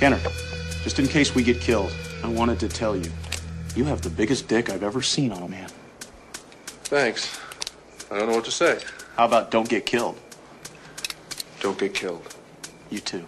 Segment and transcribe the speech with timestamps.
[0.00, 0.18] Kenner,
[0.82, 1.92] just in case we get killed,
[2.24, 3.12] I wanted to tell you,
[3.76, 5.68] you have the biggest dick I've ever seen on a man.
[6.84, 7.38] Thanks.
[8.10, 8.80] I don't know what to say.
[9.16, 10.18] How about don't get killed?
[11.60, 12.34] Don't get killed.
[12.88, 13.26] You too.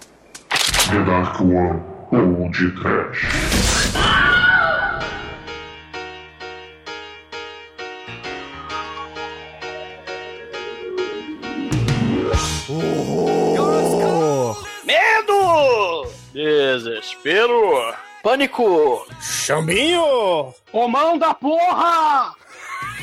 [16.73, 17.95] Desespero!
[18.23, 19.07] Pânico!
[19.21, 20.55] Chambinho!
[20.73, 22.33] Ô mão da porra!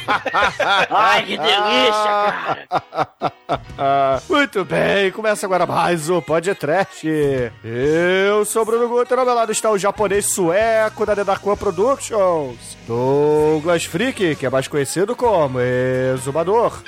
[0.90, 2.68] Ai, que delícia, cara!
[4.28, 7.08] Muito bem, começa agora mais o Podcast.
[7.64, 12.76] Eu sou o Bruno Guter, ao meu lado está o japonês sueco da One Productions,
[12.88, 16.82] Douglas Freak, que é mais conhecido como Exumador.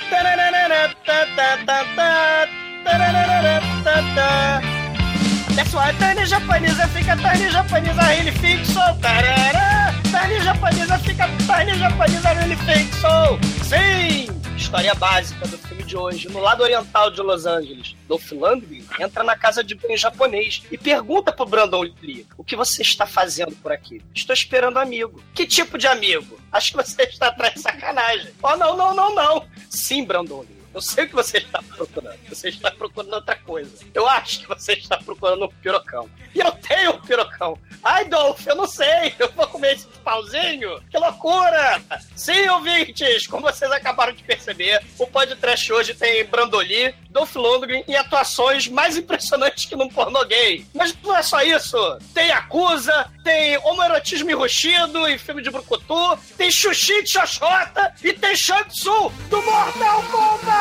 [5.55, 9.00] Pessoal, Tânia japonesa fica Tânia japonesa ele fiction.
[9.02, 9.94] Tarará.
[10.10, 13.40] Tânia japonesa fica Tânia japonesa ele fiction.
[13.63, 14.41] Sim!
[14.55, 16.30] História básica do filme de hoje.
[16.30, 20.77] No lado oriental de Los Angeles, Dolph Lundgren entra na casa de banho japonês e
[20.77, 24.02] pergunta pro Brandon Lee: O que você está fazendo por aqui?
[24.15, 25.21] Estou esperando amigo.
[25.34, 26.40] Que tipo de amigo?
[26.52, 28.32] Acho que você está atrás de sacanagem.
[28.41, 29.46] Oh, não, não, não, não.
[29.70, 30.60] Sim, Brandon Lee.
[30.74, 32.20] Eu sei o que você está procurando.
[32.30, 33.72] Você está procurando outra coisa.
[33.94, 36.10] Eu acho que você está procurando um pirocão.
[36.34, 37.58] E eu tenho um pirocão.
[37.84, 39.14] Ai, Dolph, eu não sei.
[39.20, 40.82] Eu vou comer esse pauzinho?
[40.90, 41.82] Que loucura!
[42.16, 47.96] Sim, ouvintes, como vocês acabaram de perceber, o podcast hoje tem Brandoli, Dolph Lundgren e
[47.96, 50.66] atuações mais impressionantes que num pornô gay.
[50.74, 51.77] Mas não é só isso.
[52.14, 58.36] Tem Acusa, tem homoerotismo enrustido em filme de brucutu, tem Xuxi de Xoxota e tem
[58.36, 60.60] Shang Tsung do Mortal Kombat!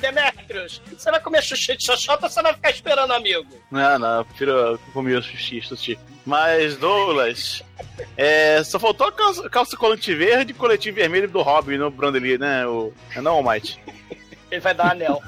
[0.00, 3.46] Demetrius, você vai comer Xuxi de Xoxota ou você vai ficar esperando amigo?
[3.70, 5.98] Não, não, eu prefiro comer o sushi, sushi.
[6.24, 7.62] Mas, Douglas,
[8.16, 12.38] é, só faltou a calça, calça colante verde e coletinho vermelho do Robin no Brandeli,
[12.38, 12.66] né?
[12.66, 13.80] O, é não, Almighty?
[14.50, 15.22] Ele vai dar anel.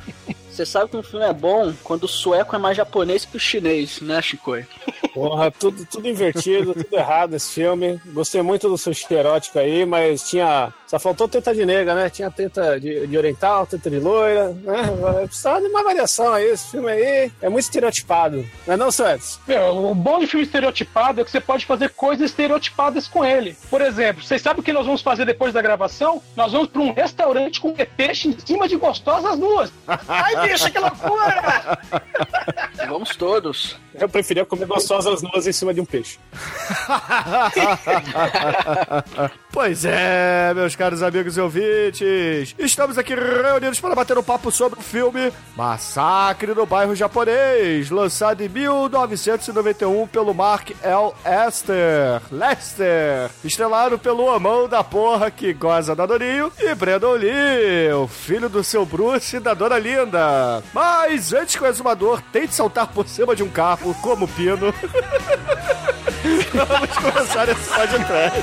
[0.51, 3.41] Você sabe que um filme é bom quando o sueco é mais japonês que o
[3.41, 4.53] chinês, né, Chico?
[5.15, 8.01] Porra, tudo, tudo invertido, tudo errado esse filme.
[8.07, 10.73] Gostei muito do sushi erótico aí, mas tinha.
[10.93, 12.11] Só faltou teta de nega, né?
[12.11, 15.25] Tinha teta de, de oriental, teta de loira, né?
[15.25, 16.45] Precisava de uma variação aí.
[16.51, 18.47] Esse filme aí é muito estereotipado.
[18.67, 19.41] Não é não, Suedes?
[19.49, 23.57] Meu, o bom de filme estereotipado é que você pode fazer coisas estereotipadas com ele.
[23.71, 26.23] Por exemplo, vocês sabem o que nós vamos fazer depois da gravação?
[26.37, 29.73] Nós vamos para um restaurante com peixe em cima de gostosas nuas.
[29.87, 31.79] Ai, bicho, que loucura!
[32.87, 33.79] Vamos todos.
[33.95, 36.19] Eu preferia comer gostosas nuas em cima de um peixe.
[39.53, 42.55] pois é, meus caros amigos e ouvintes.
[42.59, 48.43] Estamos aqui reunidos para bater um papo sobre o filme Massacre no Bairro Japonês, lançado
[48.43, 51.13] em 1991 pelo Mark L.
[51.47, 52.23] Esther.
[52.31, 53.31] Lester.
[53.45, 58.65] Estrelado pelo amão da porra que goza da Dorinho e Brandon Lee, o filho do
[58.65, 60.63] seu Bruce e da Dona Linda.
[60.73, 64.73] Mas antes que o exumador tente saltar por cima de um carro como pino,
[66.55, 68.39] vamos começar esse podcast.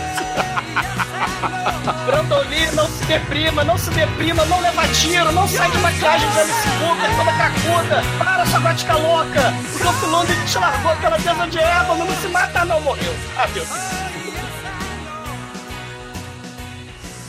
[2.06, 6.30] Brandon Lee, não se deprima, não se deprima, não leva tiro, não sai de maquiagem
[6.30, 8.04] de Alice Cooper, toda cacuda.
[8.18, 9.54] Para, sua gótica louca.
[9.76, 13.16] O Dolph Lundgren te largou aquela mesa de ébano, não se mata não, morreu.
[13.38, 13.70] Ah, meu Deus.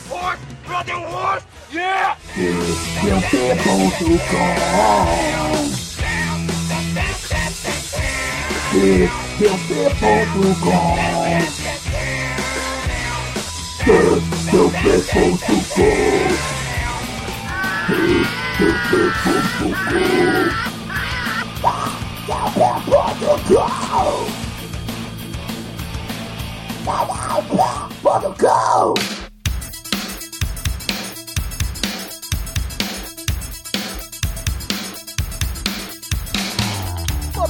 [0.09, 0.39] What?
[0.67, 1.43] Brother, what?
[1.73, 2.17] Yeah!
[8.71, 11.01] Big Stupid Portugal.
[13.85, 14.31] Big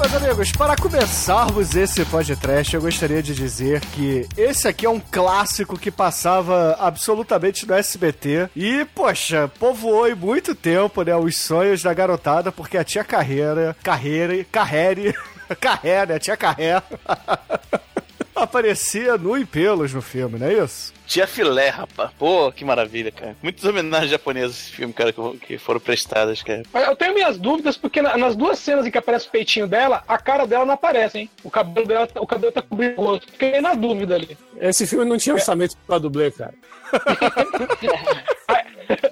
[0.01, 5.00] meus amigos, para começarmos esse podcast, eu gostaria de dizer que esse aqui é um
[5.00, 11.83] clássico que passava absolutamente no SBT e, poxa, povoou em muito tempo, né, os sonhos
[11.83, 15.15] da garotada, porque a tia Carreira, Carreira, Carrere,
[15.62, 16.36] Carré, né, tia
[18.36, 20.92] aparecia nu em pelos no filme, não é isso?
[21.12, 22.10] Tia Filé, rapaz.
[22.18, 23.36] Pô, que maravilha, cara.
[23.44, 25.12] Muitas homenagens japonesas esse filme, cara,
[25.42, 26.63] que, foram prestadas, cara.
[26.72, 29.68] Mas eu tenho minhas dúvidas porque na- nas duas cenas em que aparece o peitinho
[29.68, 31.30] dela, a cara dela não aparece, hein?
[31.44, 33.30] O cabelo dela, o cabelo tá cobrindo o rosto.
[33.30, 34.38] Fiquei na dúvida ali.
[34.62, 36.54] Esse filme não tinha orçamento pra dublê, cara.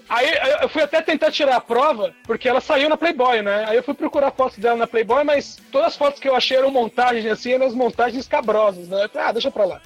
[0.09, 0.27] Aí
[0.61, 3.63] eu fui até tentar tirar a prova, porque ela saiu na Playboy, né?
[3.67, 6.57] Aí eu fui procurar fotos dela na Playboy, mas todas as fotos que eu achei
[6.57, 9.05] eram montagens assim, eram as montagens cabrosas, né?
[9.05, 9.81] Eu falei, ah, deixa pra lá.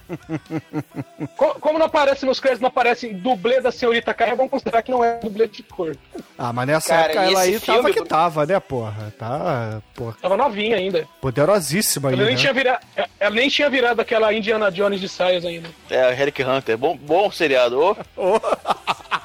[1.37, 4.91] Co- Como não aparece nos créditos, não aparece dublê da senhorita Carré, vamos considerar que
[4.91, 5.95] não é dublê de cor.
[6.37, 9.13] Ah, mas nessa Cara, época ela aí tava que tava, né, porra?
[9.17, 11.07] Tá, porra, Tava novinha ainda.
[11.21, 12.35] poderosíssima nem, né?
[12.35, 12.85] tinha virado,
[13.19, 15.69] ela nem tinha virado aquela Indiana Jones de saias ainda.
[15.89, 16.77] É, Eric Hunter.
[16.77, 17.79] Bom, bom seriado.
[17.81, 17.95] Ô,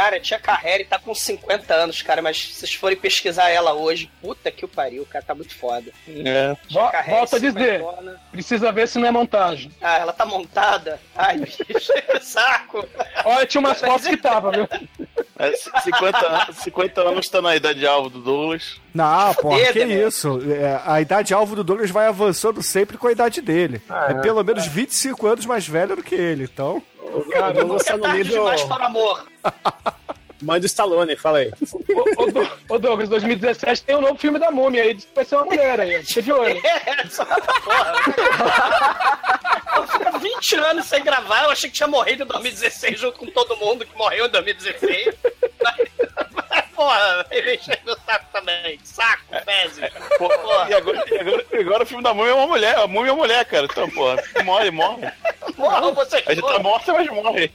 [0.00, 4.10] Cara, tia Carrere tá com 50 anos, cara, mas se vocês forem pesquisar ela hoje,
[4.22, 5.92] puta que o pariu, cara, tá muito foda.
[6.08, 6.56] É.
[6.70, 7.84] Vo- Carrere, volta a dizer,
[8.32, 9.70] precisa ver se não é montagem.
[9.78, 10.98] Ah, ela tá montada.
[11.14, 11.92] Ai, bicho,
[12.22, 12.88] saco.
[13.26, 14.66] Olha, tinha umas fotos que tava, viu?
[15.38, 15.52] É,
[15.82, 18.80] 50, anos- 50 anos tá na idade alvo do Douglas.
[18.94, 19.94] Não, porra, Fuder, que né?
[20.06, 20.40] isso?
[20.50, 23.82] É, a idade alvo do Douglas vai avançando sempre com a idade dele.
[23.88, 24.20] Ah, é é.
[24.22, 26.82] pelo menos 25 anos mais velho do que ele, então.
[27.32, 29.26] Cara, eu vou é no nível demais para o amor.
[30.42, 31.50] mãe do Stallone, fala aí.
[32.16, 35.36] Ô, ô, Dou- ô, Douglas, 2017 tem um novo filme da múmia aí, vai ser
[35.36, 36.60] uma mulher aí, fica de olho.
[36.64, 37.94] É, essa porra.
[39.76, 43.26] Eu fico 20 anos sem gravar, eu achei que tinha morrido em 2016 junto com
[43.26, 45.14] todo mundo que morreu em 2016.
[45.62, 45.88] Mas,
[46.80, 48.80] porra, ele encheu meu saco também.
[48.82, 49.90] Saco, fezes.
[50.16, 50.70] Porra.
[50.70, 52.76] e, agora, e agora- agora o filme da múmia é uma mulher.
[52.78, 53.66] A múmia é uma mulher, cara.
[53.66, 55.10] Então, porra, morre, morre.
[55.56, 57.52] Porra, você A gente tá morta, mas morre.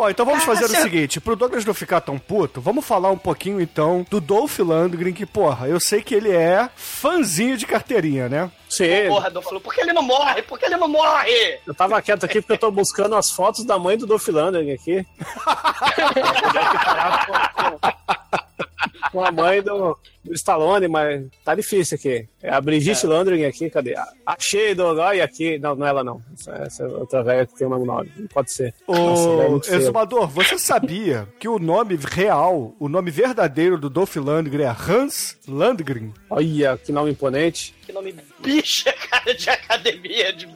[0.00, 3.18] Bom, então vamos fazer o seguinte: pro Douglas não ficar tão puto, vamos falar um
[3.18, 8.26] pouquinho então do Dolph Lundgren, que, porra, eu sei que ele é fãzinho de carteirinha,
[8.26, 8.50] né?
[8.66, 10.40] Sim, Porra, do Flu, por que ele não morre?
[10.40, 11.58] Por que ele não morre?
[11.66, 14.72] eu tava quieto aqui porque eu tô buscando as fotos da mãe do Dolph Lundgren
[14.72, 15.06] aqui.
[19.12, 22.28] Com a mãe do, do Stallone, mas tá difícil aqui.
[22.42, 23.94] É a Brigitte Lundgren aqui, cadê?
[24.24, 25.58] Achei, do olha aqui.
[25.58, 26.22] Não, não é ela não.
[26.32, 28.10] Essa, essa é outra velha que tem o mesmo nome.
[28.16, 28.74] Não pode ser.
[28.88, 29.80] É Ô, feio.
[29.80, 35.38] Exumador, você sabia que o nome real, o nome verdadeiro do Dolph Lundgren é Hans
[35.46, 36.12] Lundgren?
[36.28, 37.74] Olha, que nome imponente.
[37.82, 40.32] Que nome bicha, cara, de academia.
[40.32, 40.46] De...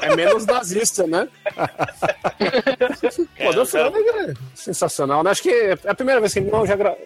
[0.00, 1.28] É menos nazista, né?
[3.42, 5.30] Pô, Dolph Lundgren é sensacional, né?
[5.30, 6.96] Acho que é a primeira vez que nós já gra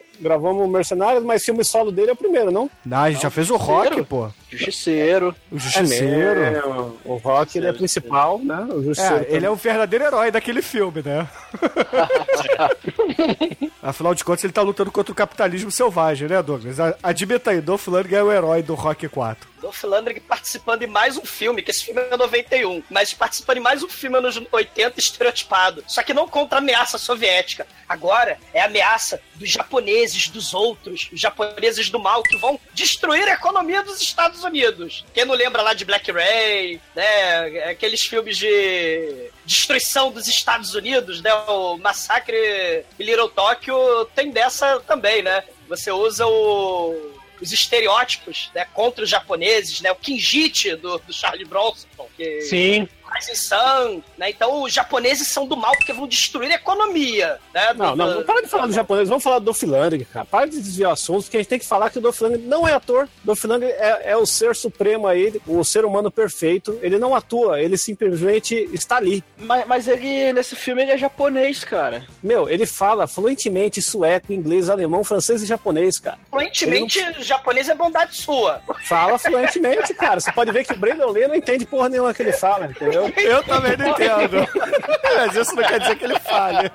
[0.56, 2.70] gravamos Mercenários, mas filme solo dele é o primeiro, não?
[2.84, 4.28] Não, a gente já fez o rock, pô.
[4.50, 5.34] Justiceiro.
[5.50, 6.40] O Justiceiro.
[6.40, 6.96] É mesmo.
[7.04, 8.66] O Rock, ele é principal, né?
[8.70, 9.26] O Justiceiro.
[9.28, 11.26] É, ele é o verdadeiro herói daquele filme, né?
[13.82, 16.80] Afinal de contas, ele tá lutando contra o capitalismo selvagem, né, Douglas?
[16.80, 19.48] A- Admita aí, Dolph Lundgren é o herói do Rock 4.
[19.66, 23.60] Dolph Lundgren participando em mais um filme, que esse filme é 91, mas participando em
[23.60, 25.82] mais um filme anos 80 estereotipado.
[25.88, 27.66] Só que não contra a ameaça soviética.
[27.88, 33.28] Agora é a ameaça dos japoneses, dos outros, os japoneses do mal que vão destruir
[33.28, 35.04] a economia dos Estados Unidos.
[35.12, 37.70] Quem não lembra lá de Black Ray, né?
[37.70, 41.34] Aqueles filmes de destruição dos Estados Unidos, né?
[41.48, 45.42] O Massacre Little Tokyo tem dessa também, né?
[45.68, 49.90] Você usa o os estereótipos né, contra os japoneses, né?
[49.92, 51.86] O Kinjite do, do Charlie Bronson,
[52.16, 52.88] que Sim.
[53.24, 54.30] Sun, né?
[54.30, 57.72] Então os japoneses são do mal porque vão destruir a economia, né?
[57.74, 60.24] Não, do- não, não para de falar do japonês, vamos falar do Dolph Lundgren, cara.
[60.26, 62.46] Para de desviar o assunto, porque a gente tem que falar que o Dolph Lundgren
[62.46, 63.08] não é ator.
[63.24, 66.78] Dolph Lundgren é, é o ser supremo aí, o ser humano perfeito.
[66.82, 69.22] Ele não atua, ele simplesmente está ali.
[69.38, 72.04] Mas, mas ele, nesse filme, ele é japonês, cara.
[72.22, 76.18] Meu, ele fala fluentemente sueco, inglês, alemão, francês e japonês, cara.
[76.30, 78.60] Fluentemente, japonês é bondade sua.
[78.84, 80.20] Fala fluentemente, cara.
[80.20, 83.05] Você pode ver que o Brandon Lee não entende porra nenhuma que ele fala, entendeu?
[83.16, 84.46] Eu também não entendo.
[85.16, 86.70] Mas isso não quer dizer que ele fale.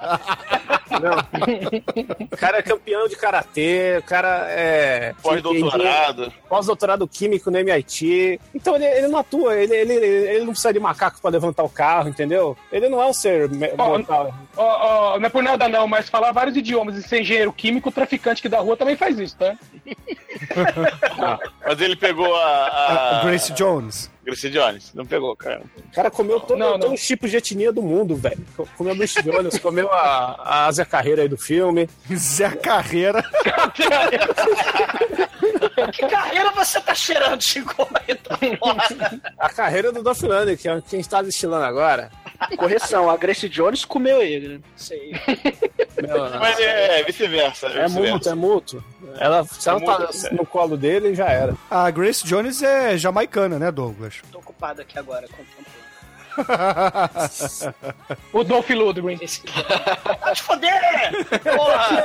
[2.31, 5.13] O cara é campeão de karatê, o cara é.
[5.21, 6.33] Pós-doutorado.
[6.49, 8.39] Pós-doutorado químico no MIT.
[8.53, 11.69] Então ele, ele não atua, ele, ele, ele não precisa de macaco pra levantar o
[11.69, 12.57] carro, entendeu?
[12.71, 14.33] Ele não é um ser mortal.
[14.57, 17.89] Ó, ó, não é por nada não, mas falar vários idiomas e ser engenheiro químico,
[17.89, 19.55] o traficante que da rua também faz isso, tá?
[21.65, 22.67] Mas ele pegou a.
[22.67, 23.19] a...
[23.21, 24.11] A Grace Jones.
[24.31, 24.91] Gracie Jones.
[24.93, 25.61] Não pegou, cara.
[25.91, 26.79] O cara comeu todo, Não, não.
[26.79, 28.45] todos os tipos de etnia do mundo, velho.
[28.55, 31.89] Co- Comeu Bruce Jones, comeu a, a Ásia Carreira aí do filme.
[32.15, 33.23] Zé Carreira.
[35.93, 37.87] Que carreira você tá cheirando, Chico?
[39.37, 42.11] A carreira do Dolph Lundgren, que é quem está destilando agora.
[42.57, 44.59] Correção, a Grace Jones comeu ele, né?
[44.75, 45.11] Sei.
[46.01, 47.67] Meu, Mas é, vice-versa.
[47.67, 47.99] é vice-versa.
[48.13, 48.83] mútuo, é mútuo.
[49.19, 51.55] Ela, se ela É tá mútuo, no colo dele, já era.
[51.69, 54.21] A Grace Jones é jamaicana, né, Douglas?
[54.31, 55.69] Tô ocupado aqui agora contemplando.
[55.77, 55.80] O
[58.47, 59.17] Dolph Lundgren.
[59.21, 59.41] Esse...
[59.41, 60.71] Pode foder!
[61.55, 62.03] Porra!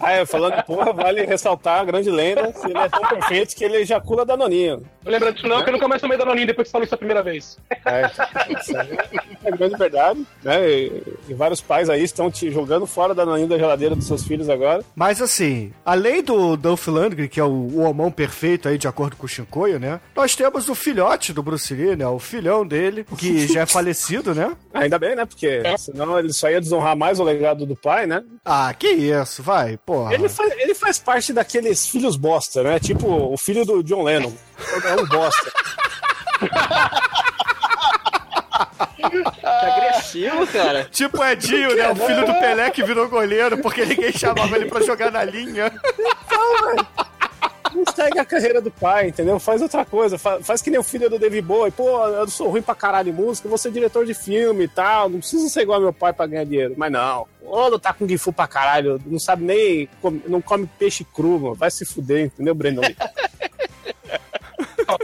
[0.00, 3.56] Ah, é, falando de porra, vale ressaltar a grande lenda, que ele é tão perfeito
[3.56, 4.84] que ele ejacula danoninho.
[5.04, 6.94] Não lembra disso não, que eu nunca mais tomei Danoninho depois que você falou isso
[6.94, 7.58] a primeira vez.
[7.84, 8.06] É,
[8.60, 8.72] isso
[9.44, 10.24] é grande verdade.
[10.42, 10.70] Né?
[10.70, 14.24] E E vários pais aí estão te jogando fora da naninha da geladeira dos seus
[14.24, 14.84] filhos agora.
[14.94, 19.16] Mas assim, além do Dolph Lundgren, que é o, o homão perfeito aí, de acordo
[19.16, 20.00] com o Shinkoio, né?
[20.14, 22.06] Nós temos o filhote do Bruce Lee, né?
[22.06, 24.56] O filhão dele, que já é falecido, né?
[24.72, 25.26] Ainda bem, né?
[25.26, 28.22] Porque senão ele só ia desonrar mais o legado do pai, né?
[28.44, 30.14] Ah, que isso, vai, porra.
[30.14, 32.80] Ele faz, ele faz parte daqueles filhos bosta, né?
[32.80, 34.32] Tipo o filho do John Lennon.
[34.84, 35.52] É um bosta.
[39.12, 40.84] Que agressivo, cara.
[40.90, 41.90] Tipo o Edinho, né?
[41.90, 45.72] O filho do Pelé que virou goleiro porque ninguém chamava ele pra jogar na linha.
[47.74, 49.38] Não segue a carreira do pai, entendeu?
[49.38, 50.18] Faz outra coisa.
[50.18, 51.70] Faz, faz que nem o filho do David Bowie.
[51.70, 55.08] Pô, eu sou ruim pra caralho em música, vou ser diretor de filme e tal.
[55.08, 56.74] Não precisa ser igual meu pai pra ganhar dinheiro.
[56.76, 57.26] Mas não.
[57.42, 59.00] Não tá com gifu pra caralho.
[59.06, 59.88] Não sabe nem.
[60.26, 61.54] não come peixe cru, mano.
[61.54, 62.82] Vai se fuder, entendeu, Brandon?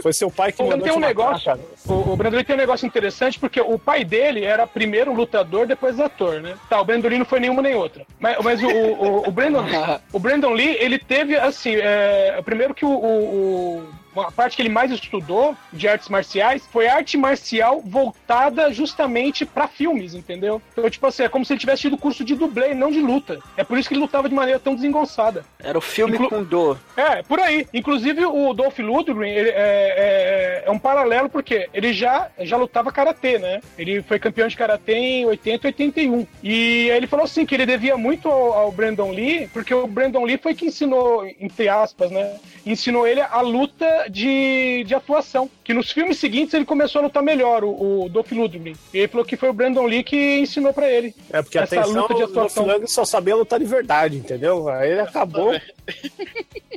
[0.01, 1.59] Foi seu pai que O mandou tem te um matar, negócio, cara.
[1.87, 5.65] o, o Brandon Lee tem um negócio interessante porque o pai dele era primeiro lutador,
[5.67, 6.55] depois ator, né?
[6.69, 8.05] Tá, o Brandon Lee não foi nenhuma nem outra.
[8.19, 9.63] Mas, mas o, o, o Brandon,
[10.13, 14.69] o Brandon Lee, ele teve assim, é, primeiro que o- o- a parte que ele
[14.69, 20.61] mais estudou de artes marciais foi arte marcial voltada justamente pra filmes, entendeu?
[20.73, 23.39] Então, tipo assim, é como se ele tivesse tido curso de dublê, não de luta.
[23.57, 25.43] É por isso que ele lutava de maneira tão desengonçada.
[25.59, 26.79] Era o filme Inclu- com dor.
[26.97, 27.67] É, por aí.
[27.73, 32.91] Inclusive, o Dolph Lundgren ele é, é- é um paralelo, porque ele já, já lutava
[32.91, 33.61] karatê, né?
[33.77, 36.27] Ele foi campeão de karatê em 80 e 81.
[36.43, 39.87] E aí ele falou assim que ele devia muito ao, ao Brandon Lee, porque o
[39.87, 42.37] Brandon Lee foi que ensinou, entre aspas, né?
[42.65, 45.49] Ensinou ele a luta de, de atuação.
[45.63, 48.75] Que nos filmes seguintes ele começou a lutar melhor, o, o Dolph Lundgren.
[48.93, 51.13] E ele falou que foi o Brandon Lee que ensinou pra ele.
[51.29, 52.63] É porque Essa atenção, luta de o atuação.
[52.63, 54.67] Dolph Lundgren só sabia lutar de verdade, entendeu?
[54.69, 55.53] Aí ele acabou.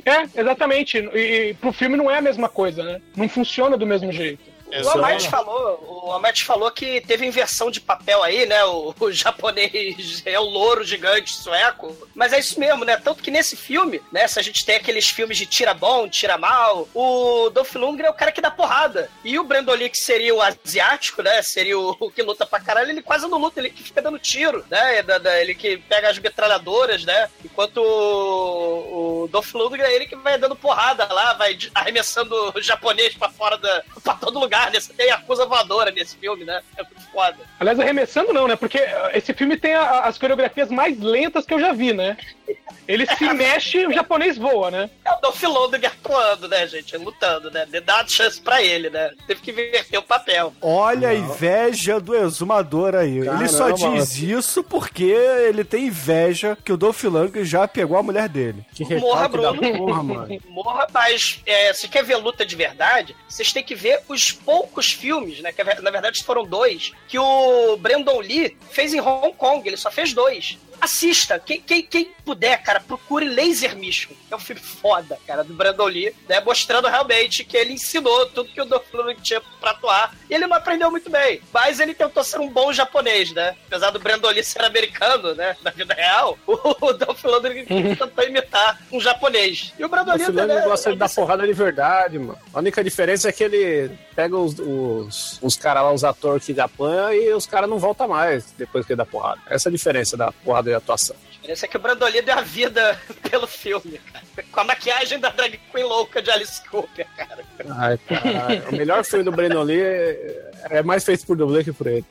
[0.05, 0.97] É, exatamente.
[0.97, 3.01] E, e pro filme não é a mesma coisa, né?
[3.15, 4.52] Não funciona do mesmo jeito.
[4.81, 8.63] O Amate falou, o Amate falou que teve inversão de papel aí, né?
[8.65, 11.95] O, o japonês é o louro gigante sueco.
[12.15, 12.97] Mas é isso mesmo, né?
[12.97, 14.27] Tanto que nesse filme, né?
[14.27, 18.11] Se a gente tem aqueles filmes de tira bom, tira mal, o Dolph Lundgren é
[18.11, 19.09] o cara que dá porrada.
[19.23, 21.41] E o Brandon Lee, que seria o asiático, né?
[21.41, 24.19] Seria o, o que luta pra caralho, ele quase não luta, ele que fica dando
[24.19, 24.99] tiro, né?
[24.99, 27.29] É ele que pega as metralhadoras, né?
[27.43, 32.61] Enquanto o, o Dolph Lundgren é ele que vai dando porrada lá, vai arremessando o
[32.61, 33.83] japonês pra fora da.
[34.03, 34.79] pra todo lugar, né?
[34.79, 36.61] Você tem acusa voadora nesse filme, né?
[36.77, 37.37] É muito foda.
[37.59, 38.55] Aliás, arremessando não, né?
[38.55, 38.79] Porque
[39.13, 42.17] esse filme tem a- as coreografias mais lentas que eu já vi, né?
[42.87, 44.89] Ele se mexe e o japonês voa, né?
[45.05, 46.95] É o Dolph Lundgren atuando, né, gente?
[46.97, 47.65] Lutando, né?
[47.83, 49.11] Dá a chance pra ele, né?
[49.25, 50.53] Teve que inverter o papel.
[50.61, 53.19] Olha a inveja do exumador aí.
[53.19, 57.97] ele só Caramba, diz isso porque ele tem inveja que o Dolph Lundgren já pegou
[57.97, 58.65] a mulher dele.
[58.73, 59.77] Que Morra, Bruno.
[59.77, 60.37] porra, mano.
[60.49, 64.91] Morra, mas é, se quer ver luta de verdade, vocês têm que ver os poucos
[64.91, 65.51] filmes, né?
[65.53, 69.65] Que na verdade foram dois, que o Brandon Lee fez em Hong Kong.
[69.67, 70.57] Ele só fez dois.
[70.83, 74.11] Assista, quem, quem, quem puder, cara, procure Laser Mission.
[74.29, 76.41] É um filme foda, cara, do Brandon Lee, né?
[76.41, 80.13] Mostrando realmente que ele ensinou tudo que o Dolph Lundgren tinha pra atuar.
[80.29, 81.39] E ele não aprendeu muito bem.
[81.53, 83.55] Mas ele tentou ser um bom japonês, né?
[83.65, 85.55] Apesar do Brandon Lee ser americano, né?
[85.63, 87.63] Na vida real, o Dolph Lundgren
[87.95, 89.73] tentou imitar um japonês.
[89.79, 90.25] E o Brandon O Lee...
[90.25, 92.37] Fulano né, gosta de dar porrada de verdade, mano.
[92.53, 96.59] A única diferença é que ele pega os, os, os caras lá, os atores que
[96.59, 99.39] apanham, e os caras não voltam mais depois que ele dá porrada.
[99.47, 101.15] Essa é a diferença da porrada de atuação.
[101.43, 102.99] Esse é que o Brandon Lee deu a vida
[103.29, 104.23] pelo filme, cara.
[104.51, 107.43] Com a maquiagem da drag queen louca de Alice Cooper, cara.
[107.77, 108.69] Ai, caralho.
[108.69, 112.05] o melhor filme do Brandon Lee é, é mais feito por dublê que por ele.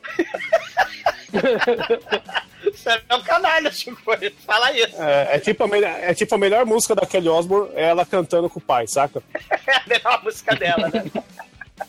[2.63, 4.01] Você é um canalha, Chico.
[4.47, 5.03] Fala isso.
[5.03, 8.07] É, é tipo a melhor, é tipo a melhor música da Kelly Osbourne, é ela
[8.07, 9.23] cantando com o pai, saca?
[9.67, 11.05] É a melhor música dela, né?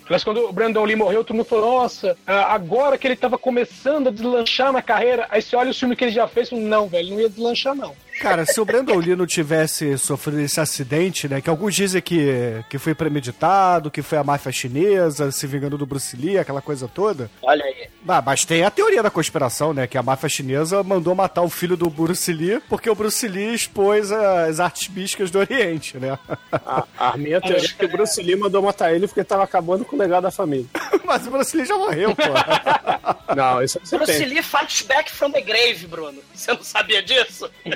[0.10, 3.38] Mas quando o Brandon Lee morreu, todo mundo falou, nossa, ah, agora que ele tava
[3.38, 6.50] começando a deslanchar na carreira, aí você olha o filme que ele já fez, e
[6.52, 7.96] fala, não, velho, não ia deslanchar, não.
[8.20, 11.42] Cara, se o Brandon Lee não tivesse sofrido esse acidente, né?
[11.42, 15.86] Que alguns dizem que, que foi premeditado, que foi a máfia chinesa se vingando do
[15.86, 17.30] Bruce Lee, aquela coisa toda.
[17.42, 17.83] Olha aí.
[18.08, 19.88] Ah, mas tem a teoria da conspiração, né?
[19.88, 23.54] Que a máfia chinesa mandou matar o filho do Bruce Lee porque o Bruce Lee
[23.54, 26.20] expôs as artes místicas do Oriente, né?
[26.52, 29.86] A, a minha teoria é que o Bruce Lee mandou matar ele porque tava acabando
[29.86, 30.66] com o legado da família.
[31.06, 32.24] Mas o Bruce Lee já morreu, pô.
[33.36, 34.28] Não, isso você Bruce tem.
[34.28, 36.22] Lee fights back from the grave, Bruno.
[36.34, 37.50] Você não sabia disso?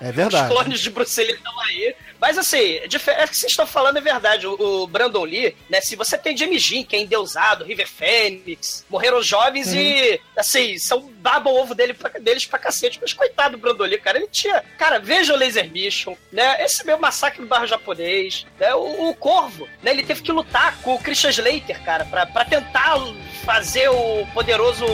[0.00, 0.48] É Os verdade.
[0.54, 1.92] clones de Bruce Lee estão aí.
[2.20, 4.46] Mas assim, dif- é que vocês estão falando é verdade.
[4.46, 5.80] O, o Brandon Lee, né?
[5.80, 11.10] Se você tem James Jean, que é endeusado, River Phoenix, morreram jovens e, assim, são
[11.20, 12.98] babam o ovo dele pra- deles pra cacete.
[13.00, 14.62] Mas coitado do Brandoli, cara, ele tinha.
[14.78, 16.62] Cara, veja o Laser Mission, né?
[16.64, 18.74] Esse meu massacre do barro japonês, né?
[18.74, 19.90] O, o Corvo, né?
[19.90, 22.96] Ele teve que lutar com o Christian Slater, cara, pra, pra tentar
[23.44, 24.84] fazer o poderoso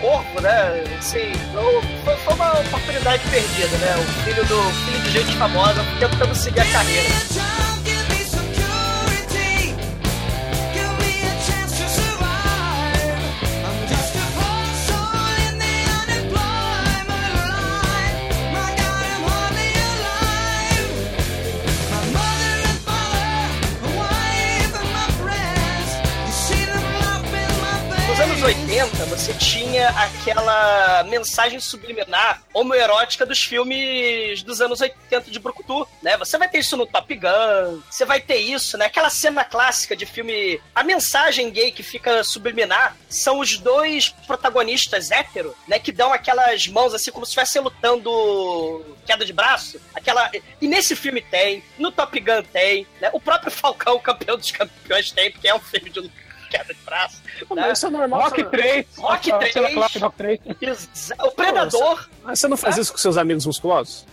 [0.00, 0.84] Corvo, né?
[0.98, 1.64] Assim, então,
[2.04, 3.94] foi, foi uma oportunidade perdida, né?
[3.96, 7.71] O filho do filho de gente famosa tentando seguir a carreira.
[28.42, 35.86] Anos 80, você tinha aquela mensagem subliminar homoerótica dos filmes dos anos 80 de Brucutu,
[36.02, 36.16] né?
[36.16, 38.86] Você vai ter isso no Top Gun, você vai ter isso, né?
[38.86, 40.60] Aquela cena clássica de filme...
[40.74, 45.78] A mensagem gay que fica subliminar são os dois protagonistas hétero, né?
[45.78, 49.80] Que dão aquelas mãos assim, como se estivessem lutando queda de braço.
[49.94, 50.30] Aquela...
[50.60, 53.08] E nesse filme tem, no Top Gun tem, né?
[53.12, 56.00] O próprio Falcão, campeão dos campeões, tem, porque é um filme de
[56.52, 57.22] queda de braço.
[57.54, 57.72] né?
[57.72, 58.20] Isso é normal.
[58.22, 58.86] Rock você- 3.
[58.98, 59.52] Rock Ah, 3.
[59.52, 60.40] sei lá, Rock, Rock 3.
[60.60, 62.08] Exa- O Predador.
[62.22, 64.06] Mas você não faz isso com seus amigos musculosos?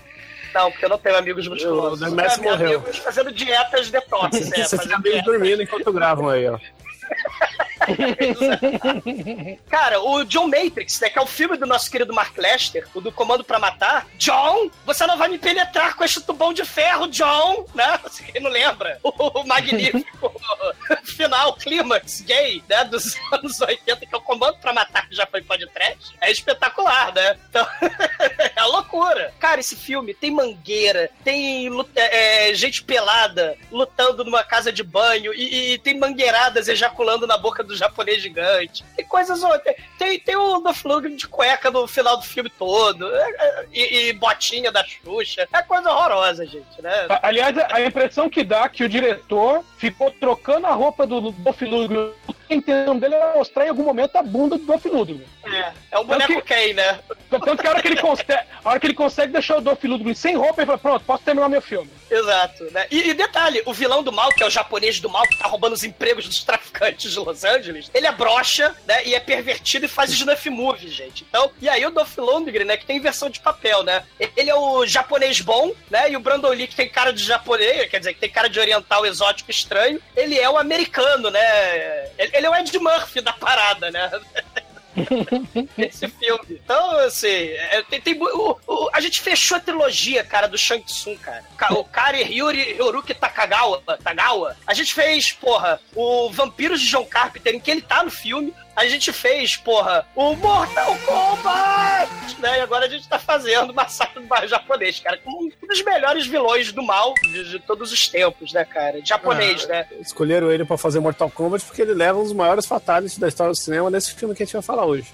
[0.53, 2.08] Não, porque eu não tenho amigos musculosos.
[2.12, 2.79] O Messi morreu.
[2.79, 4.63] amigos fazendo dietas detox, né?
[4.65, 5.31] você fazendo fica meio dieta.
[5.31, 6.58] dormindo enquanto gravam aí, ó.
[9.69, 13.01] Cara, o John Matrix, né, que é o filme do nosso querido Mark Lester, o
[13.01, 14.07] do Comando pra Matar.
[14.17, 18.00] John, você não vai me penetrar com este tubão de ferro, John, né?
[18.03, 19.00] Você não lembra?
[19.03, 20.33] O, magnífico
[21.03, 25.25] final, clímax gay, né, dos anos 80, que é o Comando pra Matar, que já
[25.25, 26.15] foi podcast.
[26.21, 27.38] É espetacular, né?
[27.50, 27.67] Então,
[28.55, 29.33] é loucura.
[29.39, 35.33] Cara, esse filme tem mangueira, tem luta- é, gente pelada lutando numa casa de banho
[35.33, 38.83] e, e tem mangueiradas ejaculando na boca do japonês gigante.
[38.95, 39.41] Tem coisas.
[39.97, 43.13] Tem, tem, o Lundgren de cueca no final do filme todo.
[43.13, 45.47] é, é, e, e botinha da Xuxa.
[45.51, 47.07] É coisa horrorosa, gente, né?
[47.21, 51.61] Aliás, a impressão que dá é que o diretor ficou trocando a roupa do Dolph
[52.50, 55.25] Intenção dele era mostrar em algum momento a bunda do Dolph Lundgren.
[55.46, 57.00] É, é o boneco Ken, né?
[57.29, 59.84] Tanto que a hora que ele consegue, a hora que ele consegue deixar o Dolph
[59.84, 61.89] Lundgren sem roupa, ele fala, pronto, posso terminar meu filme.
[62.10, 62.88] Exato, né?
[62.89, 65.48] E, e detalhe, o vilão do mal, que é o japonês do mal, que tá
[65.48, 69.06] roubando os empregos dos traficantes de Los Angeles, ele é broxa, né?
[69.06, 71.25] E é pervertido e faz snuff movie, gente.
[71.27, 72.77] Então, e aí o Dolph Lundgren, né?
[72.77, 74.03] Que tem versão de papel, né?
[74.35, 76.12] Ele é o japonês bom, né?
[76.12, 78.59] E o Brandon Lee, que tem cara de japonês, quer dizer, que tem cara de
[78.59, 82.09] oriental exótico estranho, ele é o americano, né?
[82.18, 84.09] Ele, ele é o Ed Murphy da parada, né?
[85.77, 86.43] esse filme.
[86.49, 90.83] Então, assim, é, tem, tem- o- o- a gente fechou a trilogia, cara, do Shang
[90.83, 91.43] Tsung, cara.
[91.71, 94.55] O Kari Hyuri Hiroki Takagawa, Tagawa.
[94.65, 98.53] A gente fez, porra, o Vampiros de John Carpenter, em que ele tá no filme.
[98.79, 102.09] A gente fez, porra, o Mortal Kombat!
[102.39, 102.59] Né?
[102.59, 106.25] E agora a gente tá fazendo o Massacre do Bairro Japonês, cara, um dos melhores
[106.25, 109.01] vilões do mal de, de todos os tempos, né, cara?
[109.03, 109.85] Japonês, né?
[110.00, 113.51] Escolheram ele pra fazer Mortal Kombat porque ele leva um dos maiores fatalities da história
[113.51, 115.07] do cinema nesse filme que a gente vai falar hoje.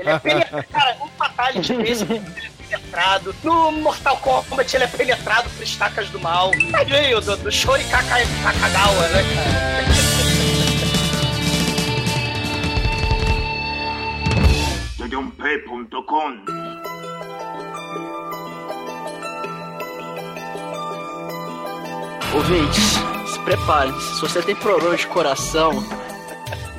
[0.00, 3.34] Ele é penetrado, cara, um fatality desse ele é penetrado.
[3.42, 6.50] No Mortal Kombat ele é penetrado por estacas do mal.
[6.70, 10.26] Tadinho do, do Shori Kaka- Kakagawa, né, cara?
[15.06, 16.40] Judionpay.com
[22.34, 22.94] Ouvintes,
[23.32, 23.92] se preparem.
[24.00, 25.74] Se você tem problema de coração,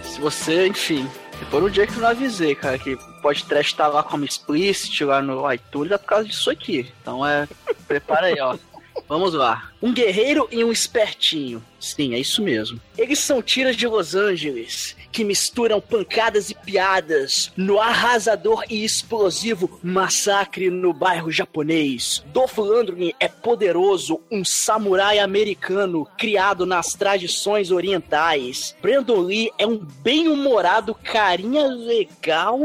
[0.04, 1.10] se você, enfim,
[1.50, 5.06] foi um dia que eu não avisei, cara, que pode trash tá lá como explicit
[5.06, 6.92] lá no iTunes é por causa disso aqui.
[7.02, 7.48] Então é,
[7.88, 8.58] prepara aí, ó.
[9.08, 9.72] Vamos lá.
[9.82, 11.64] Um guerreiro e um espertinho.
[11.80, 12.82] Sim, é isso mesmo.
[12.98, 19.80] Eles são tiras de Los Angeles que misturam pancadas e piadas no arrasador e explosivo
[19.82, 22.24] massacre no bairro japonês.
[22.28, 28.76] Dolph Lundgren é poderoso, um samurai americano criado nas tradições orientais.
[28.82, 32.60] Brandon Lee é um bem-humorado carinha legal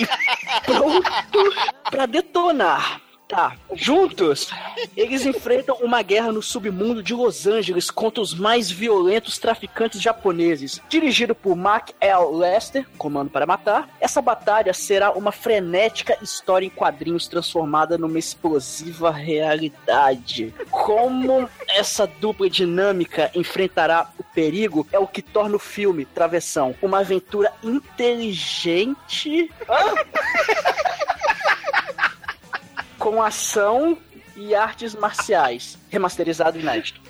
[0.00, 0.06] e
[0.66, 1.10] pronto
[1.90, 3.00] pra detonar.
[3.32, 4.50] Tá, juntos,
[4.94, 10.82] eles enfrentam uma guerra no submundo de Los Angeles contra os mais violentos traficantes japoneses.
[10.86, 12.26] Dirigido por Mark L.
[12.36, 19.10] Lester, Comando para Matar, essa batalha será uma frenética história em quadrinhos transformada numa explosiva
[19.10, 20.54] realidade.
[20.70, 26.98] Como essa dupla dinâmica enfrentará o perigo é o que torna o filme Travessão uma
[26.98, 29.50] aventura inteligente
[33.02, 33.98] com ação
[34.36, 35.76] e artes marciais.
[35.90, 37.00] Remasterizado inédito.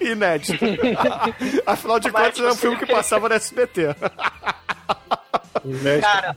[0.00, 0.64] Inédito.
[1.66, 3.94] Afinal de contas, era um você filme que passava no SBT.
[6.00, 6.36] Cara,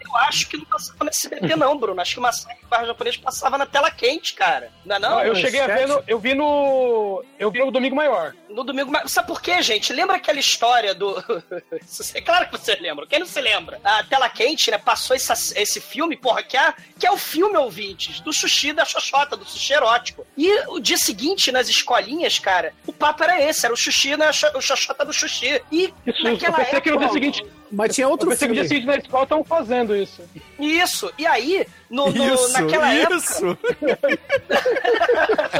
[0.00, 2.00] eu acho que não passava no SBT, não, Bruno.
[2.00, 4.70] Acho que o Massacre do Bairro Japonês passava na tela quente, cara.
[4.84, 5.10] Não é não?
[5.10, 7.24] Não, eu cheguei a ver no, Eu vi no.
[7.38, 8.34] Eu vi no Domingo Maior.
[8.48, 8.90] No domingo.
[8.90, 9.92] Mas sabe por quê, gente?
[9.92, 11.16] Lembra aquela história do.
[12.14, 13.06] é claro que você lembra.
[13.06, 13.80] Quem não se lembra?
[13.84, 14.78] A tela quente, né?
[14.78, 18.84] Passou esse, esse filme, porra, que é, que é o filme, ouvintes, do Xuxi da
[18.84, 20.26] Xoxota, do Xuxi erótico.
[20.36, 24.30] E o dia seguinte, nas escolinhas, cara, o papo era esse: era o Xuxi, né?
[24.54, 25.62] O Xoxota do Xuxi.
[25.70, 27.59] E Isso, eu naquela pensei que no dia época- seguinte.
[27.70, 28.82] Mas tinha outro pensei que no dia filme.
[28.82, 30.22] seguinte na escola estavam fazendo isso.
[30.58, 31.12] Isso.
[31.18, 33.16] E aí, no, no- Isso, naquela época.
[33.16, 33.58] isso.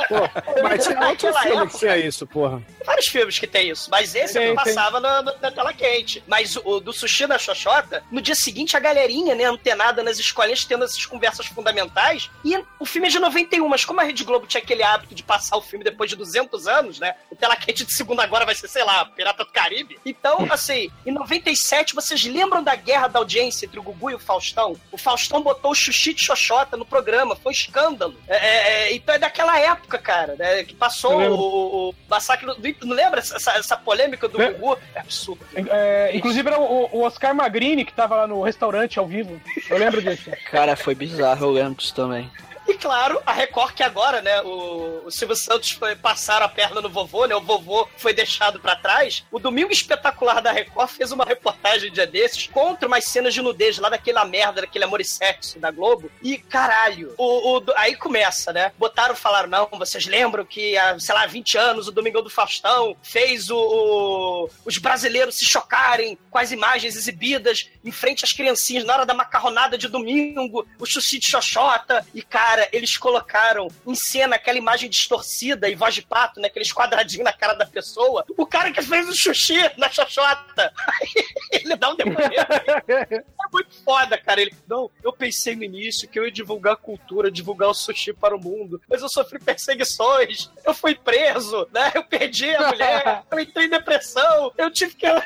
[0.09, 2.63] Pô, mas tinha outro filme época- que tinha isso, porra.
[2.85, 6.23] vários filmes que tem isso, mas esse Tem, passava na, na- na tela quente.
[6.27, 10.65] Mas o do Sushi da Xoxota, no dia seguinte, a galerinha, né, antenada nas escolinhas,
[10.65, 12.31] tendo essas conversas fundamentais.
[12.45, 15.23] E o filme é de 91, mas como a Rede Globo tinha aquele hábito de
[15.23, 18.55] passar o filme depois de 200 anos, né, o tela quente de segunda agora vai
[18.55, 19.99] ser, sei lá, Pirata do Caribe.
[20.05, 24.19] Então, assim, em 97, vocês lembram da guerra da audiência entre o Gugu e o
[24.19, 24.77] Faustão?
[24.93, 28.15] O Faustão botou o Xuxi Xoxota no programa, foi um escândalo.
[28.29, 32.87] É, é, é, então é daquela época, cara, né, que passou o, o massacre do,
[32.87, 34.79] Não lembra essa, essa polêmica do Lem- Gugu?
[34.95, 35.45] É absurdo.
[35.55, 39.41] É, inclusive era o, o Oscar Magrini que tava lá no restaurante ao vivo.
[39.69, 40.31] Eu lembro disso.
[40.51, 42.31] Cara, foi bizarro, eu lembro disso também.
[42.71, 46.81] E claro, a Record que agora, né, o, o Silvio Santos foi passar a perna
[46.81, 49.25] no vovô, né, o vovô foi deixado pra trás.
[49.33, 53.79] O Domingo Espetacular da Record fez uma reportagem dia desses contra umas cenas de nudez
[53.79, 56.11] lá daquela merda, daquele amor e sexo da Globo.
[56.23, 58.73] E caralho, o, o- aí começa, né?
[58.79, 62.97] Botaram, falaram, não, vocês lembram que há, sei lá, 20 anos o Domingão do Faustão
[63.03, 68.85] fez o, o- os brasileiros se chocarem com as imagens exibidas em frente às criancinhas
[68.85, 72.07] na hora da macarronada de domingo, o Xuxi de Xoxota.
[72.15, 76.49] E, cara, eles colocaram em cena aquela imagem distorcida e voz de pato, né?
[76.49, 78.25] Aqueles quadradinhos na cara da pessoa.
[78.37, 80.73] O cara que fez o Xuxi na Xoxota.
[80.89, 82.53] Aí ele dá um depoimento.
[82.89, 84.41] É muito foda, cara.
[84.41, 88.13] Ele, não, eu pensei no início que eu ia divulgar a cultura, divulgar o sushi
[88.13, 91.93] para o mundo, mas eu sofri perseguições, eu fui preso, né?
[91.95, 95.07] Eu perdi a mulher, eu entrei em depressão, eu tive que.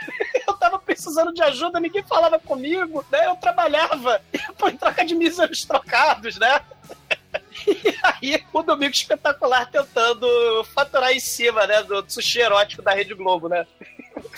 [0.47, 3.27] Eu tava precisando de ajuda, ninguém falava comigo, né?
[3.27, 4.21] Eu trabalhava
[4.71, 6.61] em troca de míseros trocados, né?
[7.67, 10.27] E aí, o Domingo Espetacular tentando
[10.75, 13.67] faturar em cima, né, do sushi erótico da Rede Globo, né?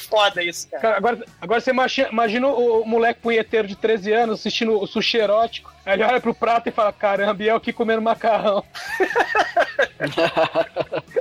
[0.08, 0.82] Foda isso, cara.
[0.82, 5.18] Cara, agora, agora você imagina, imagina o moleque punheteiro de 13 anos assistindo o sushi
[5.18, 5.72] erótico.
[5.84, 8.64] Aí ele olha pro prato e fala: Caramba, e eu aqui comendo macarrão.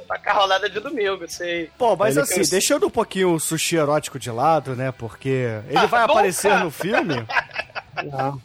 [0.09, 1.69] Macarronada de domingo, sei.
[1.77, 4.91] Pô, mas Ele assim, deixando um pouquinho o sushi erótico de lado, né?
[4.91, 5.29] Porque
[5.67, 6.63] ele Ah, vai bom, aparecer cara.
[6.63, 7.15] no filme.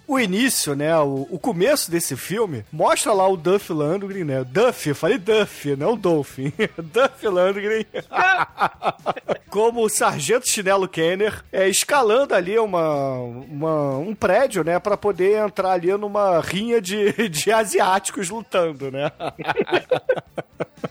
[0.06, 0.96] O início, né?
[0.98, 4.44] O, o começo desse filme mostra lá o Duff Landgren, né?
[4.44, 6.52] Duff, eu falei Duff, não Dolphin.
[6.78, 7.84] Duff Landgren.
[9.50, 14.78] Como o Sargento Chinelo Kenner, é, escalando ali uma, uma- um prédio, né?
[14.78, 19.10] Pra poder entrar ali numa rinha de, de asiáticos lutando, né?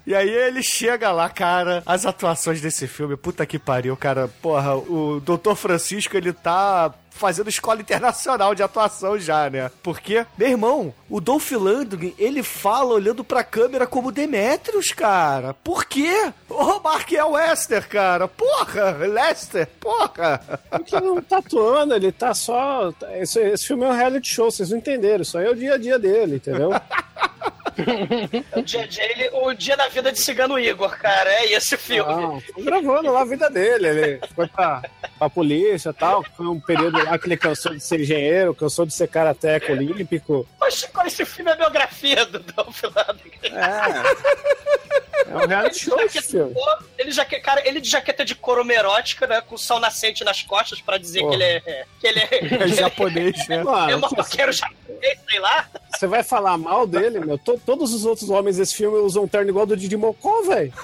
[0.05, 4.27] E aí ele chega lá, cara, as atuações desse filme, puta que pariu, cara.
[4.41, 5.55] Porra, o Dr.
[5.55, 9.69] Francisco, ele tá fazendo escola internacional de atuação já, né?
[9.83, 15.53] Porque, meu irmão, o Dolph Lundgren, ele fala olhando pra câmera como Demetrius, cara.
[15.53, 16.31] Por quê?
[16.49, 18.27] Ô, Markel Lester, cara.
[18.27, 20.41] Porra, Lester, porra.
[20.71, 22.93] Porque ele não tá atuando, ele tá só.
[23.15, 25.21] Esse, esse filme é um reality show, vocês não entenderam.
[25.21, 26.71] Isso aí é o dia a dia dele, entendeu?
[28.55, 31.29] O dia, dia, ele- o dia da vida de Cigano Igor, cara.
[31.31, 32.11] É esse filme.
[32.11, 33.87] Não, tô gravando lá a vida dele.
[33.87, 34.81] Ele foi pra,
[35.17, 36.23] pra polícia e tal.
[36.35, 40.47] Foi um período lá que ele cansou de ser engenheiro, cansou de ser karateca olímpico.
[40.59, 43.53] Poxa, qual esse filme é a biografia do Dolph Lundgren?
[43.53, 45.29] É.
[45.29, 46.55] É um reality show esse filme.
[46.97, 49.41] Ele, jaque, cara, ele de jaqueta de couro homerótica, né?
[49.41, 51.85] Com sol nascente nas costas pra dizer que ele é.
[51.99, 52.29] Que ele é.
[52.63, 53.57] É japonês, né?
[53.57, 55.67] é Mano, motoqueiro japonês, sei lá.
[55.93, 57.37] você vai falar mal dele, meu?
[57.37, 60.73] To- todos os outros homens desse filme usam um terno igual do Didi Mocó, velho.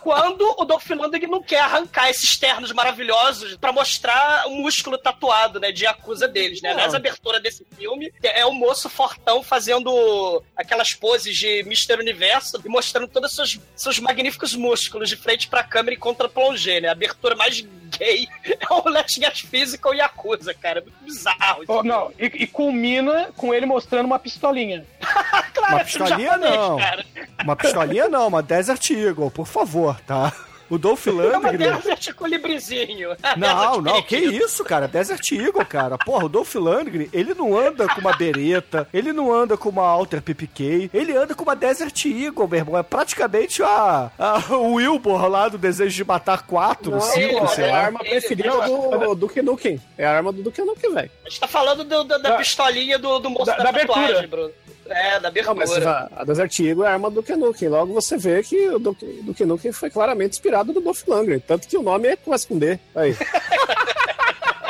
[0.00, 5.60] Quando o Dolph Lundgren não quer arrancar esses ternos maravilhosos pra mostrar o músculo tatuado,
[5.60, 5.72] né?
[5.72, 6.70] De acusa deles, né?
[6.70, 11.98] Aliás, a abertura desse filme é o moço fortão fazendo aquelas poses de Mr.
[11.98, 16.28] Universo e mostrando todos os seus, seus magníficos músculos de frente pra câmera e contra
[16.28, 16.88] plongé, né?
[16.88, 17.60] A abertura mais
[17.98, 20.80] gay é o Let's Get Physical e Yakuza, cara.
[20.80, 21.64] É muito bizarro.
[21.68, 24.84] Oh, não, e, e culmina com ele mostrando uma pistolinha.
[25.54, 26.76] claro, Uma é filme pistolinha, japonês, não.
[26.78, 27.06] cara.
[27.42, 29.73] Uma pistolinha não, uma Desert Eagle, por favor,
[30.06, 30.32] tá?
[30.70, 31.76] O Dolph É uma Lundgren...
[31.76, 33.10] desert com librizinho.
[33.36, 34.88] Não, Desert não, que isso, cara?
[34.88, 35.98] Desert Eagle, cara.
[35.98, 39.86] Porra, o Dolph Lundgren, ele não anda com uma bereta, ele não anda com uma
[39.86, 42.78] Alter PPK, ele anda com uma Desert Eagle, meu irmão.
[42.78, 47.46] É praticamente a, a- o Wilbur lá do Desejo de Matar 4, Não, 5, pô,
[47.48, 47.78] sei é a lá.
[47.80, 49.78] arma preferida do Duke Nukem.
[49.98, 51.10] É a arma do Duke Nukem, velho.
[51.26, 53.72] A gente tá falando do- do- da Da- pistolinha do, do moço da- da, da
[53.80, 54.28] tatuagem, abertura.
[54.28, 54.52] Bruno.
[54.86, 56.08] É, da Não, mas abertura.
[56.14, 57.68] a, a Desert Eagle é a arma do Duke Nukem.
[57.68, 61.40] Logo você vê que o Duke, Duke Nukem foi claramente inspirado do Dolph Lundgren.
[61.40, 62.78] Tanto que o nome é começa com D.
[62.94, 63.16] Aí.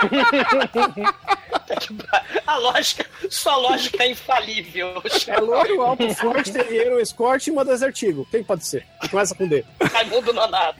[2.46, 5.02] A lógica, sua lógica é infalível.
[5.26, 8.26] É loiro, alto, forte, terreiro, escort e uma Eagle.
[8.30, 8.86] Quem pode ser?
[9.02, 9.64] E começa com D.
[9.80, 10.78] Raimundo Nonato.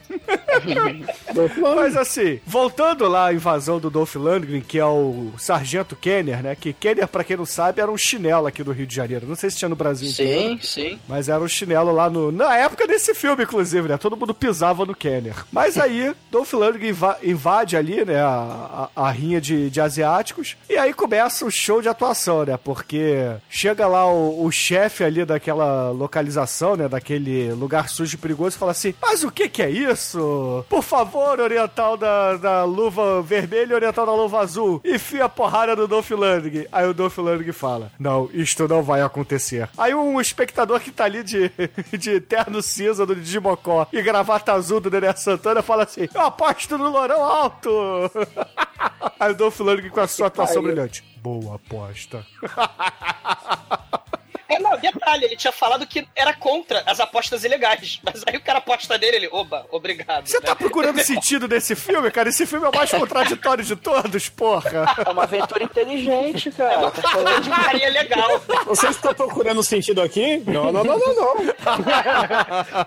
[1.75, 6.55] Mas assim, voltando lá à invasão do Dolph Lundgren, que é o Sargento Kenner, né?
[6.55, 9.27] Que Kenner, pra quem não sabe, era um chinelo aqui do Rio de Janeiro.
[9.27, 10.49] Não sei se tinha no Brasil inteiro.
[10.49, 10.99] Sim, sim.
[11.07, 12.31] Mas era um chinelo lá no.
[12.31, 13.97] Na época desse filme, inclusive, né?
[13.97, 15.45] Todo mundo pisava no Kenner.
[15.51, 18.21] Mas aí, Dolph Lundgren inva- invade ali, né?
[18.21, 20.57] A, a, a rinha de, de asiáticos.
[20.69, 22.57] E aí começa o show de atuação, né?
[22.57, 26.87] Porque chega lá o, o chefe ali daquela localização, né?
[26.87, 30.65] Daquele lugar sujo e perigoso e fala assim: Mas o que que é isso?
[30.69, 34.81] Por favor, oriental da, da luva vermelha e oriental da luva azul.
[34.83, 36.67] Enfia a porrada no Dolph Lundgren.
[36.71, 39.69] Aí o Dolph Lundgren fala: Não, isto não vai acontecer.
[39.77, 41.51] Aí um espectador que tá ali de,
[41.97, 46.77] de terno cinza do Digimocó e gravata azul do Dedé Santana fala assim: Eu aposto
[46.77, 47.71] no Lourão Alto.
[49.19, 51.03] Aí o Dolph Lundgren com a sua atuação brilhante.
[51.21, 52.25] Boa aposta.
[54.47, 57.99] É, não, detalhe, ele tinha falado que era contra as apostas ilegais.
[58.03, 60.27] Mas aí o cara aposta nele, ele, oba, obrigado.
[60.27, 62.29] Você tá procurando sentido nesse filme, cara?
[62.29, 64.95] Esse filme é o mais contraditório de todos, porra.
[65.05, 66.91] É uma aventura inteligente, cara.
[66.91, 68.41] Tá falando de carinha legal.
[68.65, 70.43] Vocês estão procurando sentido aqui?
[70.45, 71.35] Não, não, não, não, não.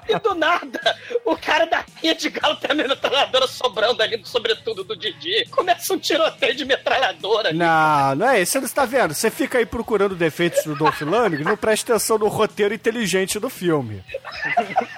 [0.08, 4.84] E do nada, o cara da rinha de galo tem a metralhadora sobrando ali, sobretudo
[4.84, 5.46] do Didi.
[5.50, 7.52] Começa um tiroteio de metralhadora.
[7.52, 8.52] Não, não é isso.
[8.52, 9.14] Você não está vendo?
[9.14, 13.48] Você fica aí procurando defeitos do Dolph Lundgren, não presta atenção no roteiro inteligente do
[13.48, 14.02] filme.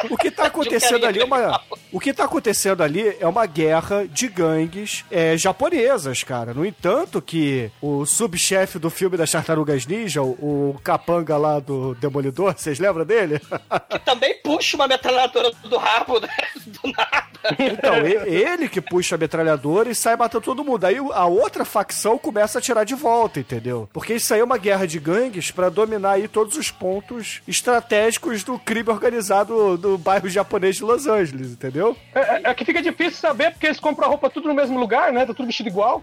[0.08, 1.60] O que tá acontecendo ali é uma...
[1.92, 6.54] O que tá acontecendo ali é uma guerra de gangues é, japonesas, cara.
[6.54, 10.30] No entanto, que o subchefe do filme das Tartarugas Ninja, o,
[10.74, 13.40] o capanga lá do Demolidor, vocês lembram dele?
[13.88, 16.28] Que também puxa uma metralhadora do rabo, né?
[16.66, 17.30] Do nada.
[17.58, 20.84] Então, ele que puxa a metralhadora e sai matando todo mundo.
[20.84, 23.88] Aí a outra facção começa a tirar de volta, entendeu?
[23.92, 28.42] Porque isso aí é uma guerra de gangues pra dominar aí todos os pontos estratégicos
[28.42, 31.94] do crime organizado do bairro japonês de Los Angeles, entendeu?
[32.14, 34.78] É, é- é que fica difícil saber porque eles compram a roupa tudo no mesmo
[34.80, 35.26] lugar, né?
[35.26, 36.02] Tá tudo vestido igual.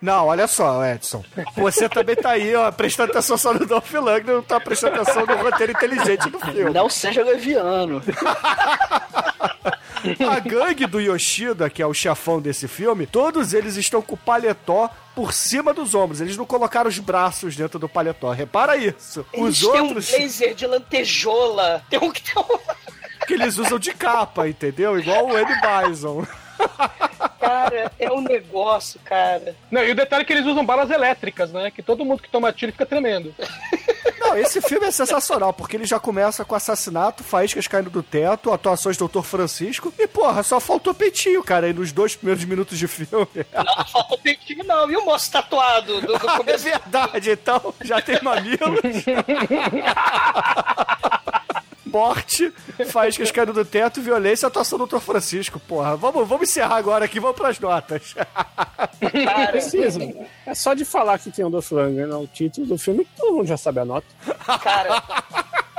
[0.00, 1.22] Não, olha só, Edson.
[1.56, 5.26] Você também tá aí, ó, prestando atenção só no Dolph Lundgren, não tá prestando atenção
[5.26, 6.70] no roteiro inteligente do filme.
[6.72, 8.00] Não seja leviano.
[10.28, 14.18] A gangue do Yoshida, que é o chefão desse filme, todos eles estão com o
[14.18, 16.20] paletó por cima dos ombros.
[16.20, 18.30] Eles não colocaram os braços dentro do paletó.
[18.30, 19.26] Repara isso.
[19.32, 21.84] Eles Os outros um blazer de lantejola.
[21.90, 22.58] Tem um que tem um...
[23.26, 24.98] que eles usam de capa, entendeu?
[24.98, 26.26] Igual o Eddie Bison.
[27.38, 29.56] Cara, é um negócio, cara.
[29.70, 31.70] Não, e o detalhe é que eles usam balas elétricas, né?
[31.70, 33.34] Que todo mundo que toma tiro fica tremendo.
[34.30, 38.52] Não, esse filme é sensacional, porque ele já começa com assassinato, faíscas caindo do teto,
[38.52, 39.22] atuações do Dr.
[39.22, 43.08] Francisco, e porra, só faltou peitinho, cara, aí nos dois primeiros minutos de filme.
[43.52, 44.90] Não falta o peitinho, não.
[44.90, 46.64] E o moço tatuado do, do É começo?
[46.64, 48.60] verdade, então já tem mamilos.
[51.84, 52.52] Morte,
[52.86, 54.98] faíscas caindo do teto, violência e atuação do Dr.
[54.98, 55.96] Francisco, porra.
[55.96, 58.14] Vamos, vamos encerrar agora aqui, vamos pras notas.
[59.00, 59.98] Não precisa.
[60.50, 63.46] É só de falar que tem o Dolph Lundgren no título do filme, todo mundo
[63.46, 64.06] já sabe a nota.
[64.60, 65.00] Cara,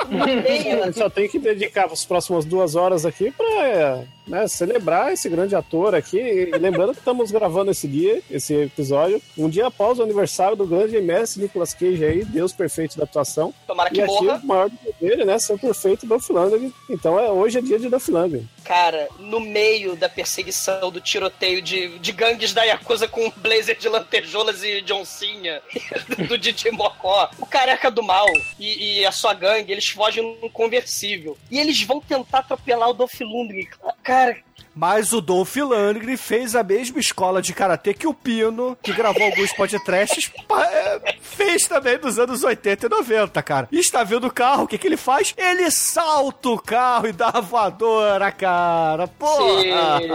[0.96, 5.96] só tem que dedicar as próximas duas horas aqui pra né, celebrar esse grande ator
[5.96, 6.18] aqui.
[6.18, 10.66] E lembrando que estamos gravando esse dia, esse episódio, um dia após o aniversário do
[10.66, 13.54] grande mestre Nicolas Cage aí, Deus perfeito da atuação.
[13.68, 14.42] tomara que E aqui morra.
[14.44, 15.40] o maior do dele, né?
[15.40, 16.72] Ser o perfeito Dolph Lundgren.
[16.90, 18.48] Então é, hoje é dia de Dolph Lundgren.
[18.64, 23.78] Cara, no meio da perseguição, do tiroteio de, de gangues da Yakuza com um blazer
[23.78, 25.62] de lantejoulas e de oncinha,
[26.28, 28.28] do Didi Mocó, o careca do mal
[28.60, 31.38] e, e a sua gangue, eles fogem num conversível.
[31.50, 33.68] E eles vão tentar atropelar o Dolph Lundgren.
[34.04, 34.36] Cara, cara,
[34.74, 39.24] Mas o Dolph Lundgren fez a mesma escola de karatê que o Pino, que gravou
[39.24, 40.32] alguns podcasts,
[40.72, 43.68] é, fez também nos anos 80 e 90, cara.
[43.72, 45.34] E está vendo o carro, o que, que ele faz?
[45.38, 49.08] Ele salta o carro e dá a voadora, cara.
[49.08, 50.00] Porra!
[50.00, 50.10] Sim.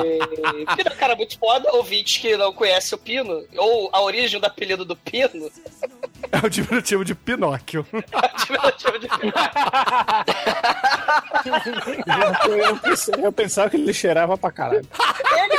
[0.77, 1.71] Pino é um cara muito foda.
[1.73, 5.51] Ouvintes que não conhecem o Pino, ou a origem do apelido do Pino,
[6.33, 7.87] É o diminutivo de Pinóquio.
[7.93, 9.09] Diminutivo de
[12.47, 14.87] Eu, eu pensei- eu pensava que ele cheirava pra caralho.
[15.37, 15.59] Ele,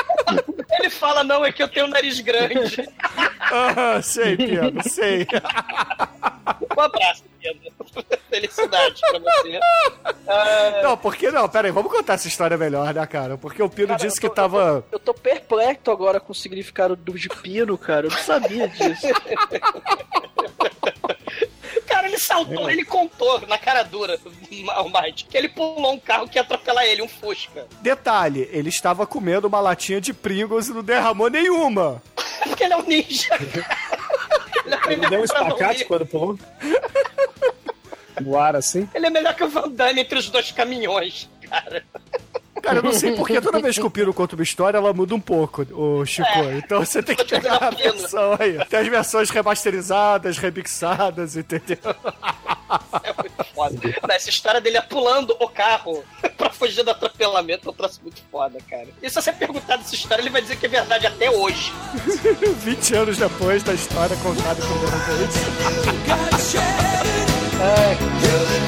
[0.79, 2.87] ele fala, não, é que eu tenho um nariz grande.
[3.39, 5.25] Ah, sei, Pedro, sei.
[6.77, 7.71] Um abraço, Pedro.
[8.29, 9.59] Felicidade pra você.
[10.27, 11.47] Ah, Não, por que não?
[11.49, 13.37] Pera aí, vamos contar essa história melhor, né, cara?
[13.37, 14.85] Porque o Pino Cara, disse eu que tô- tava.
[14.91, 18.07] Eu tô perplexo agora com o significado do de pino, cara.
[18.07, 19.07] Eu não sabia disso.
[22.07, 26.27] cara, ele saltou, ele contou na cara dura, o Might, que ele pulou um carro
[26.27, 27.67] que ia atropelar ele, um Fusca.
[27.81, 32.01] Detalhe, ele estava comendo uma latinha de Pringles e não derramou nenhuma.
[32.43, 33.37] Porque ele é um ninja.
[34.65, 36.37] Ele é Ele deu um espacate quando pulou.
[38.19, 38.89] No ar, assim.
[38.95, 41.85] Ele é melhor que o Van Damme entre os dois caminhões, cara.
[42.61, 45.15] Cara, eu não sei porque toda vez que o Pino conta uma história, ela muda
[45.15, 46.27] um pouco, o Chico.
[46.27, 46.57] É.
[46.57, 48.63] Então você tem que pegar a versão aí.
[48.65, 51.77] Tem as versões remasterizadas, remixadas, entendeu?
[53.03, 53.79] É muito foda.
[54.09, 56.03] Essa história dele é pulando o carro
[56.37, 58.87] pra fugir do atropelamento é um troço muito foda, cara.
[59.01, 61.71] E se você perguntar dessa história, ele vai dizer que é verdade até hoje.
[62.63, 64.97] 20 anos depois da história contada por primeira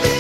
[0.10, 0.19] vez.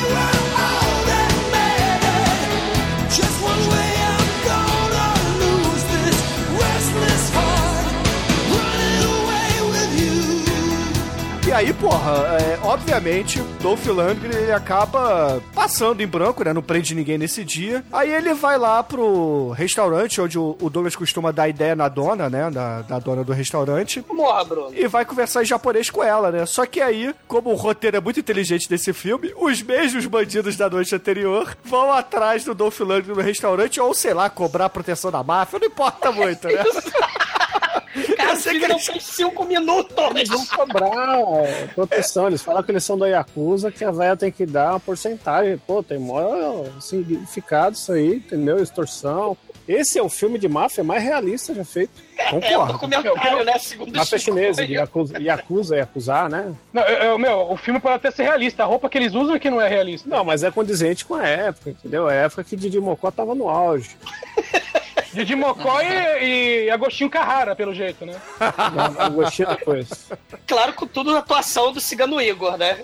[11.49, 16.53] E aí, porra, é, obviamente, Dolph Lundgren ele acaba passando em branco, né?
[16.53, 17.83] Não prende ninguém nesse dia.
[17.91, 22.29] Aí ele vai lá pro restaurante onde o, o Douglas costuma dar ideia na dona,
[22.29, 22.51] né?
[22.51, 24.05] Da, da dona do restaurante.
[24.11, 24.75] Morra, Bruno.
[24.75, 26.45] E vai conversar em japonês com ela, né?
[26.45, 30.69] Só que aí, como o roteiro é muito inteligente desse filme, os mesmos bandidos da
[30.69, 35.09] noite anterior vão atrás do Dolph Lundgren no restaurante, ou sei lá, cobrar a proteção
[35.09, 36.63] da máfia, não importa muito, né?
[38.15, 39.95] Cara, o filme que não eles- tem cinco minutos.
[40.15, 42.27] Eles vão cobrar é, proteção.
[42.27, 45.57] Eles falam que eles são da Yakuza, que a véia tem que dar uma porcentagem.
[45.65, 48.61] Pô, tem maior significado isso aí, entendeu?
[48.61, 49.37] Extorsão.
[49.67, 51.91] Esse é o filme de máfia mais realista já feito.
[52.17, 52.73] É o Concordo.
[52.73, 53.53] documentário, né?
[53.59, 54.31] Segundo Máfia Chico.
[54.35, 56.53] chinesa, de Yakuza, Yakuza é acusar, né?
[56.73, 58.63] Não, eu- eu- meu, o filme pode até ser realista.
[58.63, 60.09] A roupa que eles usam é que não é realista.
[60.09, 62.07] Não, mas é condizente com a época, entendeu?
[62.07, 63.95] A época que Didi Mocó tava no auge.
[65.13, 68.15] Didi Mocó e, e Agostinho Carrara, pelo jeito, né?
[69.13, 69.87] Gostei depois.
[70.47, 72.79] Claro, com tudo a atuação do Cigano Igor, né?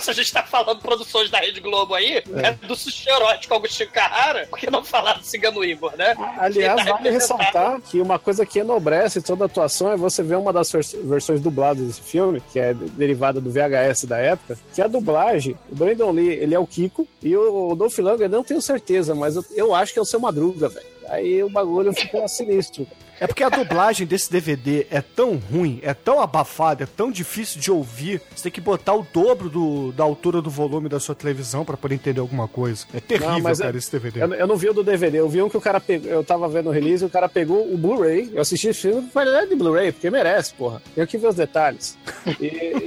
[0.00, 3.90] Se a gente tá falando produções da Rede Globo aí, né, do sushi erótico Agostinho
[3.90, 6.14] Carrara, por que não falar do Cigano Igor, né?
[6.38, 10.36] Aliás, tá vale ressaltar que uma coisa que enobrece toda a atuação é você ver
[10.36, 14.58] uma das vers- versões dubladas desse filme, que é de- derivada do VHS da época,
[14.74, 18.36] que a dublagem, o Brandon Lee, ele é o Kiko, e o Dolph Lundgren, eu
[18.36, 20.93] não tenho certeza, mas eu, eu acho que é o Seu Madruga, velho.
[21.08, 22.86] Aí o bagulho fica sinistro.
[23.20, 27.60] É porque a dublagem desse DVD é tão ruim, é tão abafada, é tão difícil
[27.60, 28.20] de ouvir.
[28.34, 31.76] Você tem que botar o dobro do- da altura do volume da sua televisão pra
[31.76, 32.84] poder entender alguma coisa.
[32.92, 34.20] É terrível, Não, é- cara, esse DVD.
[34.24, 36.10] Eu, eu não vi o do DVD, eu vi um que o cara pegou.
[36.10, 38.30] Eu tava vendo o release, o cara pegou o Blu-ray.
[38.34, 40.82] Eu assisti esse filme com qualidade de Blu-ray, porque merece, porra.
[40.92, 41.96] Tem que ver os detalhes.
[42.40, 42.46] E,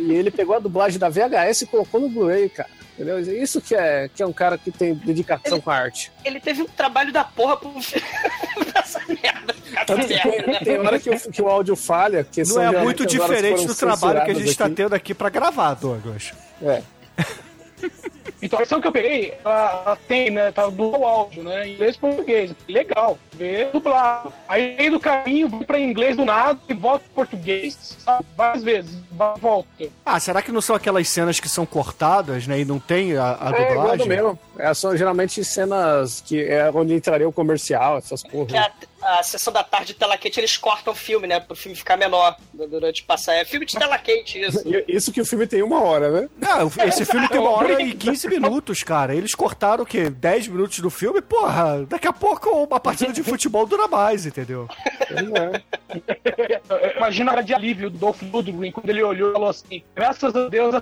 [0.10, 2.70] e ele pegou a dublagem da VHS e colocou no Blu-ray, cara.
[2.98, 3.20] Entendeu?
[3.20, 6.12] Isso que é, que é um cara que tem dedicação com a arte.
[6.26, 7.70] Ele teve um trabalho da porra pro
[8.72, 9.56] pra essa merda.
[9.86, 12.24] Tanto que tem, tem hora que o, que o áudio falha.
[12.24, 14.76] Que Não é muito diferente do trabalho que a gente tá aqui.
[14.76, 16.34] tendo aqui pra gravar, Douglas.
[16.60, 16.82] É.
[18.42, 20.52] Então a versão que eu peguei, ela, ela tem, né?
[20.52, 21.70] Tá do áudio, né?
[21.70, 22.52] Inglês e português.
[22.68, 23.18] Legal.
[23.34, 24.32] Ver dublado.
[24.48, 28.26] Aí meio do caminho, vou pra inglês do nada e volto pro português, sabe?
[28.36, 28.98] Várias vezes.
[29.12, 29.68] vai- Volta.
[30.06, 32.60] Ah, será que não são aquelas cenas que são cortadas, né?
[32.60, 34.08] E não tem a, a É dublagem?
[34.08, 34.40] mesmo.
[34.58, 38.46] É, são geralmente cenas que é onde entraria o comercial, essas porra.
[38.48, 38.72] Que a,
[39.20, 41.40] a sessão da tarde de tela quente, eles cortam o filme, né?
[41.40, 43.36] Pro filme ficar menor durante passar.
[43.36, 44.62] É filme de tela quente, isso.
[44.88, 46.30] Isso que o filme tem uma hora, né?
[46.40, 49.16] Não, esse filme tem uma hora e 15 minutos, cara.
[49.16, 50.10] Eles cortaram o quê?
[50.10, 51.22] 10 minutos do filme?
[51.22, 54.68] Porra, daqui a pouco uma partida de futebol dura mais, entendeu?
[55.10, 56.98] É.
[56.98, 60.36] Imagina a hora de alívio do Dolph Lundgren quando ele olhou e falou assim: graças
[60.36, 60.76] a Deus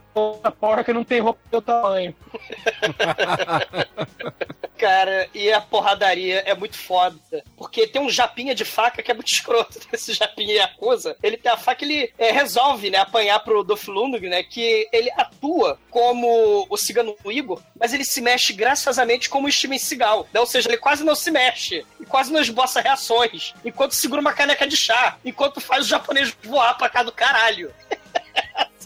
[0.44, 2.16] a porca não tem roupa do teu tamanho.
[4.78, 7.16] Cara, e a porradaria é muito foda.
[7.56, 9.80] Porque tem um japinha de faca que é muito escroto.
[9.92, 14.30] Esse japinha Yakuza, ele tem a faca, ele é, resolve, né, apanhar pro Dolph Lundgren,
[14.30, 19.52] né, que ele atua como o cigano Igor, mas ele se mexe graciosamente como o
[19.52, 20.28] Steven Seagal.
[20.34, 20.40] Né?
[20.40, 24.34] Ou seja, ele quase não se mexe, e quase não esboça reações, enquanto segura uma
[24.34, 27.74] caneca de chá, enquanto faz o japonês voar pra cá do caralho.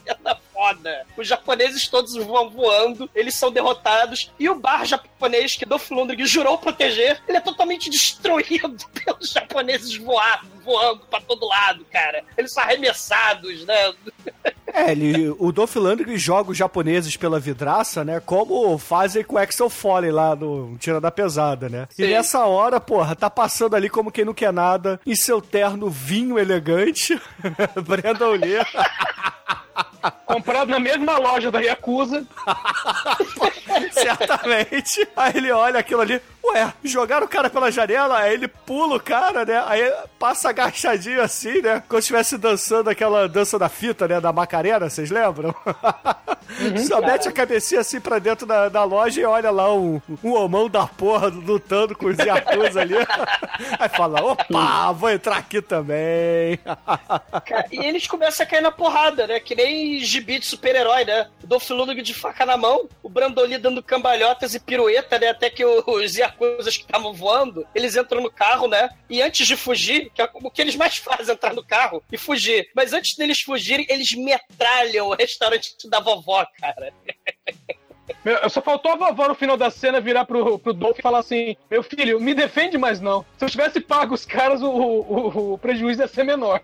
[0.09, 1.05] cena foda.
[1.17, 6.25] Os japoneses todos vão voando, eles são derrotados, e o bar japonês que Dolph Lundgren
[6.25, 12.23] jurou proteger, ele é totalmente destruído pelos japoneses voar, voando pra todo lado, cara.
[12.37, 13.93] Eles são arremessados, né?
[14.71, 18.19] É, ele, o Dolph Lundgren joga os japoneses pela vidraça, né?
[18.23, 21.87] Como fazem com o Axel Foley lá no Tira da Pesada, né?
[21.97, 22.11] E Sim.
[22.11, 26.37] nessa hora, porra, tá passando ali como quem não quer nada, em seu terno vinho
[26.37, 27.19] elegante,
[27.83, 28.59] Brandon Lee.
[30.25, 32.25] Comprado na mesma loja da Yakuza.
[33.91, 35.07] Certamente.
[35.15, 38.99] Aí ele olha aquilo ali, ué, jogaram o cara pela janela, aí ele pula o
[38.99, 39.63] cara, né?
[39.67, 41.83] Aí passa agachadinho assim, né?
[41.87, 44.19] Como se estivesse dançando aquela dança da fita, né?
[44.19, 45.53] Da Macarena, vocês lembram?
[46.87, 50.33] Só mete a cabecinha assim pra dentro da, da loja e olha lá um, um
[50.33, 52.95] homão da porra lutando com os Yakuza ali.
[53.77, 56.57] Aí fala, opa, vou entrar aqui também.
[57.45, 59.39] Cara, e eles começam a cair na porrada, né?
[59.39, 61.27] Que nem gibi de super-herói, né?
[61.43, 65.29] O Dolph Lundgren de faca na mão, o Brandoli dando cambalhotas e pirueta, né?
[65.29, 68.89] Até que os Yakuzas que estavam voando, eles entram no carro, né?
[69.09, 72.17] E antes de fugir, que é o que eles mais fazem, entrar no carro e
[72.17, 72.69] fugir.
[72.73, 76.93] Mas antes deles fugirem, eles metralham o restaurante da vovó, cara.
[78.25, 81.19] Meu, Só faltou a vovó no final da cena virar pro, pro Dolph e falar
[81.19, 83.25] assim: Meu filho, me defende mais não.
[83.37, 86.61] Se eu tivesse pago os caras, o, o, o prejuízo ia ser menor.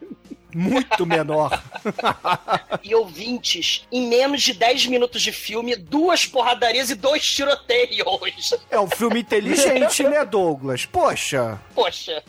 [0.55, 1.61] Muito menor.
[2.83, 8.53] E ouvintes, em menos de 10 minutos de filme, duas porradarias e dois tiroteios.
[8.69, 10.85] É um filme inteligente, né, Douglas?
[10.85, 11.59] Poxa.
[11.73, 12.23] Poxa.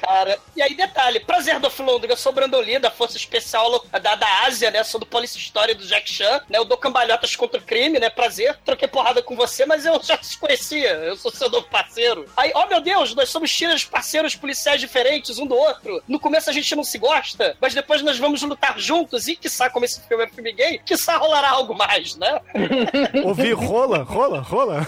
[0.00, 4.46] Cara, e aí detalhe, prazer do Lundgren, eu sou Brandolin, da Força Especial da, da
[4.46, 7.62] Ásia, né, sou do Police Story do Jack Chan, né, eu dou cambalhotas contra o
[7.62, 11.50] crime, né, prazer, troquei porrada com você, mas eu já te conhecia, eu sou seu
[11.50, 12.26] novo parceiro.
[12.36, 16.48] Aí, ó meu Deus, nós somos tiras parceiros policiais diferentes um do outro, no começo
[16.48, 20.00] a gente não se gosta, mas depois nós vamos lutar juntos, e quiçá, como esse
[20.06, 22.40] filme é filme gay, quiçá rolará algo mais, né?
[23.24, 24.86] Ouvi rola, rola, rola.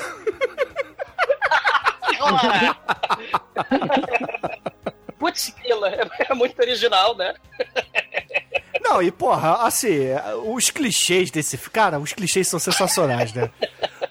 [2.18, 2.76] Rolará.
[5.18, 5.54] Putz,
[6.28, 7.34] é muito original, né?
[8.90, 10.08] Não, e porra, assim,
[10.46, 11.56] os clichês desse.
[11.56, 13.48] Cara, os clichês são sensacionais, né?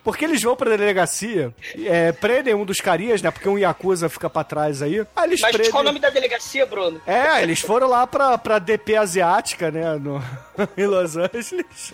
[0.03, 1.53] Porque eles vão pra delegacia,
[1.85, 3.29] é, prendem um dos carinhas, né?
[3.29, 5.05] Porque um Yakuza fica pra trás aí.
[5.13, 5.71] Aí eles Mas prendem.
[5.71, 7.01] qual o nome da delegacia, Bruno?
[7.05, 9.95] É, eles foram lá pra, pra DP asiática, né?
[9.97, 10.23] No,
[10.77, 11.93] em Los Angeles.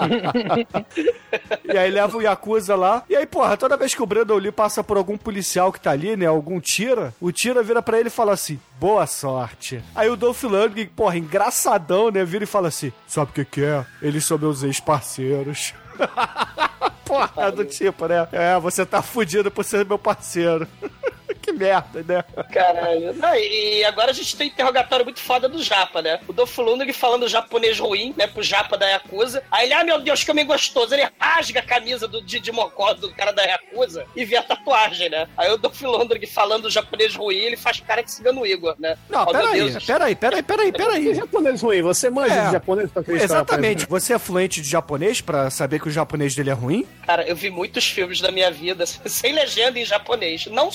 [1.64, 3.04] e aí leva o Yakuza lá.
[3.08, 5.90] E aí, porra, toda vez que o Brandon Lee passa por algum policial que tá
[5.90, 6.24] ali, né?
[6.26, 9.80] Algum tira, o tira vira pra ele e fala assim: boa sorte.
[9.94, 12.24] Aí o Dolph Lundgren, porra, engraçadão, né?
[12.24, 13.86] Vira e fala assim: sabe o que que é?
[14.02, 15.72] Eles são meus ex-parceiros.
[17.06, 18.26] porra, do tipo, né?
[18.32, 20.66] É, você tá fudido por ser meu parceiro.
[21.40, 22.24] que merda, né?
[22.52, 23.14] Caralho.
[23.14, 26.20] Não, e agora a gente tem um interrogatório muito foda do Japa, né?
[26.28, 28.26] O Dolph Lundgren falando japonês ruim, né?
[28.26, 29.42] Pro Japa da Yakuza.
[29.50, 30.94] Aí ele, ah, meu Deus, que homem gostoso.
[30.94, 35.08] Ele rasga a camisa do Didi Mocó, do cara da Yakuza, e vê a tatuagem,
[35.08, 35.28] né?
[35.36, 38.96] Aí o Dolph Lundgren falando japonês ruim, ele faz cara de cigano Igor, né?
[39.08, 41.14] Não, Oh, peraí, peraí, peraí, peraí, Que peraí.
[41.14, 41.82] japonês ruim?
[41.82, 42.46] Você manja É.
[42.46, 43.24] de japonês pra acreditar?
[43.24, 43.86] Exatamente.
[43.86, 46.86] Você é fluente de japonês pra saber que o japonês dele é ruim?
[47.06, 50.46] Cara, eu vi muitos filmes da minha vida sem legenda em japonês.
[50.46, 50.70] Não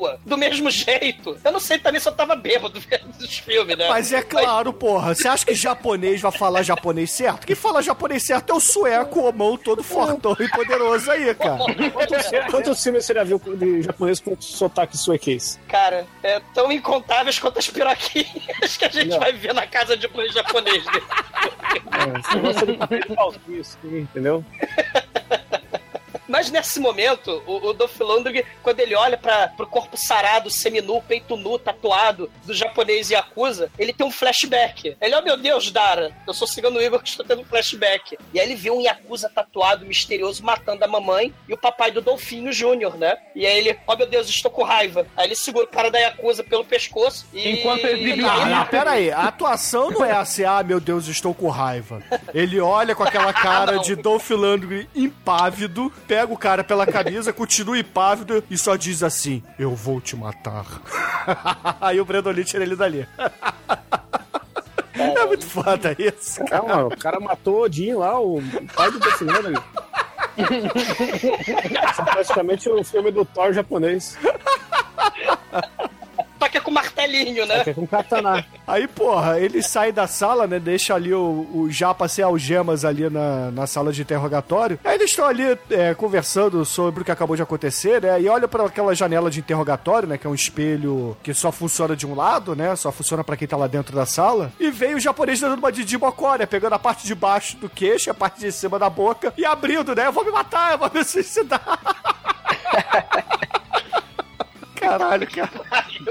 [0.00, 1.36] estoua do mesmo jeito.
[1.44, 3.88] Eu não sei também se eu tava bêbado vendo os filmes, né?
[3.88, 5.14] Mas é claro, porra.
[5.14, 7.46] Você acha que japonês vai falar japonês certo?
[7.46, 11.58] Quem fala japonês certo é o sueco, o mão todo fortão e poderoso aí, cara.
[11.92, 15.58] Quantos, quantos filmes você já viu de japonês com sotaque suequês?
[15.68, 20.06] Cara, é tão incontáveis quanto as piroquinhas que a gente vai ver na casa de
[20.06, 20.84] um japonês.
[20.86, 20.92] né?
[21.92, 24.44] É, você gosta de de falsice, entendeu?
[26.30, 31.02] Mas nesse momento, o, o Dolph Lundgren, quando ele olha para pro corpo sarado, seminu,
[31.02, 34.96] peito nu, tatuado do japonês Yakuza, ele tem um flashback.
[35.00, 38.16] Ele, oh meu Deus, Dara, eu sou cigano Igor que estou tendo um flashback.
[38.32, 42.00] E aí ele vê um Yakuza tatuado, misterioso, matando a mamãe e o papai do
[42.00, 43.16] Dolfinho Júnior, né?
[43.34, 45.06] E aí ele, oh meu Deus, estou com raiva.
[45.16, 47.50] Aí ele segura o cara da Yakuza pelo pescoço e...
[47.50, 49.10] Enquanto exibe Ah, o não, pera aí.
[49.10, 52.02] A atuação não é assim, ah, meu Deus, estou com raiva.
[52.32, 53.82] Ele olha com aquela cara Não.
[53.82, 59.42] de Dolph Lundgren impávido, pega o cara pela camisa, continua impávido e só diz assim,
[59.58, 60.66] eu vou te matar.
[61.80, 63.08] aí o Brandon Lee tira ele dali.
[64.92, 66.60] É muito foda isso, cara.
[66.60, 68.42] Calma, o cara matou o Odin lá, o
[68.74, 69.32] pai do Dolph Isso
[72.02, 74.18] é praticamente o filme do Thor japonês.
[76.40, 77.62] Toca com martelinho, né?
[77.66, 78.46] É com katana.
[78.66, 80.58] Aí, porra, ele sai da sala, né?
[80.58, 84.78] Deixa ali o, o Japa sem algemas ali na, na sala de interrogatório.
[84.82, 88.18] Aí eles estão ali é, conversando sobre o que acabou de acontecer, né?
[88.22, 90.16] E olha para aquela janela de interrogatório, né?
[90.16, 92.74] Que é um espelho que só funciona de um lado, né?
[92.74, 94.50] Só funciona para quem tá lá dentro da sala.
[94.58, 96.46] E veio o japonês dando uma de Jibocó, né?
[96.46, 99.94] Pegando a parte de baixo do queixo, a parte de cima da boca e abrindo,
[99.94, 100.06] né?
[100.06, 101.60] Eu vou me matar, eu vou me suicidar.
[104.80, 105.50] Caralho, cara.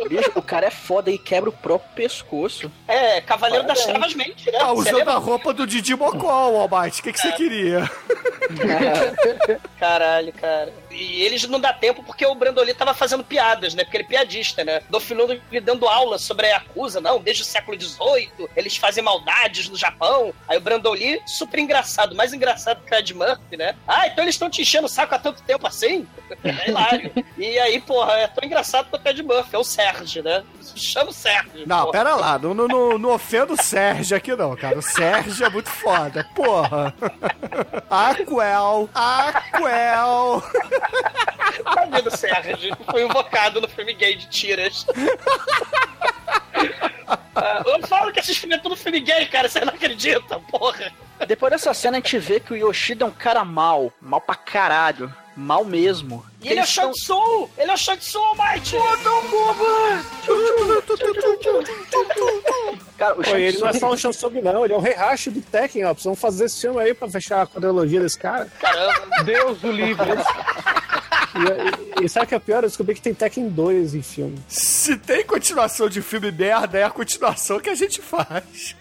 [0.07, 2.71] Bicho, o cara é foda e quebra o próprio pescoço.
[2.87, 4.13] É, Cavaleiro das Parabéns.
[4.13, 4.59] Trevas mente, né?
[4.61, 6.99] Ah, usando a roupa do Didi Mocó, Almighty.
[6.99, 7.89] O que, que você queria?
[9.79, 10.73] Caralho, cara.
[10.91, 13.83] E eles não dá tempo porque o Brandoli tava fazendo piadas, né?
[13.83, 14.81] Porque ele é piadista, né?
[14.89, 19.77] Dolphinundo dando aula sobre a Yakuza, não, desde o século XVIII, eles fazem maldades no
[19.77, 20.33] Japão.
[20.47, 23.75] Aí o Brandoli, super engraçado, mais engraçado que o Ed Murphy, né?
[23.87, 26.07] Ah, então eles estão te enchendo o saco há tanto tempo assim?
[26.43, 27.11] É hilário.
[27.37, 30.43] e aí, porra, é tão engraçado quanto o Ed Murphy, é o Sérgio, né?
[30.75, 31.65] Chama o Sérgio.
[31.65, 31.91] Não, porra.
[31.91, 32.37] pera lá.
[32.37, 34.77] Não, não, não, não ofenda o Sérgio aqui, não, cara.
[34.77, 36.27] O Sérgio é muito foda.
[36.35, 36.93] Porra.
[37.89, 38.89] Aquel.
[38.93, 40.43] Aquel.
[41.63, 42.77] Tadinho do Sérgio.
[42.89, 44.85] Foi invocado no filme gay de tiras.
[47.35, 49.47] Ah, eu falo que esses filmes é tudo filme gay, cara.
[49.47, 50.91] Você não acredita, porra.
[51.25, 53.93] Depois dessa cena a gente vê que o Yoshida é um cara mal.
[54.01, 55.13] Mal pra caralho.
[55.35, 56.25] Mal mesmo.
[56.41, 57.49] E ele é o tão- Shotsu!
[57.57, 58.77] Ele é o Shotsu, Almighty!
[62.97, 64.63] Cara, o Pô, ele não é só um Shansung, não.
[64.65, 65.93] Ele é o Heihachi do Tekken, ó.
[65.93, 68.45] Precisamos fazer esse filme aí pra fechar a quadrilogia desse cara.
[68.59, 69.23] Caramba.
[69.23, 70.07] Deus do livre.
[71.31, 72.63] E, e- e sabe o que é pior?
[72.63, 74.39] Eu descobri que tem Tekken 2 em filme.
[74.47, 78.75] Se tem continuação de filme merda, é a continuação que a gente faz.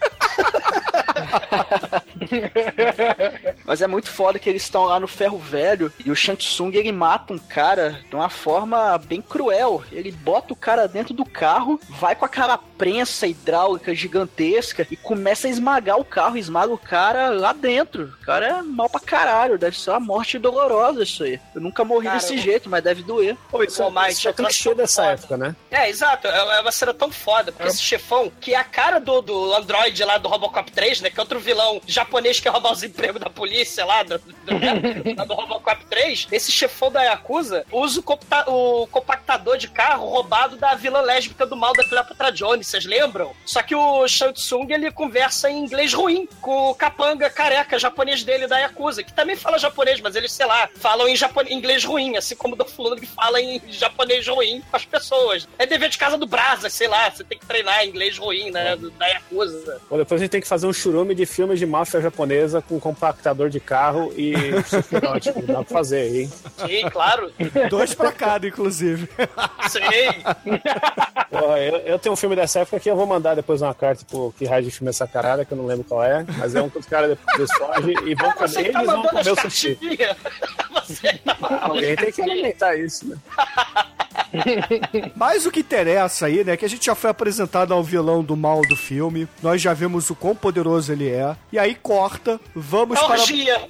[3.63, 6.75] Mas é muito foda que eles estão lá no ferro velho e o Shang Tsung
[6.75, 9.83] ele mata um cara de uma forma bem cruel.
[9.91, 15.47] Ele bota o cara dentro do carro, vai com aquela prensa hidráulica gigantesca e começa
[15.47, 18.13] a esmagar o carro, esmaga o cara lá dentro.
[18.21, 21.39] O cara é mal pra caralho, deve ser uma morte dolorosa isso aí.
[21.55, 23.35] Eu nunca morri Cara, desse eu- jeito, mas deve doer.
[23.49, 25.13] Pô, isso, Pô, mas isso é clichê dessa foda.
[25.13, 25.55] época, né?
[25.71, 26.27] É, exato.
[26.27, 29.53] É é uma cena tão foda, porque esse chefão, que é a cara do, do
[29.53, 31.09] Android lá do Robocop 3, né?
[31.09, 34.59] Que é outro vilão japonês que ia roubar os empregos da polícia lá, do, do,
[34.59, 36.27] né, lá do Robocop 3.
[36.31, 37.38] Esse chefão da Yakuza
[37.71, 42.31] usa o, compta- o compactador de carro roubado da vilã lésbica do mal da Cleopatra
[42.31, 43.31] Jones, vocês lembram?
[43.45, 48.23] Só que o Shang Tsung, ele conversa em inglês ruim com o capanga careca japonês
[48.23, 51.83] dele da Yakuza, que também fala japonês, mas eles, sei lá, falam em japonês, inglês
[51.83, 55.47] ruim, assim como o Dolph Lundgren fala em japonês ruim com as pessoas.
[55.57, 58.75] É dever de casa do Brasa, sei lá, você tem que treinar inglês ruim, né,
[58.75, 59.81] do- da Yakuza.
[59.87, 62.79] Pô, depois a gente tem que fazer um churume de filmes de máfia japonesa com
[62.79, 64.33] compactador de carro e.
[65.47, 66.31] Dá pra fazer hein?
[66.65, 67.28] Sim, claro,
[67.69, 69.09] Dois pra cada, inclusive.
[69.69, 70.09] sei.
[71.29, 74.03] Porra, eu, eu tenho um filme dessa época que eu vou mandar depois uma carta
[74.09, 76.55] pro que raio de filme é essa caralho, que eu não lembro qual é, mas
[76.55, 79.31] é um que os caras depois fogem e vão comer, Você tá eles vão comer
[79.31, 79.79] o sushi.
[81.23, 83.17] tá Alguém tem que alimentar isso, né?
[85.15, 88.35] Mas o que interessa aí, né, que a gente já foi apresentado ao vilão do
[88.35, 92.99] mal do filme, nós já vimos o quão poderoso ele é, e aí corta, vamos
[92.99, 93.09] para...
[93.11, 93.67] Orgia.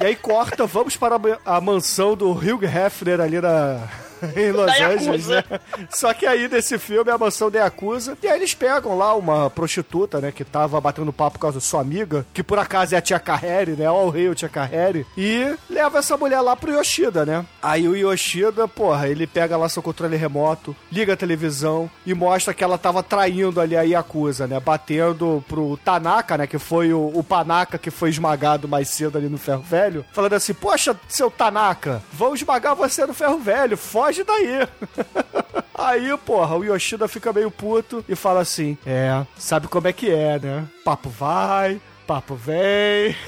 [0.00, 3.86] E aí corta, vamos para a mansão do Hugh Hefner ali na...
[4.36, 5.44] em Los Da Angeles, né?
[5.90, 8.16] Só que aí nesse filme é a mansão da Yakuza.
[8.22, 10.32] E aí eles pegam lá uma prostituta, né?
[10.32, 13.72] Que tava batendo papo com a sua amiga, que por acaso é a tia Carreri,
[13.72, 13.90] né?
[13.90, 15.06] Ó, o rei, o tia Carreri.
[15.16, 17.44] E leva essa mulher lá pro Yoshida, né?
[17.62, 22.54] Aí o Yoshida, porra, ele pega lá seu controle remoto, liga a televisão e mostra
[22.54, 24.60] que ela tava traindo ali a Yakuza, né?
[24.60, 26.46] Batendo pro Tanaka, né?
[26.46, 30.04] Que foi o, o Panaka que foi esmagado mais cedo ali no ferro velho.
[30.12, 34.68] Falando assim, poxa, seu Tanaka, vão esmagar você no ferro velho, foge daí.
[35.74, 40.10] Aí, porra, o Yoshida fica meio puto e fala assim: É, sabe como é que
[40.10, 40.66] é, né?
[40.84, 43.16] Papo vai, papo vem.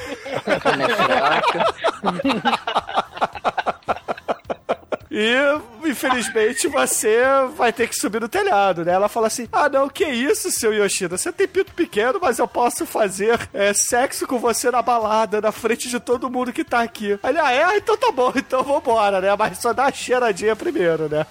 [5.15, 5.37] E,
[5.85, 7.21] infelizmente, você
[7.55, 8.95] vai ter que subir no telhado, né?
[8.95, 11.19] Ela fala assim: Ah, não, que isso, seu Yoshida?
[11.19, 15.53] Você tem pinto pequeno, mas eu posso fazer é, sexo com você na balada, na
[15.53, 17.19] frente de todo mundo que tá aqui.
[17.23, 17.77] Aí Ele, ah, é?
[17.77, 19.37] Então tá bom, então vambora, né?
[19.39, 21.27] Mas só dá a cheiradinha primeiro, né?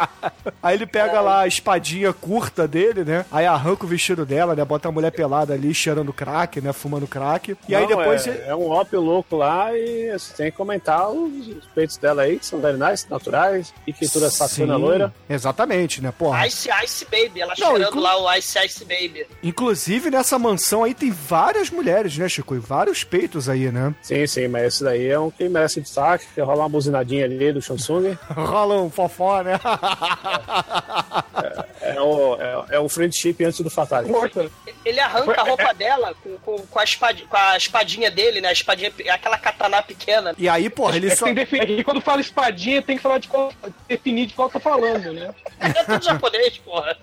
[0.62, 3.26] Aí ele pega lá a espadinha curta dele, né?
[3.30, 4.64] Aí arranca o vestido dela, né?
[4.64, 6.72] Bota a mulher pelada ali, cheirando crack, né?
[6.72, 7.56] Fumando crack.
[7.68, 8.26] E aí Não, depois.
[8.26, 12.22] É, é um ópio louco lá e você tem que comentar os, os peitos dela
[12.22, 15.14] aí, que são very nice, naturais, e pintura saciona Sim, loira.
[15.28, 16.12] Exatamente, né?
[16.16, 16.46] Porra.
[16.46, 19.26] Ice Ice Baby, ela Não, cheirando inclu- lá o Ice Ice Baby.
[19.42, 22.54] Inclusive, nessa mansão aí tem várias mulheres, né, Chico?
[22.54, 23.94] E vários peitos aí, né?
[24.02, 27.52] Sim, sim, mas esse daí é um que merece destaque, que rola uma buzinadinha ali
[27.52, 28.16] do Samsung.
[28.30, 29.58] Rola um fofó, né?
[31.34, 32.36] É o,
[32.70, 34.10] é, é o friendship antes do Fatality.
[34.12, 34.50] Morta.
[34.84, 38.48] Ele arranca a roupa dela com, com, com, a espadi- com a espadinha dele, né?
[38.48, 40.34] A espadinha, aquela katana pequena.
[40.38, 41.26] E aí, porra, ele É só.
[41.26, 43.52] tem defi- é que quando fala espadinha, tem que falar de qual,
[43.86, 45.34] definir de qual tá falando, né?
[45.60, 46.96] É tudo japonês, porra.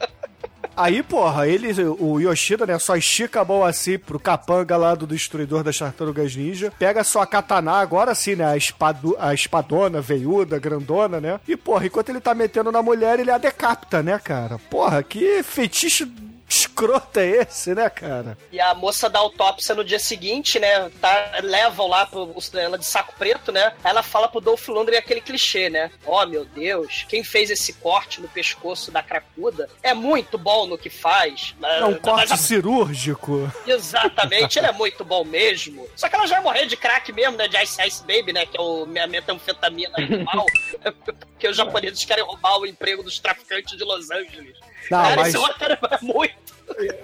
[0.76, 5.08] Aí, porra, ele, o Yoshida, né, só estica a mão assim pro capanga lá do
[5.08, 10.60] destruidor das tartarugas ninja, pega sua katana, agora sim, né, a, espadu, a espadona, veiuda,
[10.60, 11.40] grandona, né?
[11.48, 14.60] E, porra, enquanto ele tá metendo na mulher, ele a decapita, né, cara?
[14.70, 16.08] Porra, que feitiço
[16.48, 18.38] escroto é esse, né, cara?
[18.52, 20.90] E a moça da autópsia no dia seguinte, né?
[21.02, 23.74] Tá, levam lá pro, ela de saco preto, né?
[23.84, 25.92] Ela fala pro Dolph Lundgren aquele clichê, né?
[26.06, 30.78] Oh, meu Deus, quem fez esse corte no pescoço da cracuda é muito bom no
[30.78, 31.56] que faz.
[31.62, 32.38] É um corte a...
[32.38, 33.52] cirúrgico.
[33.66, 35.88] Exatamente, ele é muito bom mesmo.
[35.96, 37.48] Só que ela já vai morrer de crack mesmo, né?
[37.48, 38.46] De Ice Ice Baby, né?
[38.46, 40.46] Que é o, a metanfetamina animal.
[41.06, 44.58] porque os japoneses querem roubar o emprego dos traficantes de Los Angeles.
[44.92, 45.34] Não, cara, mas...
[45.34, 46.46] esse é muito.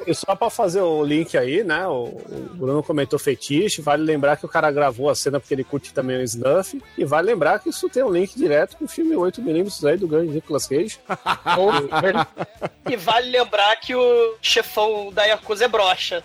[0.06, 1.88] E só pra fazer o link aí, né?
[1.88, 3.82] O, o, Bruno comentou fetiche.
[3.82, 6.82] Vale lembrar que o cara gravou a cena porque ele curte também o Snuff.
[6.98, 10.08] E vale lembrar que isso tem um link direto com o filme 8mm aí do
[10.08, 11.00] grande Nicolas Cage.
[12.90, 16.24] e vale lembrar que o chefão da Yakuza é brocha.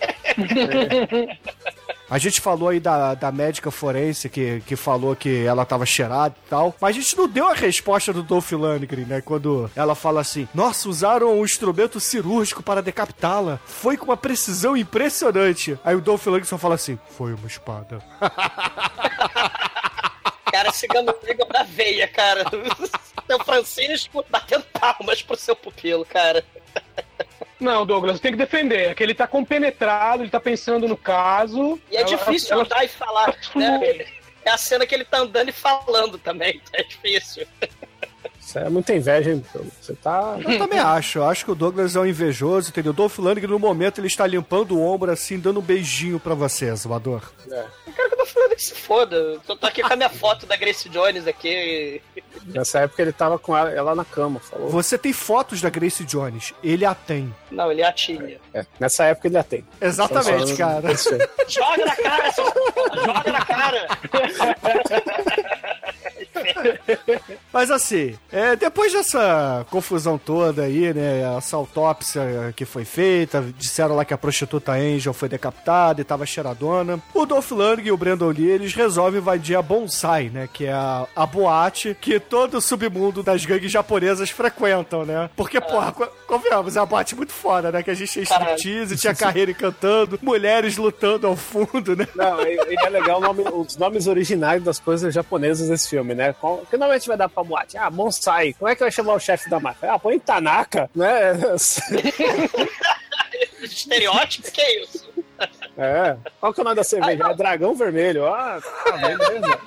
[0.00, 1.36] É.
[2.08, 6.34] A gente falou aí da, da médica forense que, que falou que ela tava cheirada
[6.46, 9.20] e tal, mas a gente não deu a resposta do Dolph Lundgren, né?
[9.20, 13.58] Quando ela fala assim: Nossa, usaram um instrumento cirúrgico para decapitá-la.
[13.66, 15.78] Foi com uma precisão impressionante.
[15.84, 17.98] Aí o Dolph Lundgren só fala assim: Foi uma espada.
[20.52, 22.44] cara, cigano liga da veia, cara.
[23.26, 26.44] Seu Francisco batendo palmas pro seu pupilo, cara.
[27.58, 28.90] Não, Douglas, tem que defender.
[28.90, 31.80] É que ele tá compenetrado, ele tá pensando no caso.
[31.90, 32.84] E é ela, difícil ela, andar ela...
[32.84, 34.06] e falar, né?
[34.46, 36.62] É a cena que ele tá andando e falando também.
[36.72, 37.46] É difícil.
[38.56, 39.44] Isso é muita inveja, hein?
[39.80, 40.38] Você tá.
[40.40, 41.18] Eu também acho.
[41.18, 42.92] Eu acho que o Douglas é um invejoso, entendeu?
[42.92, 46.34] O Dolph Lundgren, no momento, ele está limpando o ombro assim, dando um beijinho pra
[46.34, 47.22] você, Azumador.
[47.50, 47.64] É.
[47.86, 49.16] Eu quero que o Dolph Lundgren se foda.
[49.16, 52.00] Eu tô aqui com a minha foto da Grace Jones aqui.
[52.46, 54.68] Nessa época ele tava com ela, ela na cama, falou.
[54.70, 56.54] Você tem fotos da Grace Jones.
[56.62, 57.34] Ele a tem.
[57.50, 58.40] Não, ele a tinha.
[58.54, 59.64] É, nessa época ele a tem.
[59.80, 60.88] Exatamente, cara.
[61.46, 62.44] Joga na cara, seu...
[62.44, 63.86] Joga na cara!
[67.52, 71.36] Mas assim, é, depois dessa confusão toda aí, né?
[71.36, 76.26] Essa autópsia que foi feita, disseram lá que a prostituta Angel foi decapitada e tava
[76.26, 77.00] cheiradona.
[77.14, 80.48] O Dolph Lundgren e o Brandon Lee, eles resolvem invadir a Bonsai, né?
[80.52, 85.30] Que é a, a boate que todo o submundo das gangues japonesas frequentam, né?
[85.36, 85.92] Porque, porra,
[86.26, 87.82] convenhamos, é uma boate muito foda, né?
[87.82, 92.06] Que a gente tinha striptease, tinha carreira cantando, mulheres lutando ao fundo, né?
[92.14, 96.34] Não, e, e é legal nome, os nomes originais das coisas japonesas desse filme, né?
[96.70, 97.76] Que normalmente vai dar pra boate?
[97.76, 98.52] Ah, Bonsai.
[98.54, 99.92] Como é que vai chamar o chefe da máfia?
[99.92, 101.32] Ah, põe Tanaka, né?
[103.62, 104.50] Estereótipo?
[104.50, 105.06] Que é isso?
[105.76, 106.16] É.
[106.40, 107.26] Qual que é o nome da cerveja?
[107.26, 108.26] Ai, é Dragão Vermelho.
[108.26, 109.60] Ah, tá beleza.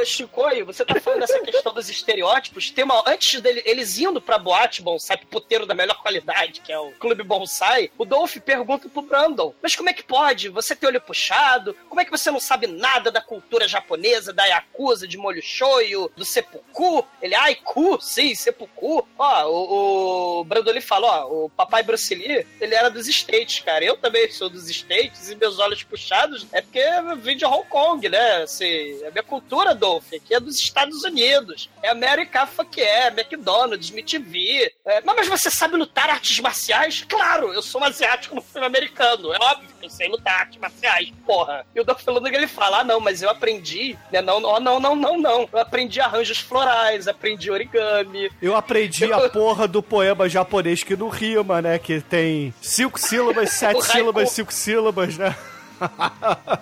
[0.00, 2.70] Ô, Chicoio, você tá falando dessa questão dos estereótipos.
[2.70, 6.78] Tem uma, antes dele, eles indo pra boate bonsai, puteiro da melhor qualidade, que é
[6.78, 10.48] o Clube Bonsai, o Dolph pergunta pro Brandon, mas como é que pode?
[10.48, 11.74] Você ter olho puxado?
[11.88, 16.10] Como é que você não sabe nada da cultura japonesa, da Yakuza, de molho shoyu,
[16.16, 17.04] do seppuku?
[17.20, 19.06] Ele, ai, ku, sim, seppuku.
[19.18, 23.60] Ó, o, o Brandon ele fala, ó, o papai Bruce Lee, ele era dos States,
[23.60, 23.84] cara.
[23.84, 27.66] Eu também sou dos States e meus olhos puxados é porque eu vim de Hong
[27.68, 28.42] Kong, né?
[28.42, 31.70] Assim, a minha cultura, Dolph, aqui é dos Estados Unidos.
[31.82, 34.72] É America que é, McDonald's, MTV.
[34.84, 37.04] É, mas você sabe lutar artes marciais?
[37.08, 39.32] Claro, eu sou um asiático no filme americano.
[39.32, 41.64] É óbvio que eu sei lutar artes marciais, porra.
[41.74, 44.20] E o Dolph Lundgren, ele fala, ah, não, mas eu aprendi, né?
[44.20, 45.48] Não, não, não, não, não, não.
[45.50, 48.30] Eu aprendi arranjos florais, aprendi origami.
[48.42, 49.14] Eu aprendi eu...
[49.14, 51.78] a porra do poema japonês que não rima, né?
[51.78, 55.34] Que tem cinco sílabas, sete sílabas, cinco sílabas, né?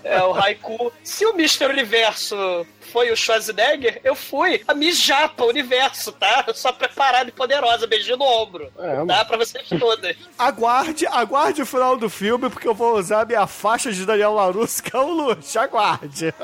[0.05, 0.93] É, o haiku.
[1.03, 1.67] Se o Mr.
[1.67, 6.45] Universo foi o Schwarzenegger, eu fui a Miss Japa Universo, tá?
[6.55, 8.73] Só preparada e poderosa, beijinho no ombro.
[8.79, 9.25] É, tá?
[9.25, 10.17] Pra vocês todas.
[10.39, 14.83] Aguarde, aguarde o final do filme, porque eu vou usar minha faixa de Daniel Larusso,
[14.83, 15.59] que é o Luxo.
[15.59, 16.33] Aguarde.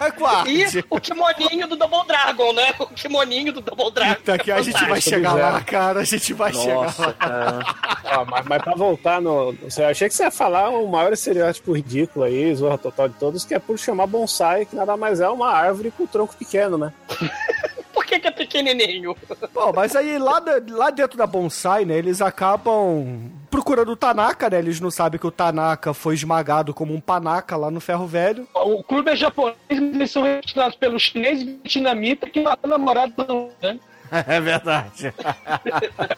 [0.00, 0.78] Aguarde.
[0.78, 2.74] E o kimoninho do Double Dragon, né?
[2.78, 4.14] O kimoninho do Double Dragon.
[4.14, 6.00] Puta, que a gente vai chegar lá, cara.
[6.00, 7.12] A gente vai Nossa, chegar lá.
[7.14, 7.76] Cara.
[8.04, 9.54] Ó, mas, mas pra voltar no.
[9.76, 13.44] Eu achei que você ia falar o maior estereótipo ridículo aí, zorra total de todos,
[13.44, 16.92] que é por chamar bonsai, que nada mais é uma árvore com tronco pequeno, né?
[17.92, 19.16] por que, que, é pequenininho?
[19.52, 24.58] Bom, mas aí lá, lá dentro da bonsai, né, eles acabam procurando o Tanaka, né?
[24.58, 28.46] Eles não sabem que o Tanaka foi esmagado como um panaca lá no Ferro Velho.
[28.54, 33.26] O clube é japonês, eles são representados pelo chinês vietnamita que matou a namorada,
[33.62, 33.78] né?
[34.26, 35.14] É verdade.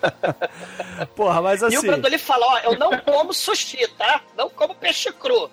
[1.17, 1.87] Porra, mas E o assim.
[1.87, 4.21] Brandoli fala, ó, eu não como sushi, tá?
[4.37, 5.51] Não como peixe cru.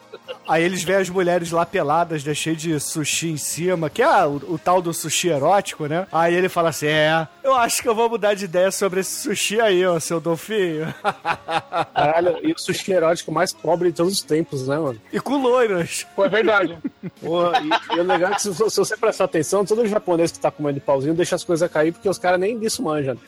[0.47, 4.25] Aí eles veem as mulheres lá peladas, né, cheio de sushi em cima, que é
[4.25, 6.07] o, o tal do sushi erótico, né?
[6.11, 9.23] Aí ele fala assim: É, eu acho que eu vou mudar de ideia sobre esse
[9.23, 10.93] sushi aí, ó, seu Dolfinho.
[11.93, 14.99] Caralho, e o sushi erótico mais pobre de todos os tempos, né, mano?
[15.11, 16.05] E com loiras.
[16.15, 16.77] Pô, é verdade.
[17.21, 20.39] Porra, e, e o legal é que se, se você prestar atenção, todo japonês que
[20.39, 23.15] tá comendo pauzinho deixa as coisas cair porque os caras nem disso manjam.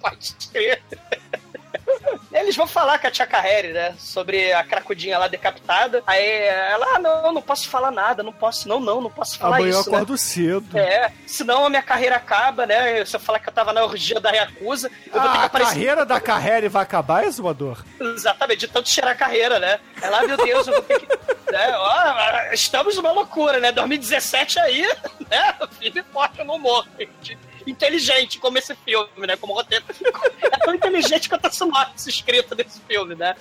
[0.00, 0.80] Pode crer.
[2.32, 3.94] Eles vão falar com a Tia Carrere, né?
[3.98, 6.02] Sobre a cracudinha lá decapitada.
[6.06, 9.56] Aí ela, ah, não, não posso falar nada, não posso, não, não, não posso falar
[9.56, 9.90] Amanhã eu isso.
[9.90, 9.96] né?
[9.96, 10.78] acordo cedo.
[10.78, 13.04] É, senão a minha carreira acaba, né?
[13.04, 15.42] Se eu falar que eu tava na orgia da Yakuza, eu vou ter que Ah,
[15.42, 15.72] a aparecer.
[15.74, 17.84] carreira da carreira vai acabar, Exumador?
[18.00, 19.78] Exatamente, de tanto cheirar a carreira, né?
[20.00, 21.06] Ela, ah, meu Deus, eu vou ter que.
[21.52, 21.76] né?
[21.76, 23.70] Ó, estamos numa loucura, né?
[23.72, 24.82] 2017 aí,
[25.30, 25.54] né?
[25.78, 26.86] Filme forte no humor.
[27.64, 27.70] Gente.
[27.70, 29.36] Inteligente como esse filme, né?
[29.36, 29.84] Como roteiro.
[30.40, 33.34] É tão inteligente quanto a sinopse escrita desse filme, né?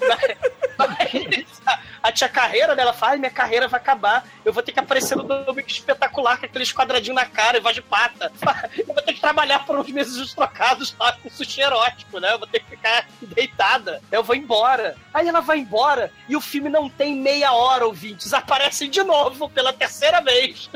[0.78, 4.28] Mas, a- a tia carreira dela fala, "Ai, minha carreira vai acabar.
[4.44, 7.76] Eu vou ter que aparecer no Dominic espetacular com aqueles quadradinhos na cara e voz
[7.76, 8.32] de pata.
[8.78, 12.34] Eu vou ter que trabalhar por uns meses trocados lá com sushi erótico, né?
[12.34, 14.02] Eu vou ter que ficar deitada.
[14.12, 14.96] Eu vou embora.
[15.14, 18.34] Aí ela vai embora e o filme não tem meia hora, ouvintes.
[18.34, 20.70] Aparecem de novo pela terceira vez.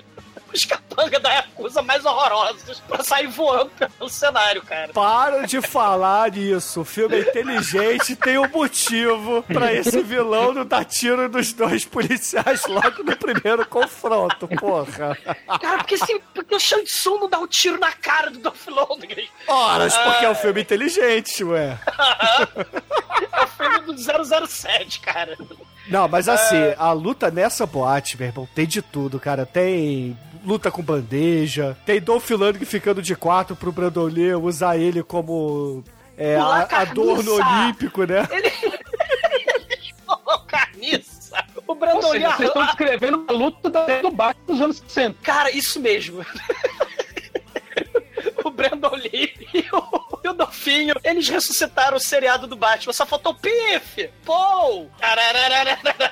[0.56, 4.93] Os capangas da Yakuza mais horrorosos pra sair voando pelo cenário, cara.
[4.93, 6.80] Para de falar nisso.
[6.80, 11.84] O filme é inteligente, tem um motivo pra esse vilão não dar tiro nos dois
[11.84, 15.18] policiais logo no primeiro confronto, porra.
[15.60, 18.68] Cara, porque, assim, porque o Shang Tsung não dá um tiro na cara do Dolph
[18.68, 19.28] Lundgren.
[19.47, 21.78] Horas, porque é um filme inteligente, ué.
[23.34, 25.38] É o filme do 007, cara.
[25.88, 29.45] Não, mas assim, a luta nessa boate, meu irmão, tem de tudo, cara.
[29.45, 35.84] Tem luta com bandeja, tem Dolph Lundgren ficando de quatro pro Brandolê usar ele como
[36.18, 38.28] é, a- adorno olímpico, né?
[38.32, 38.52] Ele.
[40.06, 41.43] Falou carniça.
[41.58, 45.18] O Ou Brandon seja, vocês estão descrevendo uma luta da do Batman dos anos 60.
[45.24, 46.24] Cara, isso mesmo.
[48.43, 52.93] o Brandon Lee e o, e o Dolfinho, eles ressuscitaram o seriado do Batman.
[52.93, 54.89] Só faltou o Piff, Paul.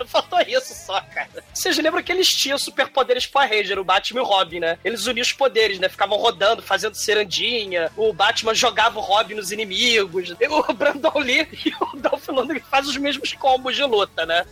[0.08, 1.30] Faltou isso só, cara.
[1.54, 4.78] Vocês lembram que eles tinham superpoderes Power Ranger, o Batman e o Robin, né?
[4.84, 5.90] Eles uniam os poderes, né?
[5.90, 7.92] Ficavam rodando, fazendo cerandinha.
[7.98, 10.36] O Batman jogava o Robin nos inimigos.
[10.50, 14.46] O Brandon Lee e o Dolph Lundgren fazem os mesmos combos de luta, né?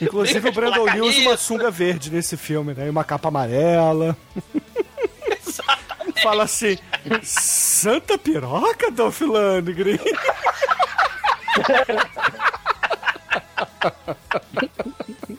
[0.00, 2.86] Inclusive o Brandon Lee usa uma sunga verde nesse filme, né?
[2.86, 4.16] E uma capa amarela.
[6.24, 6.78] Fala assim,
[7.22, 9.98] Santa Piroca, Dolph Lundgren?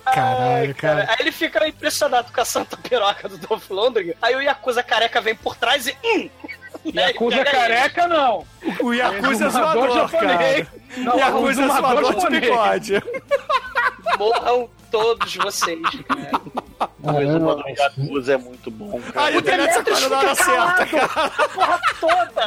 [0.06, 1.08] Caralho, cara.
[1.10, 4.14] Aí ele fica impressionado com a santa piroca do Dolph Lundgren.
[4.22, 5.98] Aí o Yakuza careca vem por trás e.
[6.04, 6.30] Hum!
[6.94, 7.58] Yakuza pega ele.
[7.58, 8.46] careca, não.
[8.82, 10.28] O Yakuza é zoador, cara.
[10.28, 10.68] japonês.
[10.98, 13.04] Não, Yakuza é zoador de bigode.
[14.20, 15.80] Morram todos vocês.
[15.82, 16.62] O
[17.22, 19.28] Exumador Yakuza é muito bom, cara.
[19.28, 21.32] Aí o Demetrius acorda na hora certa, cara.
[21.38, 22.42] A porra toda!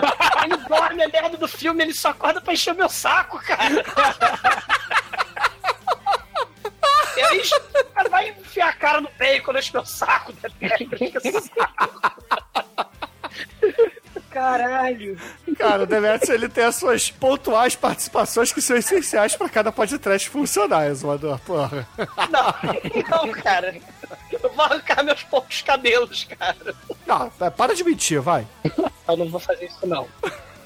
[0.44, 3.84] Ele dorme a merda do filme, ele só acorda pra encher meu saco, cara!
[7.16, 11.50] E aí, o cara vai enfiar a cara no peito quando enche meu saco, Demetrius.
[14.30, 15.18] Caralho!
[15.58, 20.28] Cara, o Demetrius, ele tem as suas pontuais participações que são essenciais pra cada podcast
[20.28, 21.88] funcionar, Exumador, porra.
[22.30, 22.54] Não,
[23.10, 23.74] não, cara.
[24.58, 26.74] Vou arrancar meus poucos cabelos, cara.
[27.06, 28.44] Não, tá, para de mentir, vai.
[29.06, 30.08] Eu não vou fazer isso, não.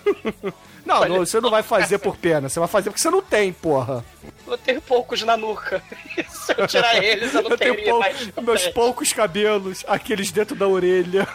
[0.84, 3.52] Não, não, você não vai fazer por pena, você vai fazer porque você não tem,
[3.52, 4.04] porra.
[4.44, 5.80] Eu tenho poucos na nuca.
[6.28, 8.32] Se eu tirar eles, eu não Eu tenho teria pou- mais.
[8.42, 11.28] meus poucos cabelos, aqueles dentro da orelha.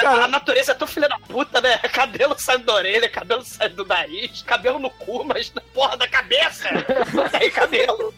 [0.00, 1.78] Cara, a natureza é tão filha da puta, né?
[1.78, 6.08] Cabelo sai da orelha, cabelo sai do nariz, cabelo no cu, mas na porra da
[6.08, 6.68] cabeça
[7.14, 8.12] não tem cabelo.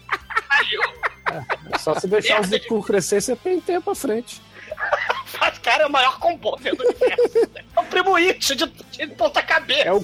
[1.24, 1.46] Caralho.
[1.78, 4.42] Só se deixar os cu crescer, você penteia pra frente.
[5.26, 7.50] Faz cara é o maior combover do universo.
[7.76, 9.82] É o primo It de, de ponta cabeça.
[9.82, 10.02] É o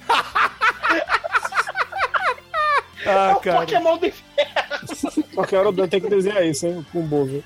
[3.04, 3.60] É Ah, o cara.
[3.60, 5.24] Pokémon do inferno.
[5.34, 6.78] Qualquer hora eu tenho que desenhar isso, hein?
[6.78, 7.42] O Kumbover.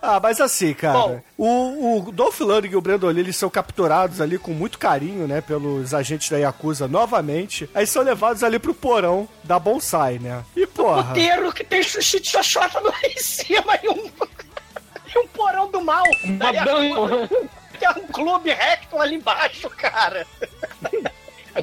[0.00, 1.20] Ah, mas assim, cara, Bom.
[1.38, 5.26] o, o Dolph Lundgren e o Brandon Lee, eles são capturados ali com muito carinho,
[5.26, 7.68] né, pelos agentes da Yakuza novamente.
[7.74, 10.44] Aí são levados ali pro porão da Bonsai, né?
[10.56, 14.10] E porra, Puteiro que tem xuxi de xoxota lá em cima e um,
[15.14, 16.04] e um porão do mal.
[16.24, 17.28] Uma
[17.78, 20.26] Tem um clube recto ali embaixo, cara.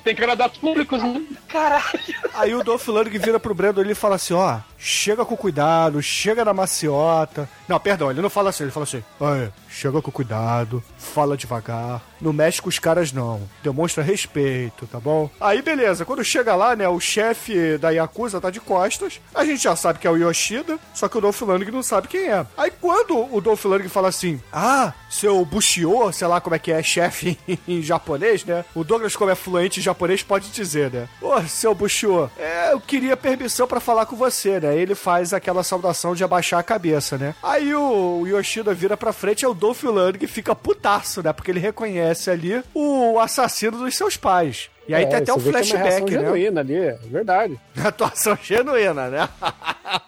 [0.04, 1.22] Tem que agradar os públicos, né?
[1.48, 2.00] Caralho.
[2.36, 6.46] aí o Dolph Lundgren vira pro Brandon e fala assim, ó, chega com cuidado, chega
[6.46, 7.50] na maciota.
[7.68, 12.02] Não, perdão, ele não fala assim, ele fala assim, "Ai, chega com cuidado, fala devagar,
[12.20, 15.30] não mexe com os caras não, demonstra respeito, tá bom?
[15.40, 19.64] Aí beleza, quando chega lá, né, o chefe da Yakuza tá de costas, a gente
[19.64, 22.46] já sabe que é o Yoshida, só que o Dolph Lundgren não sabe quem é.
[22.58, 26.72] Aí quando o Dolph Lundgren fala assim, ah, seu Bushio, sei lá como é que
[26.72, 28.66] é, chefe em japonês, né?
[28.76, 31.08] O Douglas, como é fluente em japonês, pode dizer, né?
[31.22, 34.76] Ô, seu Bushio, é, eu queria permissão pra falar com você, né?
[34.76, 37.36] Ele faz aquela saudação de abaixar a cabeça, né?
[37.42, 41.32] Aí o Yoshida vira pra frente, é o Dolph Lundgren fica putaço, né?
[41.34, 44.70] Porque ele reconhece ali o assassino dos seus pais.
[44.88, 46.20] E aí É, tem até um vê que é uma flashback, né?
[46.20, 47.60] genuína ali, é verdade.
[47.84, 49.30] Atuação genuína, né?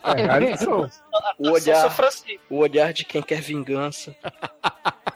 [0.03, 0.89] É, isso-
[1.37, 1.95] O olhar,
[2.49, 4.15] o olhar de quem quer vingança.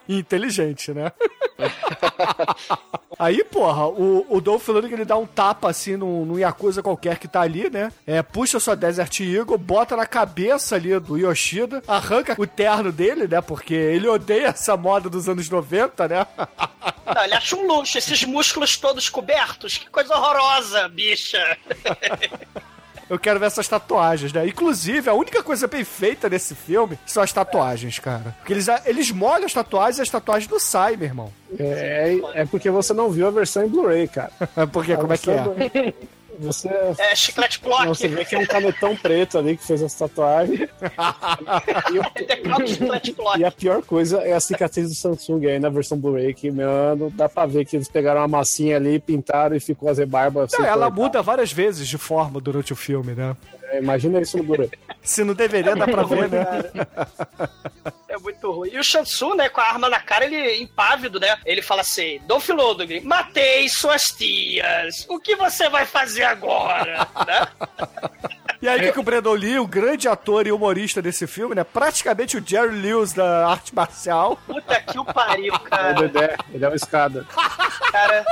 [0.07, 1.11] Inteligente, né?
[3.17, 7.17] Aí, porra, o, o Dolph Lundgren ele dá um tapa assim num, num Yakuza qualquer
[7.17, 7.91] que tá ali, né?
[8.05, 13.27] É, puxa sua Desert Eagle, bota na cabeça ali do Yoshida, arranca o terno dele,
[13.27, 13.39] né?
[13.39, 16.27] Porque ele odeia essa moda dos anos 90, né?
[17.15, 19.77] Não, ele acha um luxo, esses músculos todos cobertos.
[19.77, 21.57] Que coisa horrorosa, bicha.
[23.09, 24.47] Eu quero ver essas tatuagens, né?
[24.47, 28.35] Inclusive, a única coisa bem feita nesse filme são as tatuagens, cara.
[28.39, 31.33] Porque eles, eles molham as tatuagens e as tatuagens não saem, meu irmão.
[31.59, 34.31] É, é porque você não viu a versão em Blu-ray, cara.
[34.73, 35.93] Porque como é que é?
[36.39, 37.87] Você, É chiclete block.
[37.87, 40.59] você vê que é um canetão preto ali que fez as tatuagens.
[41.93, 43.39] e, o- block.
[43.39, 47.11] e a pior coisa é a cicatriz do Samsung aí na versão Blu-ray, que, mano,
[47.15, 50.41] dá pra ver que eles pegaram uma massinha ali, pintaram e ficou a rebarba.
[50.41, 51.01] Não, sem ela cortar.
[51.01, 53.35] muda várias vezes de forma durante o filme, né?
[53.75, 54.69] É, Imagina isso no Blu-ray.
[55.03, 56.45] Se não deveria, dá pra ver, né?
[58.07, 58.69] É muito ruim.
[58.71, 61.37] E o Shansu, né, com a arma na cara, ele impávido, né?
[61.45, 65.05] Ele fala assim: Dolph Lundgren, matei suas tias.
[65.09, 67.05] O que você vai fazer agora?
[67.27, 67.47] né?
[68.61, 71.65] E aí, o que, o Brandon Lee, o grande ator e humorista desse filme, né?
[71.65, 74.39] Praticamente o Jerry Lewis da arte marcial.
[74.47, 75.93] Puta que o pariu, É o cara.
[75.93, 77.27] Dedé, ele é uma escada.
[77.95, 78.25] cara.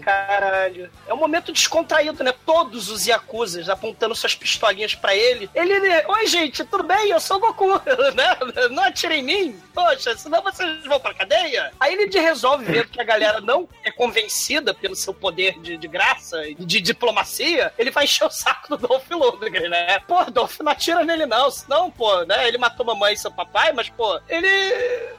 [0.00, 0.90] Caralho.
[1.06, 2.32] É um momento descontraído, né?
[2.44, 5.50] Todos os Yakuzas apontando suas pistolinhas pra ele.
[5.54, 6.04] Ele, né?
[6.06, 7.10] Oi, gente, tudo bem?
[7.10, 7.68] Eu sou o Goku,
[8.14, 8.68] né?
[8.70, 9.60] Não atire em mim.
[9.74, 11.72] Poxa, senão vocês vão pra cadeia.
[11.80, 15.88] Aí ele resolve ver que a galera não é convencida pelo seu poder de, de
[15.88, 17.72] graça e de diplomacia.
[17.78, 19.98] Ele vai encher o saco do Dolph Lundgren, né?
[20.00, 21.50] Pô, Dolph, não atira nele não.
[21.50, 22.46] Senão, pô, né?
[22.46, 24.48] Ele matou mamãe e seu papai, mas, pô, ele,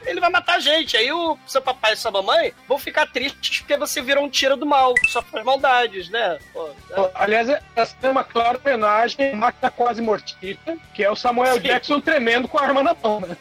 [0.06, 0.96] ele vai matar a gente.
[0.96, 4.56] Aí o seu papai e sua mamãe vão ficar tristes porque você virou um tiro
[4.56, 4.94] do mal.
[5.08, 6.38] Só faz maldades, né?
[6.52, 7.10] Pô, né?
[7.14, 11.60] Aliás, essa é uma clara homenagem à máquina quase mortífera, que é o Samuel Sim.
[11.62, 13.36] Jackson tremendo com a arma na mão, né?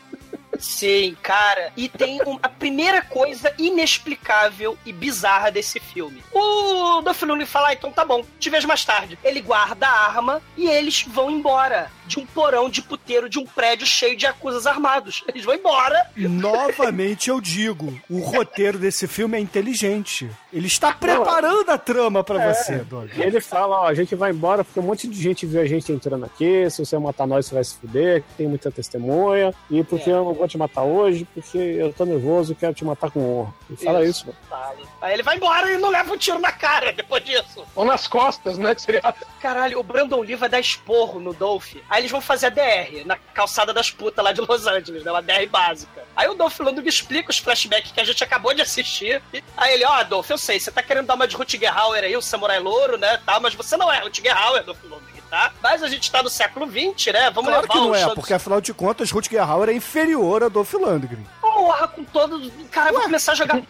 [0.59, 1.71] Sim, cara.
[1.75, 6.23] E tem um- a primeira coisa inexplicável e bizarra desse filme.
[6.31, 9.17] O Dolph Lundgren fala, ah, então tá bom, te vejo mais tarde.
[9.23, 13.45] Ele guarda a arma e eles vão embora de um porão de puteiro de um
[13.45, 15.23] prédio cheio de acusas armados.
[15.27, 16.09] Eles vão embora.
[16.17, 20.29] Novamente eu digo, o roteiro desse filme é inteligente.
[20.51, 23.09] Ele está preparando a trama pra você, Doug.
[23.17, 25.65] E ele fala, ó, a gente vai embora porque um monte de gente viu a
[25.65, 29.53] gente entrando aqui, se você matar nós, você vai se fuder, que tem muita testemunha,
[29.71, 32.83] e porque eu não vou te matar hoje, porque eu tô nervoso e quero te
[32.85, 33.53] matar com honra.
[33.69, 34.37] Ele fala isso, mano.
[34.49, 34.75] Fala.
[35.01, 37.65] Aí ele vai embora e não leva um tiro na cara depois disso.
[37.75, 38.75] Ou nas costas, né?
[38.75, 39.01] Que seria...
[39.41, 41.75] Caralho, o Brandon Lee vai dar esporro no Dolph.
[41.89, 45.11] Aí eles vão fazer a DR, na calçada das putas lá de Los Angeles, né?
[45.11, 46.03] Uma DR básica.
[46.15, 49.21] Aí o Dolph Lundgren explica os flashbacks que a gente acabou de assistir.
[49.33, 52.03] E- Aí ele, ó, Dolph, eu sei, você tá querendo dar uma de Rutger Hauer
[52.03, 55.51] aí, o Samurai Louro, né, tal, mas você não é Rutger Hauer, Dolph Lundgren, tá?
[55.63, 57.31] Mas a gente tá no século XX, né?
[57.31, 59.73] Vamos Claro levar que não o é, Shanks- porque afinal de contas, Rutger Hauer é
[59.73, 61.25] inferior a Dolph Lundgren.
[61.41, 62.51] Porra, com todo...
[62.69, 63.59] Cara, eu vou começar a jogar...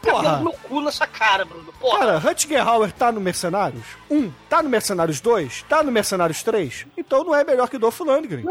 [0.00, 0.36] Porra.
[0.38, 1.72] No cu na sua cara, Bruno.
[1.80, 1.98] Porra.
[1.98, 6.86] Cara, Rutger Hauer tá no Mercenários 1, tá no Mercenários 2, tá no Mercenários 3,
[6.96, 8.44] então não é melhor que Dolph Lundgren.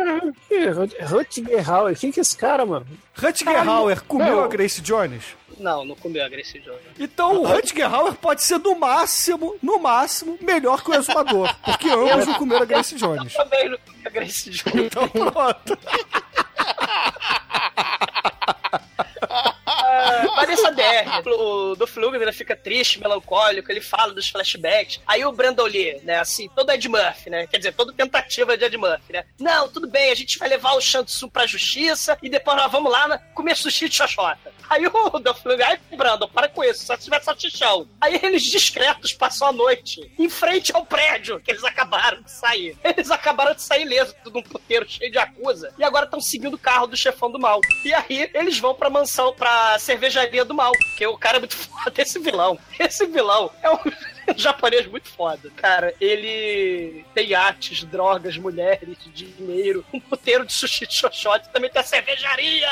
[0.50, 0.66] Que
[1.06, 2.88] Rutger Hauer, quem que é esse cara, mano?
[3.16, 4.44] Rutger Hauer comeu não.
[4.44, 5.24] a Grace Jones?
[5.60, 6.82] Não, não comeu a Gracie Jones.
[7.00, 11.90] Então o Rutger Hauer pode ser no máximo, no máximo, melhor que o Exumador, porque
[11.90, 13.34] ambos não comeram a Grace Jones.
[13.34, 14.86] Também não comeu a Gracie Jones.
[14.86, 15.78] Então pronto.
[20.36, 25.00] Mas nessa DR, o Lundgren fica triste, melancólico, ele fala dos flashbacks.
[25.08, 28.66] Aí o Brandon Lee, né, assim, todo Ed Murphy, né, quer dizer, toda tentativa de
[28.66, 29.26] Ed Murphy, né.
[29.40, 32.72] Não, tudo bem, a gente vai levar o Shang Tsung pra justiça e depois nós
[32.72, 34.54] vamos lá comer sushi de xoxota.
[34.70, 37.88] Aí o Dolph ai, Brandon, para com isso, só se tiver salsichão.
[38.02, 42.78] Aí eles discretos passam a noite em frente ao prédio que eles acabaram de sair.
[42.84, 46.56] Eles acabaram de sair ileso de um puteiro cheio de acusa e agora estão seguindo
[46.56, 47.60] o carro do chefão do mal.
[47.84, 51.56] E aí eles vão pra mansão, pra cervejaria do mal, que o cara é muito
[51.68, 52.58] foda, esse vilão.
[52.80, 53.80] Esse vilão é um
[54.36, 55.50] japonês muito foda.
[55.56, 61.82] Cara, ele tem iates, drogas, mulheres, dinheiro, um puteiro de sushi de xoxote, também tem
[61.82, 62.70] a cervejaria!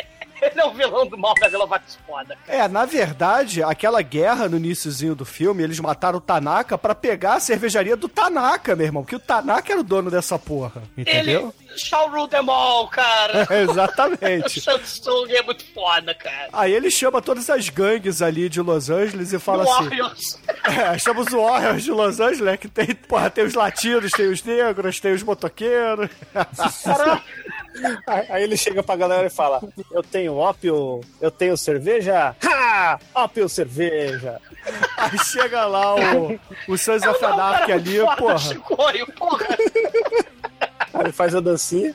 [0.52, 2.38] Ele é um vilão do mal da Vila Vax foda.
[2.48, 7.36] É, na verdade, aquela guerra no iníciozinho do filme, eles mataram o Tanaka pra pegar
[7.36, 9.04] a cervejaria do Tanaka, meu irmão.
[9.04, 10.84] Porque o Tanaka era o dono dessa porra.
[10.98, 11.54] Entendeu?
[11.70, 13.48] Ele shall rule them all, cara.
[13.50, 14.60] É, exatamente.
[14.60, 16.50] o Samsung é muito foda, cara.
[16.54, 19.90] Aí ele chama todas as gangues ali de Los Angeles e fala assim.
[19.90, 20.40] Warriors.
[20.66, 22.58] É, chama os Warriors de Los Angeles, né?
[22.58, 26.10] Que tem, porra, tem os latinos, tem os negros, tem os motoqueiros.
[26.34, 27.22] Aí
[28.30, 29.62] aí ele chega pra galera e fala:
[29.92, 32.36] Eu tenho ópio, eu tenho cerveja.
[32.44, 33.00] Ha!
[33.14, 34.40] Ópio, cerveja.
[34.98, 38.38] Aí chega lá o, o Sons of Anarchy ali, porra.
[38.38, 39.48] Chicoio, porra.
[40.96, 41.94] Aí faz a dancinha.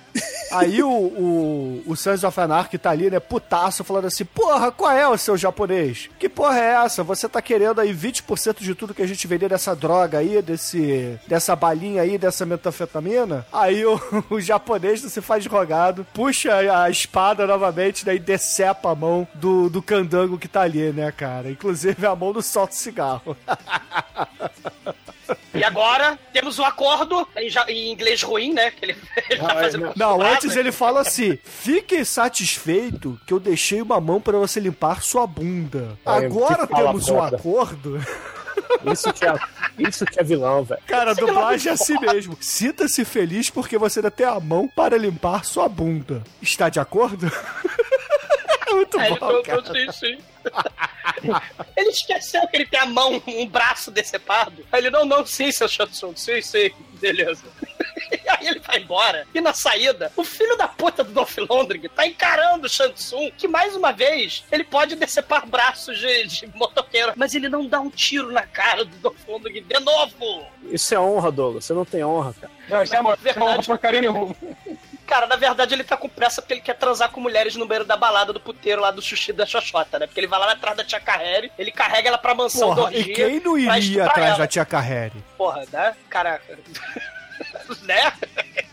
[0.51, 4.91] Aí o, o, o Sons of Anarchy tá ali, né, putaço, falando assim, porra, qual
[4.91, 6.11] é o seu japonês?
[6.19, 7.05] Que porra é essa?
[7.05, 11.19] Você tá querendo aí 20% de tudo que a gente vender dessa droga aí, desse,
[11.27, 13.47] dessa balinha aí, dessa metanfetamina?
[13.53, 18.95] Aí o, o japonês se faz rogado, puxa a espada novamente, né, e decepa a
[18.95, 21.51] mão do, do candango que tá ali, né, cara?
[21.51, 23.37] Inclusive a mão do solta cigarro.
[25.55, 28.71] E agora temos um acordo em, ja- em inglês ruim, né?
[28.71, 28.97] Que ele,
[29.31, 34.01] ele tá fazendo Não, costurado, antes ele fala assim: fique satisfeito que eu deixei uma
[34.01, 35.99] mão pra você limpar sua bunda.
[36.07, 38.01] Ai, Agora temos um acordo.
[38.93, 39.35] Isso que é,
[39.79, 40.81] isso que é vilão, velho.
[40.87, 42.37] Cara, a dublagem é assim mesmo.
[42.41, 46.23] Sinta-se feliz porque você ainda tem a mão para limpar sua bunda.
[46.43, 47.31] Está de acordo?
[48.71, 49.63] É muito É, ele bom, falou, cara.
[49.65, 50.19] sim, sim.
[51.77, 54.65] ele esqueceu que ele tem a mão, um braço decepado.
[54.71, 57.45] Aí ele, não, não, sim, seu Shansung, sim, sim, beleza.
[58.13, 59.27] E aí ele vai embora.
[59.35, 63.47] E na saída, o filho da puta do Dolph Lundgren tá encarando o Shansung, que
[63.47, 67.91] mais uma vez, ele pode decepar braços de, de motoqueiro, mas ele não dá um
[67.91, 70.47] tiro na cara do Dolph Lundgren de novo.
[70.65, 71.65] Isso é honra, Douglas.
[71.67, 72.53] Você não tem honra, cara.
[72.69, 73.17] Não, isso é amor.
[73.19, 73.57] Verdade.
[73.57, 74.35] Não, porcaria nenhuma.
[75.11, 77.85] Cara, na verdade ele tá com pressa porque ele quer transar com mulheres no meio
[77.85, 80.07] da balada do puteiro lá do Xuxi da Xoxota, né?
[80.07, 82.97] Porque ele vai lá atrás da tia Carrere, ele carrega ela pra mansão Porra, do
[82.97, 84.39] e orgia quem não iria atrás ela.
[84.39, 85.25] da tia Carrere?
[85.37, 85.97] Porra, né?
[86.09, 86.57] Caraca.
[87.83, 88.13] né?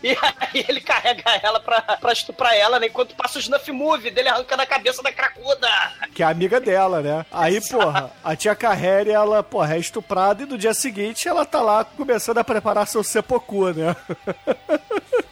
[0.02, 2.86] E aí ele carrega ela pra, pra estuprar ela, né?
[2.86, 5.68] Enquanto passa o snuff movie dele arrancando a cabeça da cracuda.
[6.14, 7.26] Que é amiga dela, né?
[7.32, 11.60] Aí, porra, a tia Carrere, ela, porra, é estuprada e no dia seguinte ela tá
[11.60, 13.96] lá começando a preparar seu seppuku, né?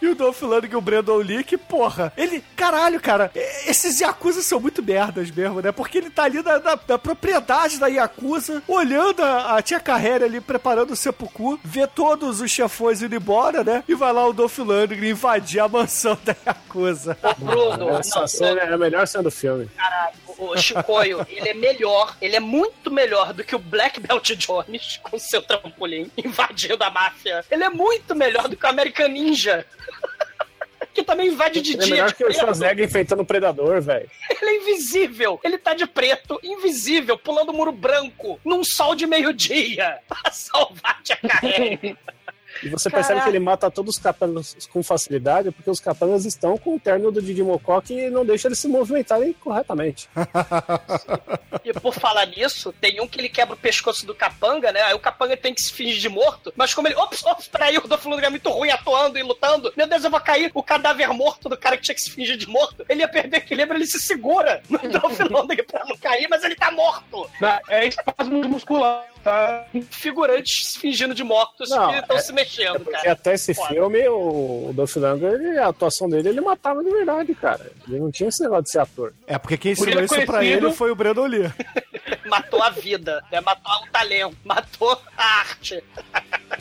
[0.01, 2.45] E o Dolph Lundgren e o Brandon Lee, que, porra, ele...
[2.55, 3.30] Caralho, cara,
[3.66, 5.72] esses Yakuza são muito merdas mesmo, né?
[5.72, 10.24] Porque ele tá ali na, na- na propriedade da Yakuza, olhando a, a tia Carrere
[10.24, 13.83] ali, preparando o seppuku, vê todos os chefões indo embora, né?
[13.89, 17.18] E vai lá o Dolph Lundgren invadir a mansão da Yakuza.
[17.39, 19.68] Bruno, Essa não, cena é a melhor cena do filme.
[19.77, 24.31] Caralho, o Chicoio, ele é melhor, ele é muito melhor do que o Black Belt
[24.37, 27.45] Jones com seu trampolim invadindo a máfia.
[27.51, 29.66] Ele é muito melhor do que o American Ninja.
[30.93, 31.95] Que também invade de Ele é dia.
[31.95, 32.41] melhor de que o preto.
[32.41, 34.09] Schwarzenegger enfeitando o Predador, velho.
[34.31, 35.39] Ele é invisível.
[35.45, 39.99] Ele tá de preto, invisível, pulando muro branco, num sol de meio-dia.
[40.09, 41.18] Pra salvar a tia.
[42.62, 43.09] E você Caraca.
[43.09, 46.80] percebe que ele mata todos os capangas com facilidade, porque os capangas estão com o
[46.80, 50.09] terno do Didi Mocó que não deixa eles se movimentarem corretamente.
[51.64, 54.82] E por falar nisso, tem um que ele quebra o pescoço do capanga, né?
[54.82, 56.96] Aí o capanga tem que se fingir de morto, mas como ele.
[56.96, 59.72] Ops, ops, peraí, o Dolph Lundgren é muito ruim atuando e lutando.
[59.76, 60.50] Meu Deus, eu vou cair.
[60.54, 62.84] O cadáver morto do cara que tinha que se fingir de morto.
[62.88, 66.54] Ele ia perder equilíbrio, ele se segura no Dolph Lundgren pra não cair, mas ele
[66.54, 67.28] tá morto.
[67.68, 69.66] É espasmo muscular, tá?
[69.91, 73.12] Figurantes fingindo de mortos Não, que estão é- se mexendo, Porque cara.
[73.12, 73.68] até esse Foda.
[73.68, 77.70] filme, o, Dolph Lundgren, a atuação dele, ele matava de verdade, cara.
[77.89, 79.12] Ele não tinha esse negócio de ser ator.
[79.27, 81.53] É, porque quem ensinou é isso pra ele foi o Brandon Lee.
[82.27, 83.41] Matou a vida, né?
[83.41, 85.83] Matou o talento, matou a arte.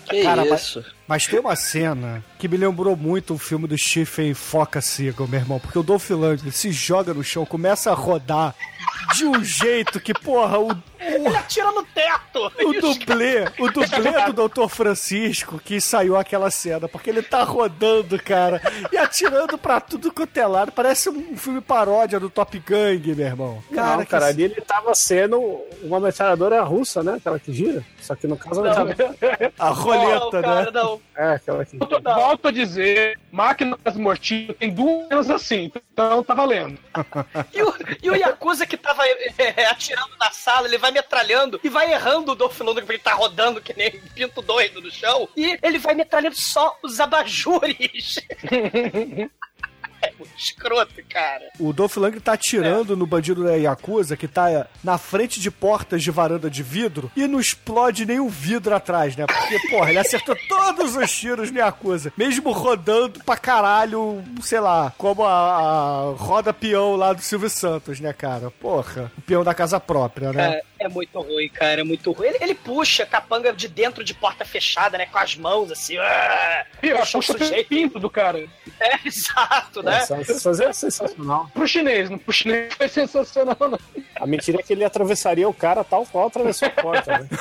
[0.09, 0.85] Que Cara, mas- isso?
[1.07, 5.39] Mas tem uma cena que me lembrou muito o filme do Stephen Foca Seagal, meu
[5.39, 5.59] irmão.
[5.59, 8.55] Porque o Dolph Lundgren se joga no chão, começa a rodar
[9.13, 12.51] de um jeito que, porra, o, Ele atira no teto.
[12.63, 14.67] O dublê, o dublê do Dr.
[14.67, 20.35] Francisco que saiu aquela cena, porque ele tá rodando, cara, e atirando pra tudo quanto
[20.37, 20.71] é lado.
[20.71, 23.63] Parece um filme paródia do Top Gang, meu irmão.
[23.73, 25.39] Cara, que cara, ali ele tava sendo
[25.83, 27.13] uma metralhadora russa, né?
[27.17, 27.83] Aquela que gira.
[28.01, 28.95] Só que no caso ela Não,
[29.59, 30.71] a roleta, Não, cara, né?
[30.73, 30.94] não.
[31.15, 31.77] É, aquela que.
[31.77, 36.77] Volto- Volto a dizer, máquinas mortinhas tem duas assim, então tá valendo.
[37.53, 37.73] E o,
[38.03, 42.31] e o Yakuza que tava é, atirando na sala, ele vai metralhando e vai errando
[42.31, 45.27] o Dolph Lundgren, porque ele tá rodando que nem pinto doido no chão.
[45.35, 48.19] E ele vai metralhando só os abajures.
[50.05, 51.45] é muito escroto, cara.
[51.59, 56.03] O Dolph Lundgren tá atirando no bandido da Yakuza que tá na frente de portas
[56.03, 59.25] de varanda de vidro e não explode nenhum vidro atrás, né?
[59.25, 64.93] Porque, porra, ele acertou todos os tiros no Yakuza, mesmo rodando pra caralho, sei lá,
[64.97, 68.51] como a, a roda peão lá do Silvio Santos, né, cara?
[68.51, 70.55] Porra, o peão da casa própria, né?
[70.55, 72.27] É, é muito ruim, cara, é muito ruim.
[72.27, 75.05] Ele, ele puxa capanga de dentro de porta fechada, né?
[75.05, 75.97] Com as mãos assim.
[75.97, 77.67] ah, eu puxa o sujeito.
[77.67, 78.45] pinto do cara.
[78.79, 79.97] É, exato, né?
[79.97, 81.49] Essa, essa é sensacional.
[81.53, 83.79] Pro chinês, não pro chinês foi sensacional, não.
[84.15, 87.27] A mentira é que ele atravessaria o cara tal qual atravessou a porta, né?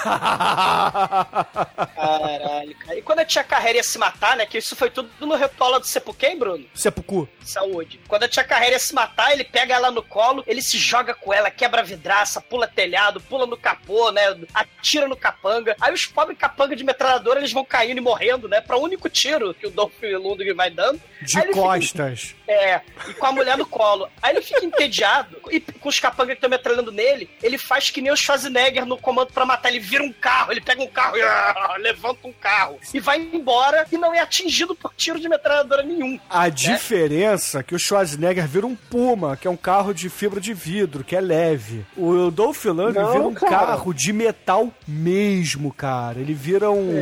[1.95, 2.99] Caralho, cara.
[2.99, 4.47] E quando a tia Carreira ia se matar, né?
[4.47, 6.65] Que isso foi tudo no retola do Seppuku, Bruno?
[6.75, 7.29] Seppuku.
[7.43, 8.01] Saúde.
[8.09, 11.15] Quando a tia Carreira ia se matar, ele pega ela no colo, ele se joga
[11.15, 14.23] com ela, quebra vidraça, pula telhado, pula no capô, né?
[14.55, 15.77] Atira no capanga.
[15.81, 18.61] Aí os pobres capanga de metralhadora, eles vão caindo e morrendo, né?
[18.61, 21.01] Pra único tiro que o Dolph Lundgren vai dando.
[21.23, 22.35] De ele fica- costas.
[22.47, 24.09] É, e com a mulher no colo.
[24.23, 28.01] Aí ele fica entediado, e com os capangas que estão metralhando nele, ele faz que
[28.01, 29.71] nem o Schwarzenegger no comando pra matar.
[29.71, 32.79] Ele vira um carro, ele pega um carro e ah, levanta um carro.
[32.93, 36.19] E vai embora e não é atingido por tiro de metralhadora nenhum.
[36.29, 40.41] A diferença é que o Schwarzenegger vira um Puma, que é um carro de fibra
[40.41, 41.85] de vidro, que é leve.
[41.97, 43.67] O Dolph Lundgren vira um cara.
[43.67, 46.21] carro de metal mesmo, cara.
[46.21, 46.93] Ele vira um,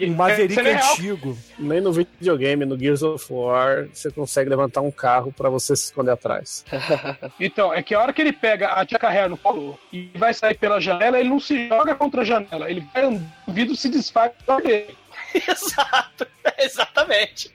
[0.00, 1.38] um Maverick Isso é antigo.
[1.58, 5.84] Nem no videogame, no Gears of War, você consegue levantar um carro pra você se
[5.84, 6.64] esconder atrás.
[7.38, 10.34] Então, é que a hora que ele pega a tia Carreira no colo e vai
[10.34, 12.70] sair pela janela, ele não se joga contra a janela.
[12.70, 14.94] Ele vai andando, o vidro se desfaz dele.
[15.34, 16.26] Exato,
[16.58, 17.52] exatamente.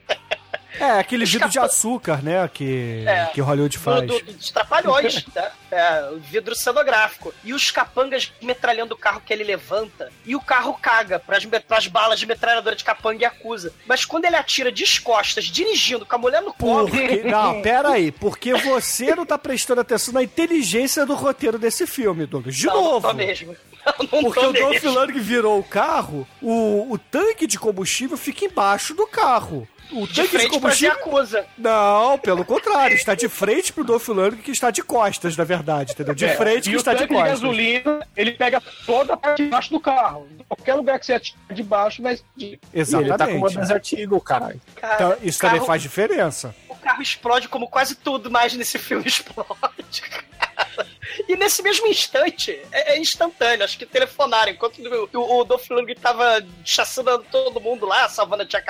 [0.78, 3.26] É, aquele vidro de açúcar, né, que, É.
[3.34, 4.06] que Hollywood Do, faz.
[4.06, 5.50] do, dos trapalhões, né?
[5.70, 7.34] É, o vidro cenográfico.
[7.44, 10.10] E os capangas metralhando o carro que ele levanta.
[10.24, 13.72] E o carro caga pras, pras balas de metralhadora de capanga e acusa.
[13.86, 16.88] Mas quando ele atira descostas, dirigindo, com a mulher no colo.
[16.88, 21.86] Porque, não, pera aí, porque você não tá prestando atenção na inteligência do roteiro desse
[21.86, 22.54] filme, Douglas.
[22.54, 23.08] De não, não novo.
[23.08, 23.56] tô mesmo.
[23.86, 24.82] Não, não Porque o Dolph.
[24.82, 29.68] Lundgren virou o carro, o, o tanque de combustível fica embaixo do carro.
[29.92, 30.92] O De tanque de, frente pra combustível.
[30.94, 31.46] acusa.
[31.56, 35.92] Não, pelo contrário, está de frente pro Dolph Lundgren que está de costas, na verdade,
[35.92, 36.14] entendeu?
[36.14, 37.40] De frente É, e que o está de tanque de costas.
[37.40, 40.26] gasolina, ele pega toda a parte de baixo do carro.
[40.48, 42.58] Qualquer lugar que você atira de baixo vai explodir.
[42.72, 43.56] E ele tá com uma Exatamente.
[43.58, 44.60] Desert Eagle, caralho.
[44.74, 46.54] Cara, Então, isso o carro, também faz diferença.
[46.68, 50.86] O carro explode como quase tudo mais nesse filme explode, cara.
[51.28, 54.52] E nesse mesmo instante, é, é instantâneo, acho que telefonaram.
[54.52, 54.78] Enquanto
[55.14, 58.62] o, o, Dolph Lundgren tava chacinando todo mundo lá, salvando a Tia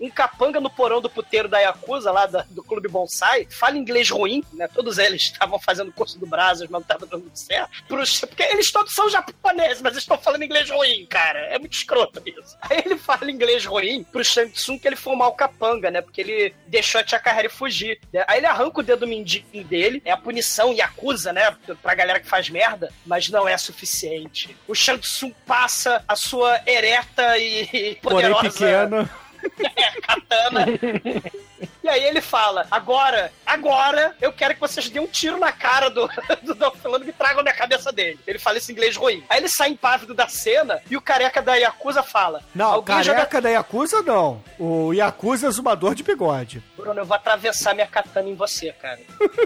[0.00, 4.10] um capanga no porão do puteiro da Yakuza, lá da- do Clube Bonsai, fala inglês
[4.10, 4.68] ruim, né?
[4.68, 7.84] Todos eles estavam fazendo curso do Brazos, mas não tava dando certo.
[7.86, 11.38] Pros- porque eles todos são japoneses, mas eles estão falando inglês ruim, cara.
[11.46, 12.56] É muito escroto isso.
[12.62, 16.00] Aí ele fala inglês ruim pro Shang Tsung que ele foi mau capanga, né?
[16.00, 17.20] Porque ele deixou a Tia
[17.50, 17.98] fugir.
[18.12, 18.24] né?
[18.28, 21.56] Aí ele arranca o dedo mindinho dele, é a punição e acusa, né?
[21.82, 24.56] Pra galera que faz merda, mas não é suficiente.
[24.68, 29.10] O Shang Tsung passa a sua ereta e Porém poderosa pequena.
[29.76, 30.66] é, katana.
[31.82, 35.88] E aí ele fala: agora, agora eu quero que vocês deem um tiro na cara
[35.90, 36.08] do,
[36.42, 38.18] do Dolph Lundgren e tragam na cabeça dele.
[38.26, 39.24] Ele fala esse inglês ruim.
[39.28, 43.18] Aí ele sai impávido da cena e o careca da Yakuza fala: Não, alguém joga
[43.18, 44.42] careca da Yakuza não.
[44.58, 46.62] O Yakuza é zumbador de bigode.
[46.76, 49.00] Bruno, eu vou atravessar minha katana em você, cara.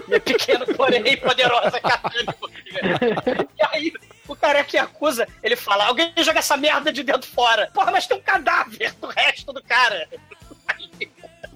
[0.07, 3.47] Minha pequena, porém poderosa katana em você.
[3.57, 3.93] E aí,
[4.27, 7.71] o careca que acusa, ele fala: alguém joga essa merda de dentro fora.
[7.73, 10.07] Porra, mas tem um cadáver do resto do cara.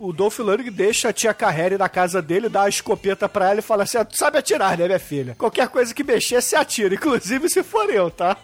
[0.04, 3.60] O Dolph Lundgren deixa a tia Carrere na casa dele, dá a escopeta pra ela
[3.60, 5.36] e fala assim: "Ah, tu sabe atirar, né, minha filha?
[5.38, 8.36] Qualquer coisa que mexer, você atira, inclusive se for eu, tá?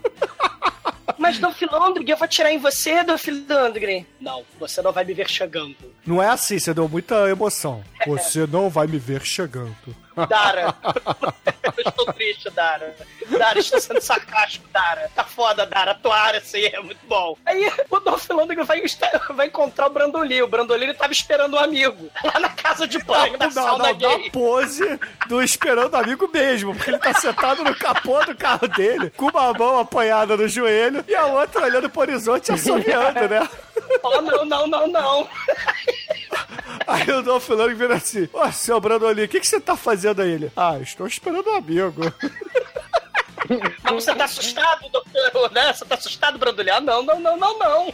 [1.17, 4.05] Mas Dolph Lundgren, eu vou atirar em você, Dolph Lundgren.
[4.21, 5.75] Não, você não vai me ver chegando.
[6.05, 7.83] Não é assim, você deu muita emoção.
[8.05, 9.75] Você não vai me ver chegando.
[10.25, 10.73] Dara.
[11.77, 12.95] eu estou triste, Dara.
[13.37, 15.09] Dara, estou sendo sarcástico, Dara.
[15.15, 15.91] Tá foda, Dara.
[15.91, 17.37] Atuar assim é muito bom.
[17.45, 18.81] Aí o Dolph Lundgren vai,
[19.35, 20.41] vai encontrar o Brandoli.
[20.41, 23.87] O Brandoli ele tava esperando um amigo lá na casa de banho, na Não, sauna
[23.89, 24.23] não, gay.
[24.25, 29.09] da pose do esperando amigo mesmo, porque ele tá sentado no capô do carro dele,
[29.11, 33.47] com uma mão apoiada no joelho e a outra olhando pro horizonte assoviando, né?
[34.03, 35.29] Oh, não, não, não, não.
[36.85, 40.21] Aí o Dolph Lundgren vira assim, ô, seu Brandoli, o que, que você tá fazendo
[40.21, 40.31] aí?
[40.31, 42.01] Ele, ah, estou esperando um amigo.
[43.83, 45.73] Mas você tá assustado, doutor, né?
[45.73, 46.69] Você tá assustado, Brandoli?
[46.69, 47.93] Ah, não, não, não, não, não.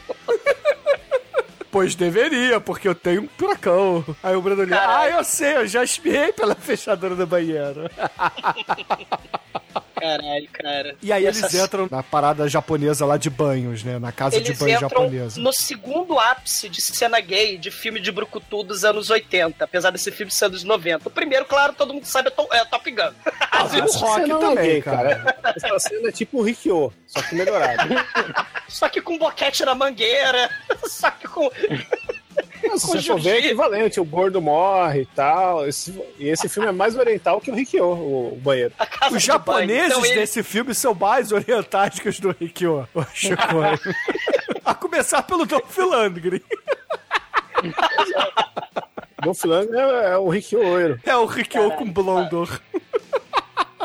[1.71, 4.05] Pois deveria, porque eu tenho um furacão.
[4.21, 7.89] Aí o Brandoli, ah, eu sei, eu já espiei pela fechadura do banheiro.
[10.03, 10.95] Caralho, cara.
[11.01, 13.97] E aí Essa- eles entram na parada japonesa lá de banhos, né?
[13.99, 15.39] Na casa de Eles banho entram japonesa.
[15.39, 20.11] no segundo ápice de cena gay de filme de brucutu dos anos 80, apesar desse
[20.11, 21.07] filme ser dos 90.
[21.07, 23.11] O primeiro, claro, todo mundo sabe, é, To- é Top Gun.
[23.49, 25.37] Ah, o rock é também, gay, cara.
[25.55, 27.83] Essa cena é tipo o Rikyo, só que melhorado.
[28.67, 30.49] Só que com boquete na mangueira,
[30.89, 31.47] só que com...
[32.77, 33.99] Se com você for ver, é equivalente.
[33.99, 35.67] O gordo morre e tal.
[35.67, 38.73] Esse- e esse filme é mais oriental que o Rikyo, o, o banheiro.
[39.11, 42.87] Os japoneses Então, ele- desse filme são mais orientais que os do Rikyo.
[44.65, 46.41] A começar pelo Dolph Lundgren.
[49.21, 50.59] Dolph Lundgren é, é o Rikyo.
[51.05, 52.59] É o Rikyo com blondor.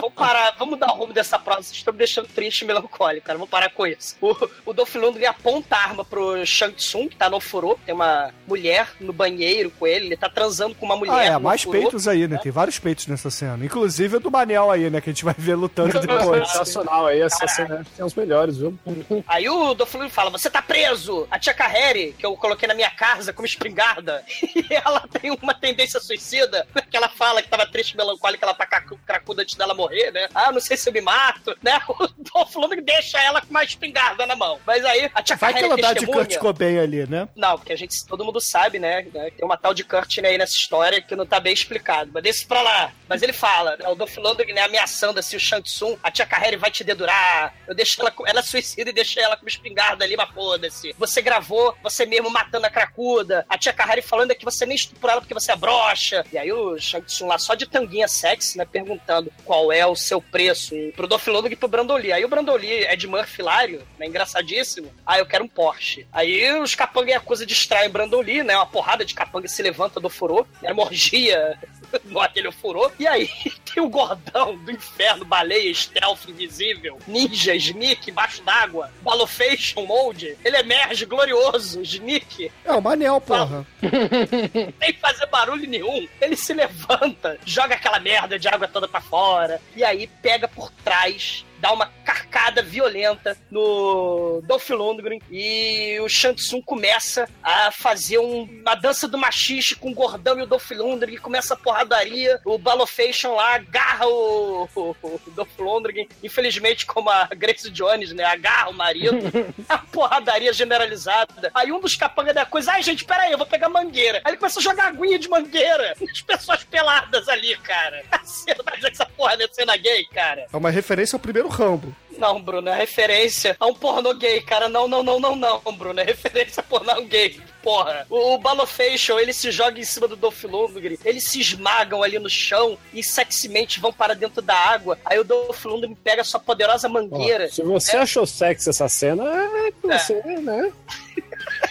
[0.01, 1.63] Vamos parar, vamos dar o rumo dessa prova.
[1.63, 3.39] Vocês estão me deixando triste e melancólico, cara.
[3.39, 4.17] Vamos parar com isso.
[4.21, 4.35] O,
[4.67, 7.79] o Dolph Lundgren aponta a arma pro Shang Tsung, que tá no furô.
[7.85, 10.07] Tem uma mulher no banheiro com ele.
[10.07, 11.15] Ele tá transando com uma mulher.
[11.15, 11.81] Ah, é, no mais ofurô.
[11.81, 12.39] peitos aí, né?
[12.43, 13.65] Tem vários peitos nessa cena.
[13.65, 15.01] Inclusive o do Manel aí, né?
[15.01, 16.49] Que a gente vai ver lutando depois.
[16.49, 18.79] Sensacional aí, essa cena tem os melhores, viu?
[19.27, 21.27] Aí o Dolph Lundgren fala: Você tá preso!
[21.31, 25.55] A tia Carrere, que eu coloquei na minha casa como espingarda, e ela tem uma
[25.55, 29.88] tendência suicida, que ela fala que tava triste, melancólica, ela tá cracuda antes dela morrer,
[30.13, 30.29] né?
[30.35, 31.81] Ah, não sei se eu me mato, né?
[31.89, 34.59] O Dolph Lundgren deixa ela com uma espingarda na mão.
[34.67, 36.07] Mas aí a tia Vai que Carrere ela dá de.
[36.07, 37.29] Kurt Cobain ali, né?
[37.37, 39.03] Não, porque a gente, todo mundo sabe, né?
[39.03, 42.11] Tem uma tal de Courtney aí nessa história que não tá bem explicado.
[42.13, 42.93] Mas deixa pra lá.
[43.09, 46.27] Mas ele fala, né, o Dolph Lundgren né, ameaçando assim o Shang Tsung, a tia
[46.27, 47.55] Carrere vai te dedurar.
[47.67, 50.95] Eu deixo ela, com- ela suicida e deixei ela com uma espingarda ali, mas foda-se.
[50.99, 53.45] Você gravou você mesmo matando a cracuda.
[53.49, 56.25] A tia Carrere falando é que você nem estuprou ela porque você é broxa.
[56.33, 58.65] E aí o Shang Tsung lá só de tanguinha sexy, né?
[58.65, 60.75] Perguntando qual é o seu preço.
[60.95, 62.13] Pro Dolph Lundgren e pro Brandoli.
[62.13, 64.07] Aí o Brandoli é de Murphy Hilário, né?
[64.07, 64.93] Engraçadíssimo.
[65.07, 66.07] Ah, eu quero um Porsche.
[66.13, 68.57] Aí os capanga e acusa distraem o Brandoli, né?
[68.57, 70.47] Uma porrada de capanga se levanta do furô.
[70.63, 71.59] É uma orgia
[72.05, 72.91] no aquele furô.
[72.99, 73.29] E aí
[73.65, 80.37] tem o gordão do inferno, baleia, stealth invisível, ninja, sneak, embaixo d'água, balofation mode.
[80.45, 83.67] Ele emerge glorioso, sneak, É o Manel, porra.
[84.81, 86.09] sem fazer barulho nenhum.
[86.21, 90.71] Ele se levanta, joga aquela merda de água toda pra fora, e aí pega por
[90.85, 98.19] trás, dá uma carcada violenta no Dolph Lundgren, e o Shang Tsung começa a fazer
[98.19, 101.57] um- uma dança do machixe com o gordão e o Dolph Lundgren, e começa a
[101.57, 108.13] porradaria, o Balofation lá agarra o, o, o Dolph Lundgren, infelizmente como a Grace Jones,
[108.13, 109.17] né, agarra o marido,
[109.69, 111.51] a porradaria generalizada.
[111.55, 114.21] Aí um dos capangas da coisa, ai gente, peraí, eu vou pegar mangueira.
[114.25, 118.03] Aí ele começa a jogar aguinha de mangueira nas pessoas peladas ali, cara.
[118.23, 120.47] Dizendo que essa porra não é cena gay, cara?
[120.53, 121.95] É uma referência ao primeiro Rambo.
[122.19, 124.69] Não, Bruno, é referência a um pornô gay, cara.
[124.69, 126.01] Não, não, não, não, não, Bruno.
[126.01, 128.05] É referência a pornô gay, porra.
[128.11, 132.19] O, o Balofation, ele se joga em cima do Dolph Lundgren, eles se esmagam ali
[132.19, 134.99] no chão e sexymente vão para dentro da água.
[135.05, 137.49] Aí o Dolph Lundgren pega sua poderosa mangueira.
[137.49, 139.99] se você achou sexy essa cena, é que É.
[139.99, 140.73] você, né?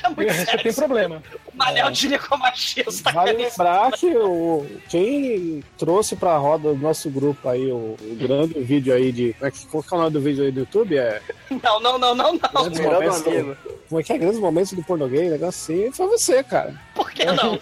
[0.04, 0.76] É muito Você tem sexy.
[0.80, 1.22] problema.
[1.58, 3.12] Manel ginecolmachista.
[3.12, 3.38] Vale cara.
[3.50, 8.94] lembrar que o, quem trouxe pra roda do nosso grupo aí o, o grande vídeo
[8.94, 9.34] aí de.
[9.34, 10.98] Como é que, qual é o nome do vídeo aí do YouTube?
[10.98, 11.22] É.
[11.64, 12.64] Não, não, não, não, não.
[12.70, 13.58] Grandes momentos do- amigo.
[13.90, 14.18] Como é que é?
[14.18, 15.92] Grandes momentos do pornô gay, negócio assim.
[15.94, 16.76] Foi você, cara.
[16.94, 17.58] Por que não?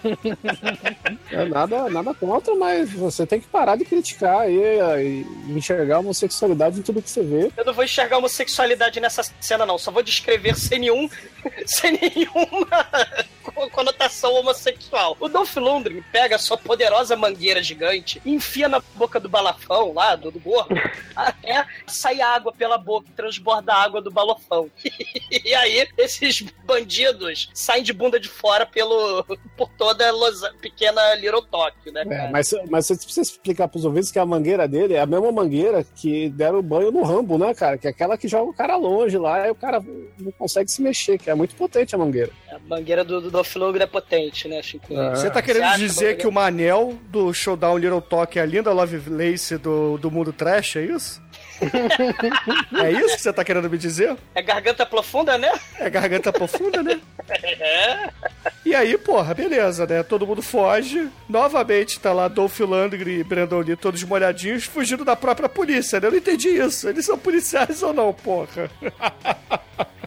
[1.32, 4.60] É nada, nada contra, mas você tem que parar de criticar aí
[5.48, 7.52] e enxergar a homossexualidade em tudo que você vê.
[7.56, 9.78] Eu não vou enxergar homossexualidade nessa cena, não.
[9.78, 11.08] Só vou descrever sem nenhum.
[11.68, 12.68] sem nenhuma
[13.90, 15.16] conotação homossexual.
[15.20, 20.16] O Dolph Lundgren pega a sua poderosa mangueira gigante, enfia na boca do balafão lá,
[20.16, 20.76] do, do gordo,
[21.16, 24.70] até sair água pela boca, transborda a água do balafão.
[25.46, 29.24] e aí, esses bandidos saem de bunda de fora pelo,
[29.56, 33.86] por toda a Los- pequena Little Tóquio, né, É, mas, mas você precisa explicar pros
[33.86, 37.54] ouvintes que a mangueira dele é a mesma mangueira que deram banho no Rambo, né,
[37.54, 37.78] cara?
[37.78, 39.80] Que é aquela que joga o cara longe lá e o cara
[40.20, 42.32] não consegue se mexer, que é muito potente a mangueira.
[42.52, 44.94] A mangueira do, do Dolph Dolph É potente, né, Chico?
[45.12, 48.72] Você tá querendo acha, dizer que o Manel do Showdown Little Talk é a linda
[48.72, 51.22] Lovelace do, do mundo trash, é isso?
[52.84, 54.16] é isso que você tá querendo me dizer?
[54.34, 55.52] É garganta profunda, né?
[55.80, 57.00] É garganta profunda, né?
[57.30, 58.10] É.
[58.66, 60.04] E aí, porra, beleza, né?
[60.04, 61.10] Todo mundo foge.
[61.30, 66.08] Novamente tá lá Dolph Lundgren e Brandon Lee todos molhadinhos, fugindo da própria polícia, né?
[66.08, 66.90] Eu não entendi isso.
[66.90, 68.70] Eles são policiais ou não, porra?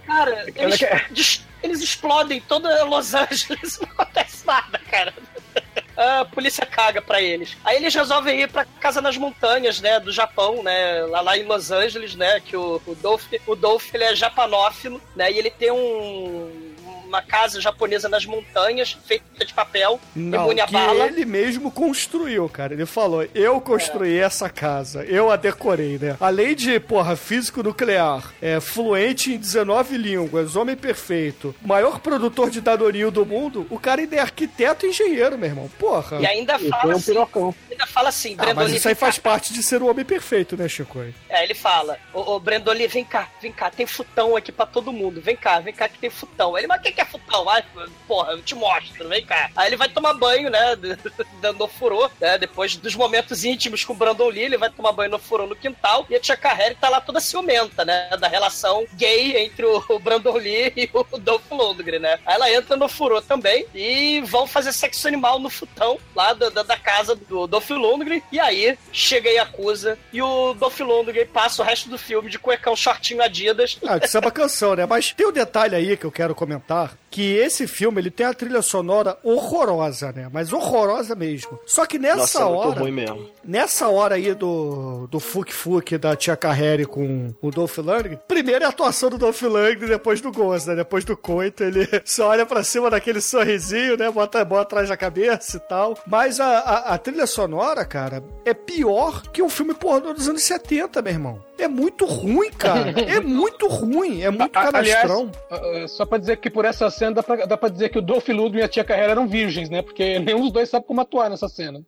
[0.06, 5.14] Cara, eles, eles explodem toda Los Angeles, não acontece nada, cara.
[5.96, 7.56] A polícia caga pra eles.
[7.64, 11.42] Aí eles resolvem ir pra casa nas montanhas, né, do Japão, né, lá, lá em
[11.42, 15.50] Los Angeles, né, que o, o Dolph, o Dolph, ele é japanófilo, né, e ele
[15.50, 16.67] tem um
[17.08, 21.06] uma casa japonesa nas montanhas, feita de papel, Não, imune a que bala.
[21.06, 22.74] ele mesmo construiu, cara.
[22.74, 26.16] Ele falou, eu construí essa casa, eu a decorei, né?
[26.20, 32.60] Além de, porra, físico nuclear, é, fluente em 19 línguas, homem perfeito, maior produtor de
[32.60, 35.70] dadorinho do mundo, o cara ainda é arquiteto e engenheiro, meu irmão.
[35.78, 36.20] Porra.
[36.20, 37.54] E ainda fala tem um assim, pirocão.
[37.70, 40.56] ainda fala assim, Ah, Brandon mas isso aí faz parte de ser o homem perfeito,
[40.56, 40.98] né, Chico?
[41.28, 44.66] É, ele fala, ô, ô Brandon Lee, vem cá, vem cá, tem futão aqui pra
[44.66, 46.56] todo mundo, vem cá, vem cá que tem futão.
[46.58, 47.48] Ele, mas o que, que é futão?
[47.48, 47.62] Ai,
[48.08, 49.50] porra, eu te mostro, vem cá.
[49.54, 50.76] Aí ele vai tomar banho, né,
[51.56, 55.12] no furô, né, depois dos momentos íntimos com o Brandon Lee, ele vai tomar banho
[55.12, 58.84] no furô no quintal, e a tia Carrere tá lá toda ciumenta, né, da relação
[58.94, 62.18] gay entre o, Brandon Lee e o Dolph Lundgren, né.
[62.26, 66.50] Aí ela entra no furô também, e vão fazer sexo animal no futão, lá da,
[66.50, 71.26] da, da casa do Dolph Lundgren, e aí chega e acusa, e o Dolph Lundgren
[71.26, 74.84] passa o resto do filme de cuecão shortinho Adidas, Ah, que samba canção, né?
[74.84, 78.26] Mas tem um detalhe aí que eu quero comentar, part que esse filme, ele tem
[78.26, 80.28] a trilha sonora horrorosa, né?
[80.32, 81.58] Mas horrorosa mesmo.
[81.66, 82.80] Só que nessa Nossa, é muito hora...
[82.80, 83.28] ruim mesmo.
[83.44, 88.62] Nessa hora aí do, do Fuk Fuk da Tia Carrere com o Dolph Lundgren, primeiro
[88.64, 90.76] é a atuação do Dolph Lundgren, depois do Gozo, né?
[90.76, 94.10] Depois do coito, ele só olha pra cima daquele sorrisinho, né?
[94.10, 95.98] Bota a mão atrás da cabeça e tal.
[96.06, 100.42] Mas a, a, a trilha sonora, cara, é pior que um filme pornô dos anos
[100.42, 101.48] 70, meu irmão.
[101.58, 102.94] É muito ruim, cara.
[103.08, 104.22] É muito ruim.
[104.22, 105.32] É muito Aliás, canastrão.
[105.50, 108.02] ah, só pra dizer que por essa cena dá pra, dá pra dizer que o
[108.02, 109.82] Dolph Lundgren e a Tia Carreira eram virgens, né?
[109.82, 111.82] Porque nenhum dos dois sabe como atuar nessa cena.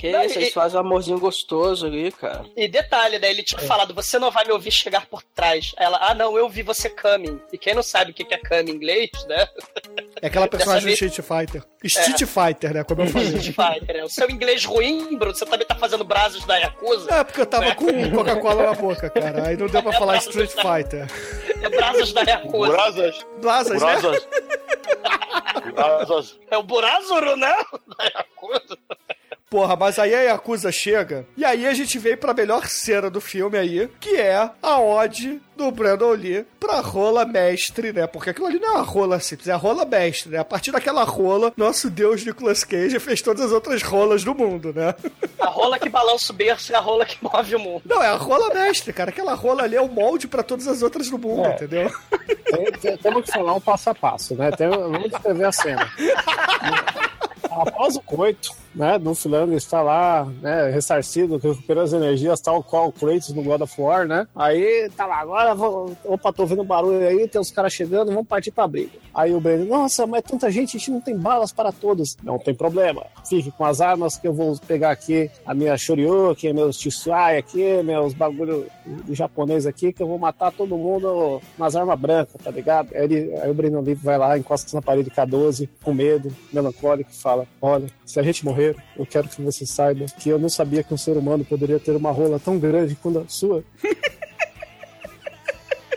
[0.00, 2.46] Que Não, isso, e- eles fazem um amorzinho gostoso ali, cara.
[2.56, 3.28] E detalhe, né?
[3.30, 5.74] Ele tinha falado, você não vai me ouvir chegar por trás.
[5.76, 7.38] Ela, ah não, eu vi você coming.
[7.52, 9.46] E quem não sabe o que que é coming em inglês, né?
[10.22, 11.62] É aquela personagem do Street Fighter.
[11.84, 12.82] Street Fighter, né?
[12.84, 13.28] Como eu falei.
[13.28, 14.04] Street Fighter, né?
[14.04, 17.12] O seu inglês ruim, Bruno, você também tá fazendo brasas da Yakuza?
[17.14, 19.48] É, porque eu tava com Coca-Cola na boca, cara.
[19.48, 21.06] Aí não deu pra falar Street Fighter.
[21.62, 22.72] É brasas da Yakuza.
[22.72, 23.26] Brasas.
[23.42, 24.18] Blasas, né?
[25.74, 26.38] Brasas.
[26.50, 27.54] É o Burazuru, né?
[27.98, 28.78] Da Yakuza.
[29.50, 33.20] Porra, mas aí a Yakuza chega, e aí a gente vem pra melhor cena do
[33.20, 38.06] filme aí, que é a ode do Brandon Lee pra rola mestre, né?
[38.06, 40.38] Porque aquilo ali não é uma rola simples, é a rola mestre, né?
[40.38, 44.72] A partir daquela rola, nosso deus Nicolas Cage fez todas as outras rolas do mundo,
[44.72, 44.94] né?
[45.40, 47.82] A rola que balança o berço é a rola que move o mundo.
[47.86, 49.10] Não, é a rola mestre, cara.
[49.10, 51.54] Aquela rola ali é o molde pra todas as outras do mundo, É.
[51.56, 51.90] entendeu?
[52.44, 54.52] Tem- tem- temos que falar um passo a passo, né?
[54.52, 55.90] Tem- vamos descrever a cena.
[57.50, 62.88] Após o coito, né, do Philander está lá, né, ressarcido, recuperando as energias, tal qual
[62.88, 64.26] o Kratos no God of War, né?
[64.34, 68.26] Aí tá lá, agora vou, opa, tô um barulho aí, tem os caras chegando, vamos
[68.26, 68.98] partir pra briga.
[69.14, 72.16] Aí o Brandon, nossa, mas tanta gente, a gente não tem balas para todos.
[72.22, 76.52] Não tem problema, fique com as armas que eu vou pegar aqui, a minha Shoryuken,
[76.52, 81.76] meus Tsuai aqui, meus bagulho do japonês aqui, que eu vou matar todo mundo nas
[81.76, 82.94] armas brancas, tá ligado?
[82.94, 87.12] Aí, ele, aí o Brandon Lee vai lá, encosta na parede K12, com medo, melancólico,
[87.12, 88.59] fala: Olha, se a gente morrer,
[88.96, 91.96] eu quero que você saiba que eu não sabia que um ser humano poderia ter
[91.96, 93.64] uma rola tão grande quanto a sua.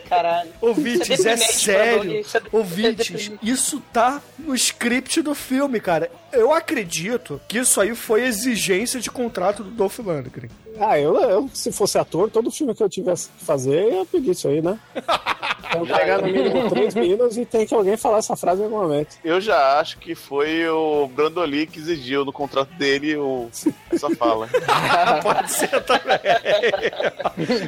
[0.08, 0.50] Caralho.
[0.60, 2.20] Ouvintes, Isso é deprimente, sério.
[2.20, 6.10] Isso é- é Ouvintes, isso tá no script do filme, cara.
[6.32, 10.50] Eu acredito que isso aí foi exigência de contrato do Dolph Lundgren.
[10.80, 14.06] Ah, eu, eu, se fosse ator, todo filme que eu tivesse que fazer, eu ia
[14.06, 14.78] pedir isso aí, né?
[15.66, 18.76] Então pegar no mínimo três minutos e tem que alguém falar essa frase em algum
[18.82, 19.16] momento.
[19.24, 23.48] Eu já acho que foi o Brandoli que exigiu no contrato dele o-
[23.90, 24.48] essa fala.
[25.22, 26.18] Pode ser também.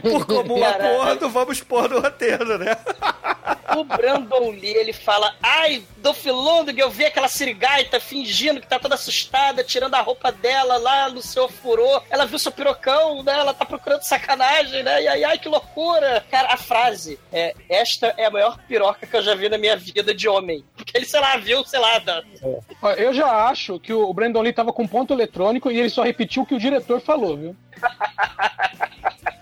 [0.03, 2.77] Por comum acordo, vamos pôr no roteiro, né?
[3.77, 8.79] O Brandon Lee, ele fala: Ai, Dolph Lundgren, eu vi aquela sirigaita fingindo que tá
[8.79, 12.01] toda assustada, tirando a roupa dela lá no seu furô.
[12.09, 13.33] Ela viu seu pirocão, né?
[13.33, 15.03] Ela tá procurando sacanagem, né?
[15.03, 16.25] E aí, ai, que loucura.
[16.31, 19.77] Cara, a frase é: Esta é a maior piroca que eu já vi na minha
[19.77, 20.65] vida de homem.
[20.87, 22.23] Porque ele, sei lá, viu, sei lá, da...
[22.81, 26.05] Ó, Eu já acho que o Brandon Lee tava com ponto eletrônico e ele só
[26.05, 27.57] repetiu o que o diretor falou, viu?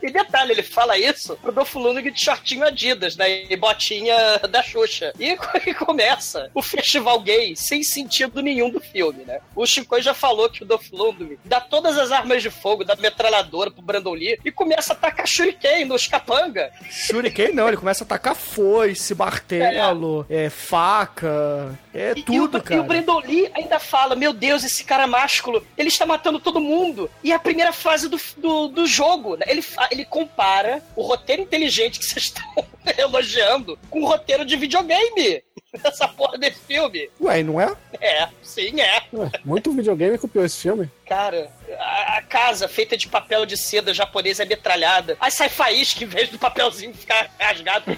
[0.04, 3.44] E detalhe, ele fala isso pro Dolph Lundgren de shortinho Adidas, né?
[3.50, 4.14] E botinha
[4.50, 5.14] da Xuxa.
[5.18, 5.34] E,
[5.66, 9.40] e começa o festival gay sem sentido nenhum do filme, né?
[9.56, 12.94] O Chico já falou que o Dolph Lundgren dá todas as armas de fogo da
[12.96, 16.70] metralhadora pro Brandon Lee e começa a tacar shuriken nos capanga.
[16.90, 22.60] Shuriken não, ele começa a atacar foice, martelo, é, faca, äh, é E- tudo, e
[22.60, 22.76] o, cara.
[22.76, 26.60] E o Brandon Lee ainda fala: Meu Deus, esse cara másculo, ele está matando todo
[26.60, 27.10] mundo.
[27.22, 29.36] E é a primeira fase do, do, do jogo.
[29.36, 29.44] né?
[29.48, 32.66] Ele, ele compara o roteiro inteligente que vocês estão
[32.98, 35.42] elogiando com o roteiro de videogame.
[35.82, 37.10] Essa porra desse filme.
[37.20, 37.74] Ué, não é?
[38.00, 39.02] É, sim, é.
[39.12, 40.88] Ué, muito videogame copiou esse filme.
[41.04, 45.16] Cara, a, a casa feita de papel de seda japonês é metralhada.
[45.20, 47.86] Aí sai faísca em vez do papelzinho ficar rasgado.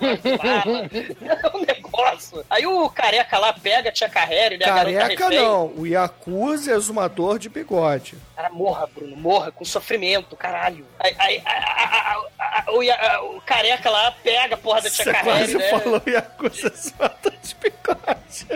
[1.20, 2.44] É um negócio.
[2.48, 4.64] Aí o careca lá pega a tia Carrere, né?
[4.66, 8.16] Careca não, o Yakuza é exumador de bigode.
[8.34, 10.86] Cara, morra, Bruno, morra, com sofrimento, caralho.
[10.98, 15.04] Aí, aí, a- a- a- a- o, o careca lá pega a porra da tia
[15.04, 15.68] Você Carrere, quase né?
[15.68, 18.46] falou Yakuza exumador de bigode.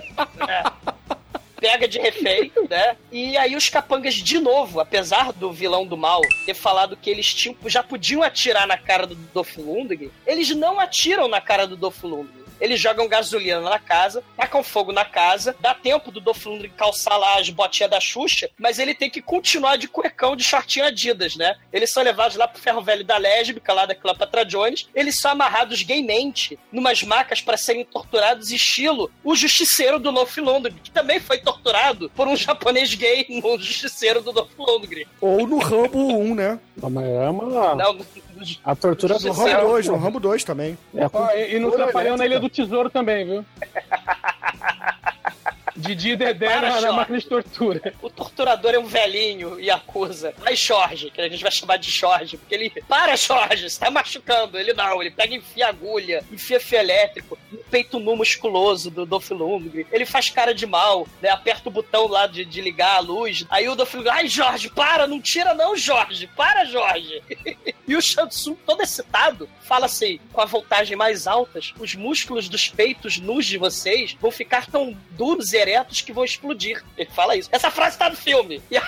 [1.60, 2.96] pega de refém, né?
[3.12, 7.34] E aí os capangas, de novo, apesar do vilão do mal ter falado que eles
[7.34, 11.76] tinham, já podiam atirar na cara do Dolph Lundgren, eles não atiram na cara do
[11.76, 12.39] Dolph Lundgren.
[12.60, 17.16] Eles jogam gasolina na casa, tacam fogo na casa, dá tempo do Dolph Lundgren calçar
[17.16, 21.36] lá as botinhas da Xuxa, mas ele tem que continuar de cuecão de shortinho Adidas,
[21.36, 21.56] né?
[21.72, 24.88] Eles são levados lá pro ferro velho da lésbica, lá da Cleopatra Jones.
[24.94, 30.80] Eles são amarrados gaymente numas macas para serem torturados, estilo o justiceiro do Dolph Lundgren,
[30.82, 35.06] que também foi torturado por um japonês gay no justiceiro do Dolph Lundgren.
[35.20, 36.60] Ou no Rambo 1, né?
[36.80, 37.74] Não, mas é uma...
[37.74, 37.98] Não,
[38.64, 39.92] A tortura social, Rambo 2, pô.
[39.92, 40.78] no Rambo 2 também.
[40.94, 42.24] É, Ó, e, e no cultura Trapalhão na.
[42.26, 43.44] Ilha do Tesouro também, viu?
[45.80, 47.94] Didi e Dedé Para, na, na máquina de tortura.
[48.02, 50.34] O torturador é um velhinho e acusa.
[50.38, 52.70] Vai, Jorge, que a gente vai chamar de Jorge, porque ele.
[52.88, 54.58] Para, Jorge, você tá machucando.
[54.58, 59.06] Ele não, ele pega e enfia agulha, enfia fio elétrico, no peito nu musculoso do
[59.06, 59.86] Dolph Lundgren.
[59.90, 61.30] Ele faz cara de mal, né?
[61.30, 63.44] Aperta o botão lá de, de ligar a luz.
[63.50, 67.22] Aí o Dolph Lundgren, ai, Jorge, para, não tira não, Jorge, para, Jorge.
[67.86, 72.68] e o Shansung, todo excitado, fala assim: com a voltagem mais altas, os músculos dos
[72.68, 76.82] peitos nus de vocês vão ficar tão duros e eretos que vão explodir.
[76.96, 77.48] Ele fala isso.
[77.52, 78.62] Essa frase tá no filme.
[78.70, 78.84] E aí,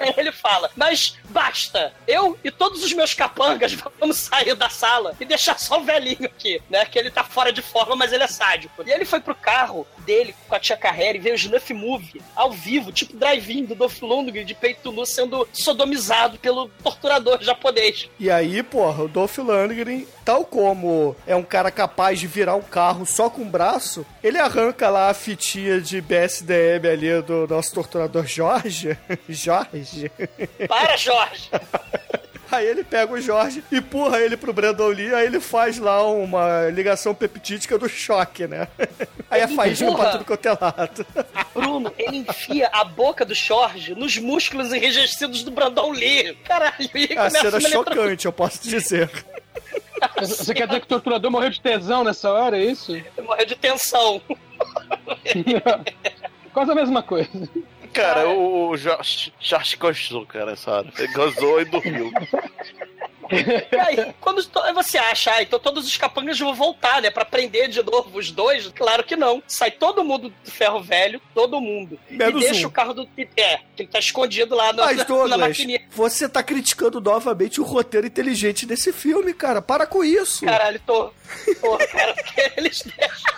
[0.00, 5.14] aí ele fala: Mas basta, eu e todos os meus capangas vamos sair da sala
[5.20, 6.84] e deixar só o velhinho aqui, né?
[6.84, 8.82] Que ele tá fora de forma, mas ele é sádico.
[8.84, 12.22] E ele foi pro carro dele com a tia Carrera e veio o Snuff Movie
[12.34, 18.08] ao vivo, tipo drive-in do Dolph Lundgren de peito nu sendo sodomizado pelo torturador japonês.
[18.18, 22.60] E aí, porra, o Dolph Lundgren, tal como é um cara capaz de virar um
[22.62, 27.72] carro só com o braço, ele arranca lá a fitinha de BSDM ali do nosso
[27.72, 28.98] torturador Jorge.
[29.28, 30.10] Jorge.
[30.68, 31.48] Para, Jorge!
[32.50, 36.68] Aí ele pega o Jorge, empurra ele pro Brandon Lee, aí ele faz lá uma
[36.68, 38.68] ligação peptídica do choque, né?
[39.28, 40.02] Aí a Ele faísca empurra.
[40.04, 41.06] pra tudo quanto é lado.
[41.52, 46.34] Bruno, ele enfia a boca do Jorge nos músculos enrijecidos do Brandon Lee.
[46.44, 49.10] Caralho, e A cena eletro- chocante, eu posso dizer.
[50.20, 52.92] Você quer dizer que o torturador morreu de tesão nessa hora, é isso?
[53.22, 54.20] Morreu de tensão.
[56.52, 57.48] Quase a mesma coisa.
[57.92, 60.92] Cara, o, o Jorge, Jorge gostou, cara, essa hora.
[60.98, 62.12] Ele gozou e dormiu.
[63.30, 64.42] E aí, quando
[64.74, 68.30] você acha, ah, então todos os capangas vão voltar, né, pra prender de novo os
[68.30, 68.68] dois?
[68.68, 69.42] Claro que não.
[69.46, 71.98] Sai todo mundo do ferro velho, todo mundo.
[72.10, 72.68] Menos e deixa um.
[72.68, 73.08] o carro do.
[73.36, 75.82] É, que ele tá escondido lá no, Mas, na, na Douglas, maquininha.
[75.90, 79.60] você tá criticando novamente o roteiro inteligente desse filme, cara.
[79.62, 80.44] Para com isso.
[80.44, 81.10] Caralho, tô.
[81.60, 83.36] Porra, cara, porque eles deixam.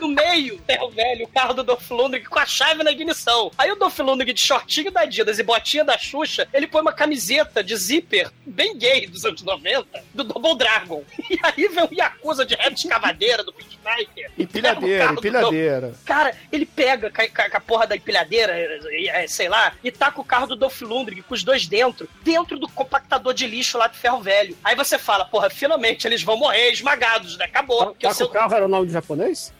[0.00, 3.50] No meio, ferro velho, o carro do Dolph Lundgren com a chave na ignição.
[3.58, 6.92] Aí o Dolph Lundgren de shortinho da Adidas e botinha da Xuxa, ele põe uma
[6.92, 11.02] camiseta de zíper bem gay dos anos 90, do Double Dragon.
[11.30, 14.30] E aí vem o Yakuza de reta escavadeira do Pit Sniper.
[14.38, 15.94] Empilhadeira, o carro do empilhadeira.
[16.04, 18.54] Cara, ele pega com a, com a porra da empilhadeira,
[18.92, 22.08] e, é, sei lá, e taca o carro do Dolph Lundgren com os dois dentro,
[22.22, 24.56] dentro do compactador de lixo lá do ferro velho.
[24.64, 27.44] Aí você fala, porra, finalmente eles vão morrer esmagados, né?
[27.46, 27.94] Acabou.
[27.94, 29.52] Tá com seu- o carro era o nome de japonês?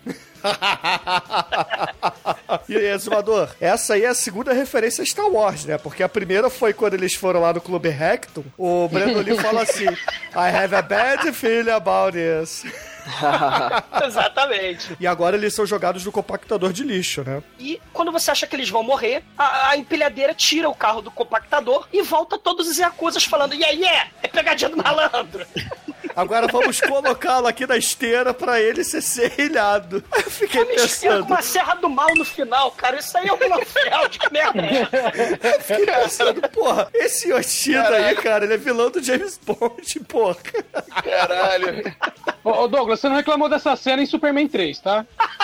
[2.69, 5.79] e Exumador, essa aí é a segunda referência a Star Wars, né?
[5.79, 8.45] Porque a primeira foi quando eles foram lá no Clube Hector.
[8.57, 9.97] O Brandon Lee fala assim: I
[10.35, 12.65] have a bad feeling about this.
[14.05, 14.97] Exatamente.
[15.01, 17.43] E agora eles são jogados no compactador de lixo, né?
[17.59, 21.11] E quando você acha que eles vão morrer, a, a empilhadeira tira o carro do
[21.11, 24.09] compactador e volta todos os Yakuzas falando: e aí é?
[24.23, 25.47] É pegadinha do malandro.
[26.19, 30.03] Agora vamos colocá-lo aqui na esteira pra ele ser serrilhado.
[30.13, 32.99] Eu fiquei Me esteira com pensando, uma serra do mal no final, cara.
[32.99, 35.61] Isso aí é um Blofeld, que merda é essa?
[35.61, 40.37] fiquei pensando, porra, esse Yoshida aí, cara, ele é vilão do James Bond, porra.
[41.05, 41.85] Caralho.
[42.43, 45.07] Ô, Douglas, você não reclamou dessa cena em Superman 3, tá?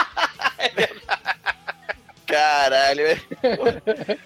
[2.27, 3.07] Caralho.
[3.07, 3.21] É,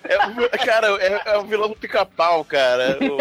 [0.08, 2.96] é o- cara, é, é o vilão do pica-pau, cara.
[3.02, 3.18] O,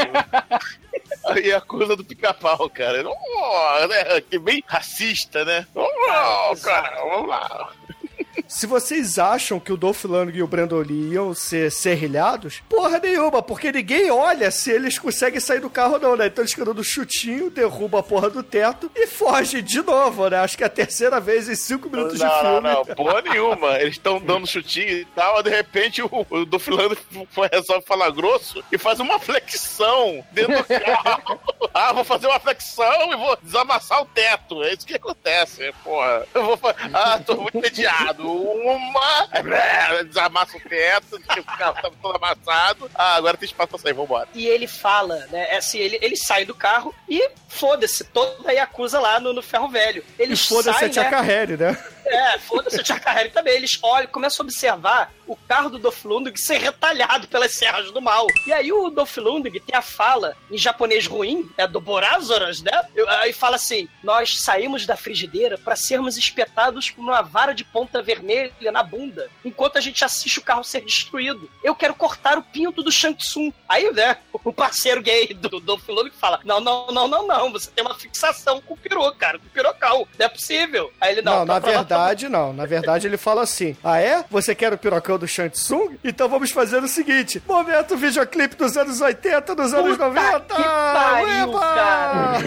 [1.40, 3.04] e a coisa do pica-pau, cara.
[3.06, 4.22] Oh, né?
[4.22, 5.66] Que bem racista, né?
[5.76, 7.72] Oh, cara, vamos lá.
[8.48, 12.98] Se vocês acham que o Dolph Lundgren e o Brandon Lee iam ser serrilhados, porra
[13.00, 16.28] nenhuma, porque ninguém olha se eles conseguem sair do carro ou não, né?
[16.28, 20.38] Então eles ficam dando chutinho, derruba a porra do teto e foge de novo, né?
[20.40, 22.70] Acho que é a terceira vez em cinco minutos de Não, não, filme.
[22.70, 23.80] não, porra nenhuma.
[23.80, 26.98] Eles estão dando chutinho e tal, de repente o, o Dolph Lundgren
[27.52, 31.40] resolve falar grosso e faz uma flexão dentro do carro.
[31.74, 34.64] ah, vou fazer uma flexão e vou desamassar o teto.
[34.64, 36.26] É isso que acontece, porra.
[36.34, 36.60] Eu vou
[36.94, 38.37] Ah, tô muito entediado.
[38.38, 39.28] Uma,
[40.06, 42.92] desamassa o teto, o carro tá todo amassado.
[42.96, 44.28] Ah, agora tem espaço pra sair, vambora.
[44.34, 45.48] E ele fala, né?
[45.50, 49.42] é Assim, ele, ele sai do carro e foda-se, toda a Yakuza lá no, no
[49.42, 50.04] ferro velho.
[50.18, 51.10] E Eles foda-se a saem, Tia né?
[51.10, 51.78] Carrere, né?
[52.08, 53.56] É, foda-se Tia Carrere também.
[53.56, 58.02] Eles olham, começam a observar o carro do Dolph Lundgren ser retalhado pelas serras do
[58.02, 58.28] mal.
[58.46, 62.72] E aí o Dolph Lundgren tem a fala em japonês ruim, é do Borazoras, né?
[63.22, 68.02] Aí fala assim: Nós saímos da frigideira para sermos espetados com uma vara de ponta
[68.02, 71.50] vermelha na bunda, enquanto a gente assiste o carro ser destruído.
[71.64, 73.54] Eu quero cortar o pinto do Shang Tsung.
[73.68, 77.52] Aí, né, o parceiro gay do Dolph Lundgren fala: Não, não, não, não, não.
[77.52, 80.08] Você tem uma fixação com o peru, cara, com o pirocão.
[80.18, 80.92] Não é possível.
[81.02, 82.54] Aí ele, não, Não, pra na provar verdade, não.
[82.54, 84.24] Na verdade, ele fala assim: Ah, é?
[84.30, 85.98] Você quer o pirocão do Shang Tsung?
[86.04, 90.40] Então vamos fazer o seguinte: momento videoclipe dos anos 80, dos anos Puta 90.
[90.56, 91.60] que pariu, Ueba!
[91.60, 92.40] cara.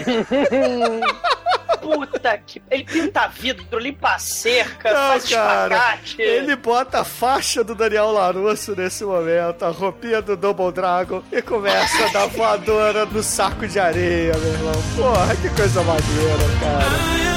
[1.81, 2.61] Puta que.
[2.69, 6.21] Ele pinta vidro, limpa a cerca, Não, faz cara, espacate.
[6.21, 11.41] ele bota a faixa do Daniel Larusso nesse momento, a roupinha do Double Dragon e
[11.41, 14.71] começa a dar voadora no saco de areia, meu irmão.
[14.95, 17.30] Porra, que coisa maneira, cara.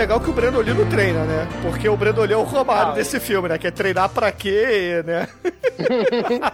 [0.00, 0.32] Legal é que o
[0.74, 1.46] não treina, né?
[1.60, 3.58] Porque o Brandon Lee é o Romário Ah, desse filme, né?
[3.58, 5.28] Que é treinar pra quê, né?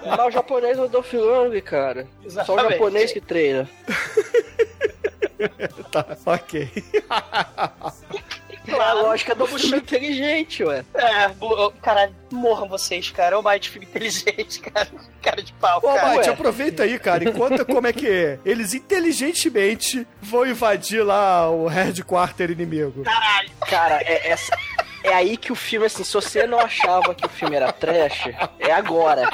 [0.05, 2.09] Mas o japonês é o Dolph Lundgren, cara.
[2.23, 2.73] Só o Exatamente.
[2.73, 3.69] japonês que treina.
[5.93, 6.69] tá, ok.
[8.69, 10.85] É a lógica do filme inteligente, ué.
[10.95, 13.37] É, bo- cara, morram vocês, cara.
[13.37, 14.89] É o Might fica inteligente, cara.
[15.23, 16.15] Cara de pau, Ô, cara.
[16.15, 16.35] Mate, ué.
[16.35, 22.51] aproveita aí, cara, e conta como é que eles inteligentemente vão invadir lá o headquarter
[22.51, 23.03] inimigo.
[23.03, 23.51] Caralho.
[23.69, 24.57] Cara, é, essa,
[25.07, 28.29] é aí que o filme, assim, se você não achava que o filme era trash,
[28.59, 29.29] é agora.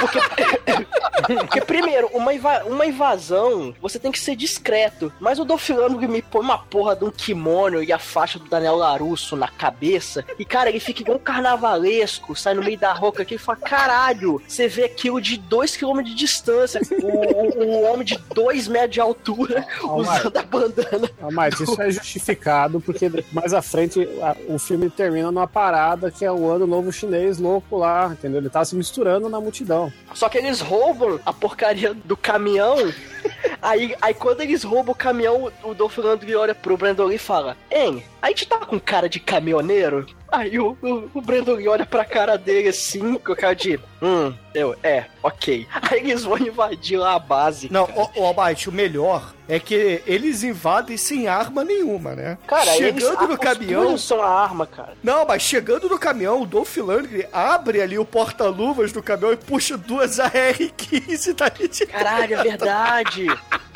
[0.00, 5.12] Porque, porque primeiro, uma, inva- uma invasão, você tem que ser discreto.
[5.20, 8.48] Mas o Dolph Lundgren me põe uma porra de um kimono e a faixa do
[8.48, 10.24] Daniel Larusso na cabeça.
[10.38, 13.58] E, cara, ele fica igual um carnavalesco, sai no meio da roca aqui e fala,
[13.58, 16.80] caralho, você vê aquilo de 2km de distância.
[17.02, 21.10] O, o- um homem de 2 metros de altura usando a bandana.
[21.20, 26.10] Ah, mas isso é justificado porque mais à frente a- o filme termina numa parada
[26.10, 28.40] que é o ano novo chinês louco lá, entendeu?
[28.40, 29.92] Ele tá se misturando na multidão.
[30.14, 32.76] Só que eles roubam a porcaria do caminhão.
[33.60, 37.18] Aí, aí quando eles roubam o caminhão, o Dolph Lundgren olha pro Brandon Lee e
[37.18, 40.06] fala: Hein, a gente tá com cara de caminhoneiro?
[40.30, 43.80] Aí o, o, o Brandon Lee olha pra cara dele assim, com a cara de.
[44.02, 45.66] Hum, eu, é, ok.
[45.90, 47.72] Aí eles vão invadir lá a base.
[47.72, 52.36] Não, ô, ô Almighty, o melhor é que eles invadem sem arma nenhuma, né?
[52.46, 53.96] Cara, eles, chegando a no caminhão.
[53.96, 54.92] são a arma, cara.
[55.02, 59.36] Não, mas chegando no caminhão, o Dolph Lundgren abre ali o porta-luvas do caminhão e
[59.36, 63.26] puxa duas AR-15 dali de Caralho, é verdade.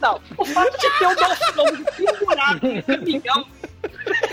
[0.00, 3.46] Não, o fato de ter o Dolph pendurado no caminhão,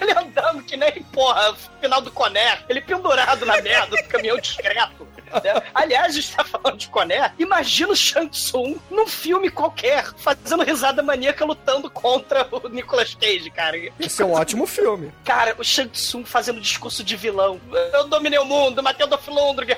[0.02, 5.08] ele andando que nem, porra, final do Coné, ele pendurado na merda do caminhão discreto.
[5.44, 5.64] né?
[5.74, 10.64] Aliás, a gente tá falando de Coné, imagina o Shang Tsung num filme qualquer, fazendo
[10.64, 13.78] risada maníaca lutando contra o Nicolas Cage, cara.
[14.00, 15.12] Esse é um ótimo filme.
[15.24, 17.60] Cara, o Shang Tsung fazendo discurso de vilão.
[17.94, 19.78] Eu dominei o mundo, matei o Dolph Lundgren.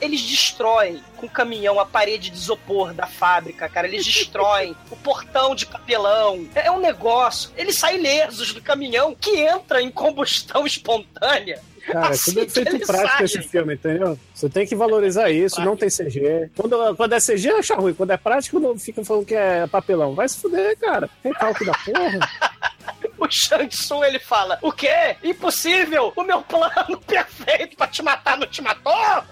[0.00, 3.86] Eles destroem com o caminhão a parede de isopor da fábrica, cara.
[3.86, 6.46] Eles destroem o portão de papelão.
[6.54, 7.50] É um negócio.
[7.56, 11.60] Eles saem lesos do caminhão que entra em combustão espontânea.
[11.86, 14.18] Cara, Assim tudo é feito prático esse filme, entendeu?
[14.34, 16.50] Você tem que valorizar isso, não tem CG.
[16.56, 17.94] Quando, quando é CG, acha ruim.
[17.94, 20.12] Quando é prático, não fica falando que é papelão.
[20.14, 21.08] Vai se fuder, cara.
[21.22, 22.18] Recalque da porra.
[23.26, 25.16] O Shang Tsung ele fala: O quê?
[25.22, 26.12] Impossível!
[26.14, 29.24] O meu plano perfeito pra te matar não te matou?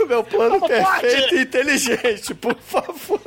[0.00, 1.34] O meu plano Como perfeito pode?
[1.36, 3.20] e inteligente, por favor.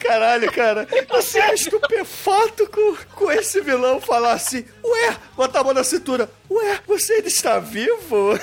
[0.00, 0.86] Caralho, cara.
[1.08, 6.28] Você é estupefato com, com esse vilão falar assim: Ué, botar a mão na cintura.
[6.50, 8.38] Ué, você ainda está vivo?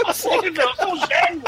[0.00, 0.68] Impossível!
[0.68, 1.44] Eu sou um gênio!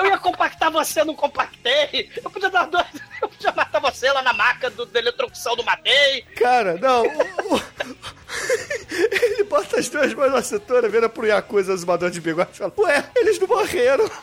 [0.00, 2.10] Eu ia compactar você, não compactei.
[2.24, 2.86] Eu podia dar dois.
[3.20, 6.22] Eu podia matar você lá na marca do, da eletrocução do Matei.
[6.36, 7.02] Cara, não.
[7.04, 7.62] o- o-
[9.12, 12.72] Ele bota as duas mãos na cintura, vira pro Yakuza zumbador de bigode e fala:
[12.78, 14.10] Ué, eles não morreram.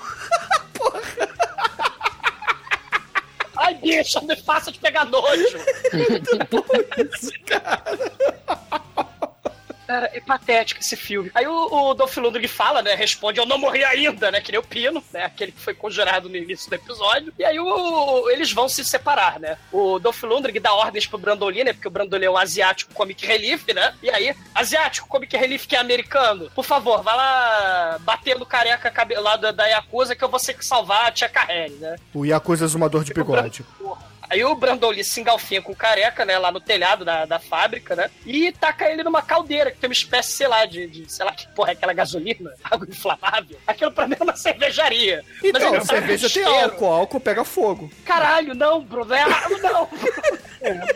[3.59, 5.57] Ai, bicho, me faça de pegar nojo.
[7.45, 7.97] Cara,
[9.87, 11.31] é patético esse filme.
[11.33, 12.93] Aí o, o Dolph Lundgren fala, né?
[12.95, 14.41] Responde, eu não morri ainda, né?
[14.41, 15.23] Que nem o Pino, né?
[15.25, 17.33] Aquele que foi conjurado no início do episódio.
[17.37, 19.57] E aí o, eles vão se separar, né?
[19.71, 21.73] O Dolph Lundgren dá ordens pro Brandolin, né?
[21.73, 23.93] Porque o Brandolin é um asiático comic relief, né?
[24.03, 28.89] E aí, asiático comic relief que é americano, por favor, vai lá bater no careca
[28.91, 31.95] cabe- lá da, Yakuza que eu vou ter que salvar a tia Carrere, né?
[32.13, 33.63] O Yakuza zumbador de bigode.
[34.29, 37.95] Aí o Brandoli se engalfinha com o careca, né, lá no telhado da, da fábrica,
[37.95, 38.09] né?
[38.25, 41.31] E taca ele numa caldeira, que tem uma espécie, sei lá, de, de sei lá
[41.31, 43.57] que porra é aquela gasolina, água inflamável.
[43.65, 45.23] Aquilo pra mim é uma cervejaria.
[45.41, 47.91] Mas Então, ele a tá cerveja tem álcool, álcool pega fogo.
[48.05, 49.89] Caralho, não, Bruno, é água, não.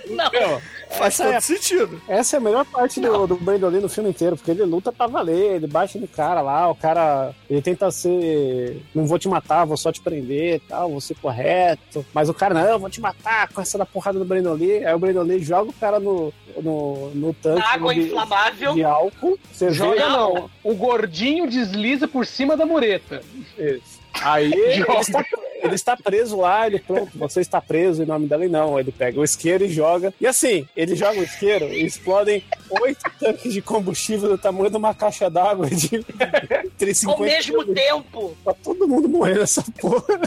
[0.10, 0.62] não.
[0.98, 2.02] Faz essa todo é, sentido.
[2.08, 5.08] essa é a melhor parte do, do Brandolin no filme inteiro, porque ele luta pra
[5.08, 9.66] valer, ele bate no cara lá, o cara, ele tenta ser, não vou te matar,
[9.66, 13.02] vou só te prender e tal, vou ser correto, mas o cara, não, vou te
[13.02, 17.12] matar com essa da porrada do Brandolin, aí o Brandolin joga o cara no, no,
[17.12, 18.74] no tanque Água de, inflamável.
[18.74, 20.50] de álcool, você Joga vê, não.
[20.64, 23.22] O gordinho desliza por cima da mureta.
[23.58, 24.01] Isso.
[24.14, 25.26] Aí ele está,
[25.64, 28.80] ele está preso lá, ele pronto, você está preso em nome da lei, não.
[28.80, 30.14] Ele pega o isqueiro e joga.
[30.20, 34.78] E assim, ele joga o isqueiro e explodem oito tanques de combustível do tamanho de
[34.78, 35.96] uma caixa d'água de
[36.66, 38.38] entre 50 Ao mesmo tempo.
[38.44, 40.20] Pra todo mundo morrer nessa porra.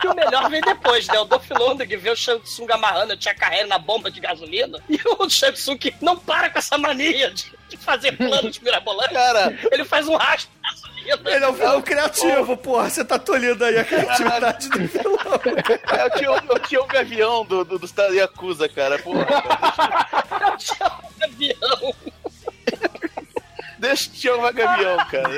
[0.00, 1.18] que o melhor vem depois, né?
[1.18, 4.78] O Dolph Lundgren vê o Shang Tsung amarrando a tia Carrere na bomba de gasolina
[4.88, 9.12] e o Shang Tsung não para com essa mania de, de fazer planos mirabolantes.
[9.12, 10.50] Cara, Ele faz um rastro.
[11.24, 12.90] Ele é um vilão criativo, porra.
[12.90, 15.16] Você tá tolhendo aí a criatividade do vilão.
[15.96, 18.98] é o tio, o tio Gavião do, do, dos Yakuza, cara.
[18.98, 20.08] Porra, cara.
[20.50, 21.94] Eu te amo, avião.
[23.78, 25.30] Deixa o tio Gavião, cara.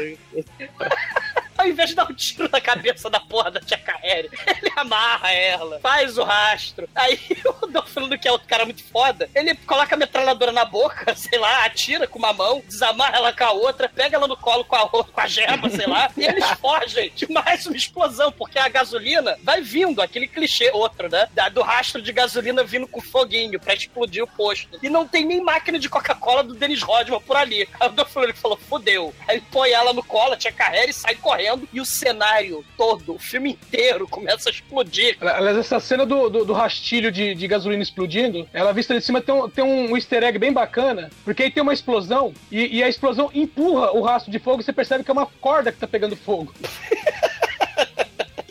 [1.62, 4.28] Ao invés de dar um tiro na cabeça da porra da tia Carrere,
[4.60, 6.88] ele amarra ela, faz o rastro.
[6.94, 7.18] Aí
[7.62, 11.14] o Dolph Lundgren, que é outro cara muito foda, ele coloca a metralhadora na boca,
[11.16, 14.64] sei lá, atira com uma mão, desamarra ela com a outra, pega ela no colo
[14.64, 18.58] com a, com a gema, sei lá, e eles fogem de mais uma explosão, porque
[18.58, 21.28] a gasolina vai vindo, aquele clichê outro, né?
[21.32, 24.78] Da- do rastro de gasolina vindo com foguinho pra explodir o posto.
[24.82, 27.68] E não tem nem máquina de Coca-Cola do Dennis Rodman por ali.
[27.78, 29.14] Aí o Dolph Lundgren falou, fudeu.
[29.28, 32.64] Aí ele põe ela no colo, a tia Carrere, e sai correndo, e o cenário
[32.76, 35.16] todo, o filme inteiro, começa a explodir.
[35.20, 39.20] Aliás, essa cena do, do, do rastilho de, de gasolina explodindo, ela vista de cima
[39.20, 42.82] tem um, tem um easter egg bem bacana, porque aí tem uma explosão e, e
[42.82, 45.78] a explosão empurra o rastro de fogo e você percebe que é uma corda que
[45.78, 46.52] tá pegando fogo.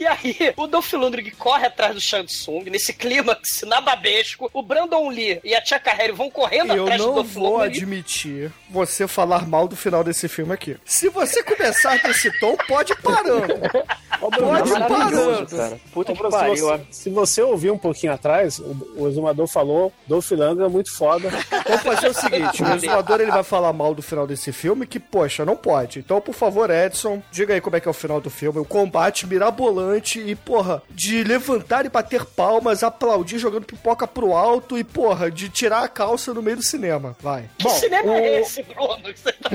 [0.02, 4.50] E aí, o Dolph Lundgren corre atrás do Shang Tsung, nesse clímax nababesco.
[4.52, 7.44] O Brandon Lee e a Tia Carrere vão correndo Eu atrás do não Dolph vou
[7.60, 7.70] Lundgren.
[7.78, 10.76] admitir você falar mal do final desse filme aqui.
[10.84, 13.54] Se você começar desse tom, pode ir parando.
[14.20, 14.42] Pode ir
[14.80, 15.56] maravilhoso, parando.
[15.56, 15.80] cara.
[15.94, 20.66] Puta que pariu, se você ouvir um pouquinho atrás, o, o exumador falou, Dolph Lundgren
[20.66, 21.30] é muito foda.
[21.68, 25.00] Vamos fazer o seguinte: o exumador ele vai falar mal do final desse filme, que,
[25.00, 26.00] poxa, não pode.
[26.00, 28.58] Então, por favor, Edson, diga aí como é que é o final do filme.
[28.58, 34.78] O combate mirabolante e, porra, de levantar e bater palmas, aplaudir jogando pipoca pro alto
[34.78, 37.16] e, porra, de tirar a calça no meio do cinema.
[37.20, 37.50] Vai.
[37.58, 39.02] Que cinema é esse, Bruno?
[39.04, 39.50] que você tá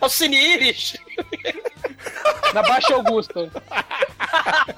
[0.00, 0.96] é o Cine Iris.
[2.54, 3.50] Na Baixa Augusta.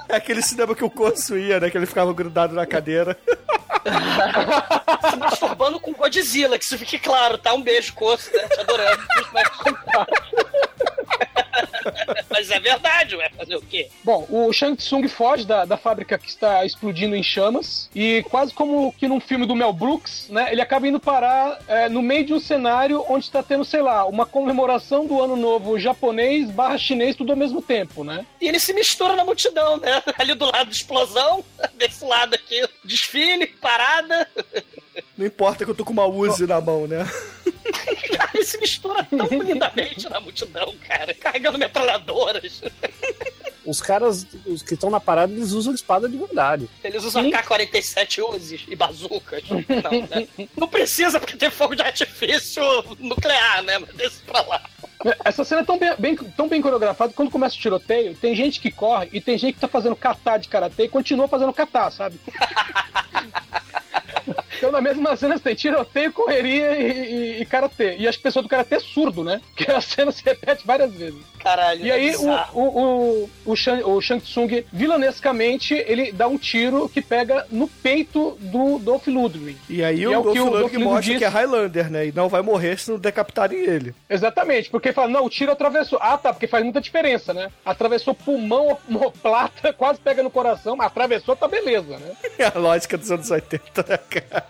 [0.08, 1.70] É aquele cinema que o Corso ia, né?
[1.70, 3.18] Que ele ficava grudado na cadeira.
[5.10, 7.52] Se masturbando com Godzilla, que isso fique claro, tá?
[7.52, 8.48] Um beijo, Coço, né?
[8.48, 9.02] Te adorando.
[9.32, 9.48] Mas...
[12.30, 13.88] Mas é verdade, vai fazer o quê?
[14.02, 18.52] Bom, o Shang Tsung foge da, da fábrica que está explodindo em chamas e quase
[18.54, 20.50] como que num filme do Mel Brooks, né?
[20.50, 24.06] Ele acaba indo parar é, no meio de um cenário onde está tendo, sei lá,
[24.06, 28.24] uma comemoração do ano novo japonês barra chinês tudo ao mesmo tempo, né?
[28.40, 30.02] E ele se mistura na multidão, né?
[30.18, 31.44] Ali do lado explosão,
[31.76, 34.28] desse lado aqui, desfile, parada.
[35.16, 37.06] Não importa que eu tô com uma Uzi na mão, né?
[38.42, 42.60] Ele se mistura tão lindamente na multidão, cara, carregando metralhadoras.
[43.64, 46.68] Os caras os que estão na parada, eles usam espada de verdade.
[46.82, 49.44] Eles usam K-47 Uzis e bazucas.
[49.48, 50.26] Não, né?
[50.56, 52.62] Não precisa, porque tem fogo de artifício
[52.98, 53.78] nuclear, né?
[53.78, 54.60] Mas deixa pra lá.
[55.24, 58.34] Essa cena é tão bem, bem- tão bem coreografada que quando começa o tiroteio, tem
[58.34, 61.52] gente que corre e tem gente que tá fazendo kata de karatê e continua fazendo
[61.52, 62.18] kata, sabe?
[64.62, 67.96] Então, na mesma cena, você tem tiroteio, correria e, e, e karatê.
[67.98, 69.40] E as pessoas do karatê é surdo, né?
[69.56, 71.18] Porque a cena se repete várias vezes.
[71.42, 71.84] Caralho.
[71.84, 76.38] E é aí, o, o, o, o, Shang, o Shang Tsung, vilanescamente, ele dá um
[76.38, 79.56] tiro que pega no peito do Dolph Lundgren.
[79.68, 81.28] E aí E o é o Dolph que o Lundgren Dolph Lundgren mostra que é.
[81.28, 82.06] Highlander, né?
[82.06, 83.92] E não vai morrer se não decapitarem ele.
[84.08, 85.98] Exatamente, porque ele fala, não, o tiro atravessou.
[86.00, 87.50] Ah, tá, porque faz muita diferença, né?
[87.64, 92.12] Atravessou pulmão, homoplata, quase pega no coração, mas atravessou, tá beleza, né?
[92.38, 94.46] É a lógica dos anos 80, né, cara?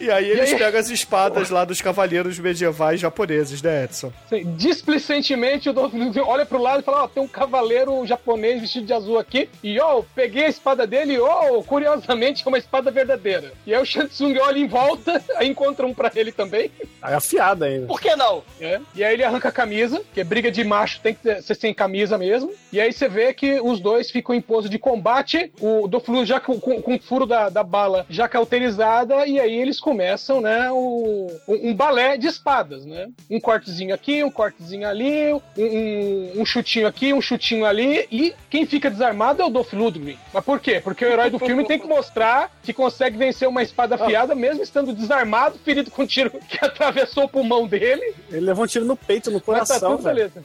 [0.00, 0.58] E aí eles aí?
[0.58, 4.10] pegam as espadas lá dos cavaleiros medievais japoneses, né, Edson?
[4.24, 8.62] Assim, Displicentemente, o Dolph Lundgren olha pro lado e fala, ó, tem um cavaleiro japonês
[8.62, 12.56] vestido de azul aqui, e ó, peguei a espada dele, e ó, curiosamente, é uma
[12.56, 13.52] espada verdadeira.
[13.66, 16.70] E aí o Shang Tsung olha em volta, aí encontra um pra ele também,
[17.02, 17.86] Aí afiada ainda.
[17.86, 18.42] Por que não?
[18.60, 18.80] É.
[18.94, 21.72] E aí ele arranca a camisa, que é briga de macho, tem que ser sem
[21.72, 22.52] camisa mesmo.
[22.72, 26.26] E aí você vê que os dois ficam em pose de combate, o Dolph Lundgren
[26.26, 30.40] já com, com, com o furo da, da bala já cauterizada, e aí eles começam,
[30.40, 33.08] né, o, um, um balé de espadas, né?
[33.30, 38.34] Um cortezinho aqui, um cortezinho ali, um, um, um chutinho aqui, um chutinho ali, e
[38.48, 40.18] quem fica desarmado é o Dolph Lundgren.
[40.32, 40.80] Mas por quê?
[40.82, 44.62] Porque o herói do filme tem que mostrar que consegue vencer uma espada afiada, mesmo
[44.62, 48.84] estando desarmado, ferido com um tiro que atravessou o pulmão dele, Ele levou um tiro
[48.84, 50.16] no peito, no mas tá coração, tudo velho.
[50.16, 50.44] beleza.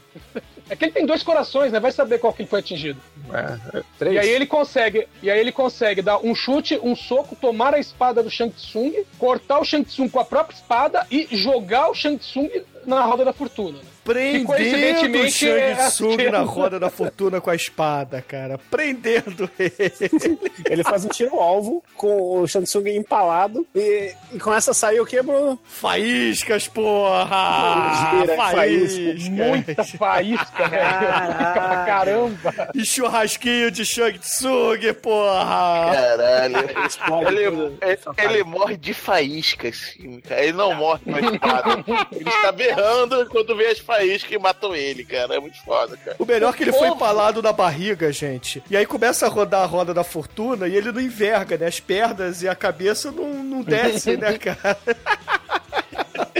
[0.70, 1.80] É que ele tem dois corações, né?
[1.80, 3.00] Vai saber qual que foi atingido.
[3.32, 4.16] É, é, três.
[4.16, 7.80] E aí ele consegue, e aí ele consegue dar um chute, um soco, tomar a
[7.80, 11.94] espada do Shang Tsung, cortar o Shang Tsung com a própria espada e jogar o
[11.94, 12.50] Shang Tsung
[12.86, 13.78] na roda da fortuna.
[13.78, 13.95] né?
[14.06, 16.30] Prendendo o Shang é Tsung assim.
[16.30, 18.60] na roda da fortuna com a espada, cara.
[18.70, 20.40] Prendendo ele.
[20.70, 25.06] Ele faz um tiro alvo com o Shansung empalado e, e com essa saiu o
[25.08, 25.60] que, Bruno?
[25.66, 28.20] Faíscas, porra!
[28.22, 29.28] Gira, Faíscas!
[29.28, 30.86] Muita faísca, velho.
[31.34, 32.54] Fica pra caramba.
[32.76, 35.92] E churrasquinho de Shang Tsung, porra!
[35.96, 36.86] Caralho.
[36.86, 37.46] Explode Ele,
[37.82, 40.44] ele, ele morre de faísca, assim, cara.
[40.44, 41.84] Ele não morre com a espada.
[42.12, 45.36] Ele está berrando quando vê as faíscas e matam ele, cara.
[45.36, 46.16] É muito foda, cara.
[46.20, 48.64] O melhor é que ele foi empalado na barriga, gente.
[48.70, 51.68] E aí começa a rodar a roda da fortuna e ele não enverga, né?
[51.68, 54.78] As pernas e a cabeça não, não descem, né, cara?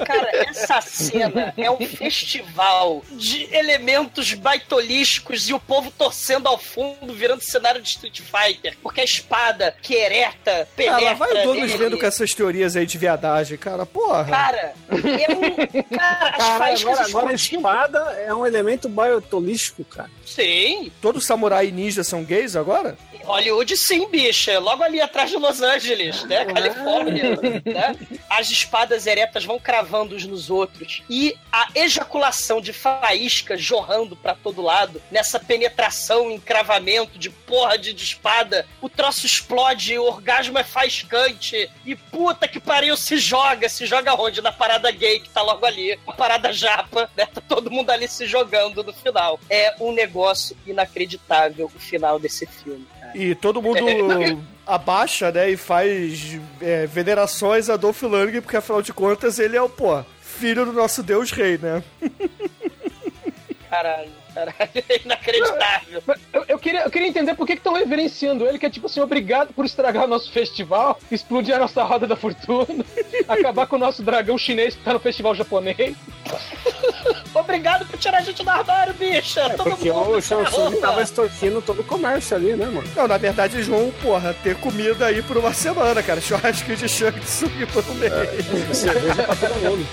[0.06, 7.14] Cara, essa cena é um festival de elementos baitolísticos e o povo torcendo ao fundo,
[7.14, 8.78] virando cenário de Street Fighter.
[8.82, 12.76] Porque a espada que ereta, Ah, penetra lá vai o Douglas vendo com essas teorias
[12.76, 13.86] aí de viadagem, cara.
[13.86, 14.26] Porra!
[14.26, 15.98] Cara, um...
[15.98, 20.10] Cara, as Cara, agora, agora a espada é um elemento biotolístico, cara.
[20.26, 22.98] Sim, Todos samurai e ninja são gays agora?
[23.24, 24.60] Hollywood sim, bicha.
[24.60, 26.46] Logo ali atrás de Los Angeles, né?
[26.46, 27.32] Califórnia,
[27.66, 27.96] né?
[28.30, 31.02] As espadas eretas vão cravando uns nos outros.
[31.10, 37.94] E a ejaculação de faísca jorrando pra todo lado, nessa penetração, encravamento de porra de,
[37.94, 41.70] de espada, o troço explode, o orgasmo é faiscante.
[41.86, 43.70] E puta que pariu, se joga.
[43.70, 44.42] Se joga onde?
[44.42, 45.98] Na parada gay que tá logo ali.
[46.08, 47.26] A parada japa, né?
[47.26, 49.40] Tá todo mundo ali se jogando no final.
[49.50, 53.18] É um negócio inacreditável o final desse filme, cara.
[53.18, 53.80] E todo mundo
[54.66, 55.50] abaixa, né?
[55.50, 60.04] E faz é, venerações a Dolph Lundgren, porque afinal de contas ele é o, pô,
[60.36, 61.84] filho do nosso Deus Rei, né?
[63.76, 64.56] Caralho, caralho,
[64.88, 66.02] é inacreditável.
[66.32, 69.02] Eu, eu queria, eu queria entender por que estão reverenciando ele, que é tipo assim,
[69.02, 72.86] obrigado por estragar o nosso festival, explodir a nossa roda da fortuna,
[73.28, 75.94] acabar com o nosso dragão chinês que tá no festival japonês.
[77.36, 79.50] Obrigado por tirar a gente do armário, bicha.
[79.58, 82.88] Todo Porque mundo o Shansung tava extorquindo todo o comércio ali, né, mano?
[82.96, 86.22] Não, na verdade eles vão, porra, ter comida aí por uma semana, cara.
[86.22, 88.78] Churrasquinho de Shang Tsung por um mês.
[88.78, 89.88] Cerveja pra todo mundo.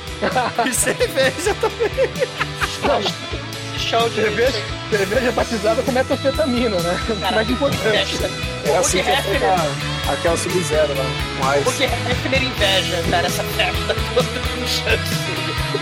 [0.68, 3.51] E cerveja também.
[3.82, 7.00] Show de Cerveja, cerveja batizada com metanfetamina, né?
[7.20, 8.16] Cara, Mais importante.
[8.16, 8.30] festa.
[8.64, 11.04] É assim que é Hefner- feita Aquela Sub-Zero lá,
[11.40, 11.64] com Ice.
[11.64, 14.28] Porque é primeira inveja, cara, essa festa toda
[14.60, 15.22] no chance.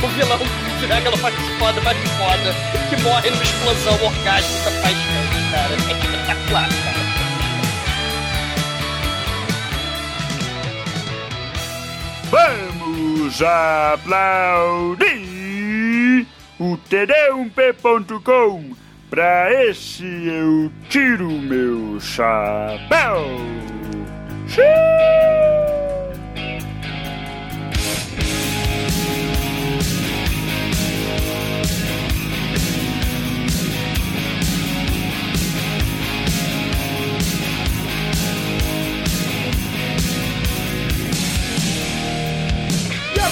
[0.02, 2.55] O vilão do Megalovax foda, mais foda,
[2.89, 5.74] que morre numa explosão orgásmica paixão, cara.
[5.74, 7.01] É espetacular, cara.
[12.31, 15.06] Vamos aplaudir
[16.61, 18.77] o td1p.com.
[19.09, 23.27] Pra esse eu tiro meu chapéu.
[24.47, 25.60] Xiii!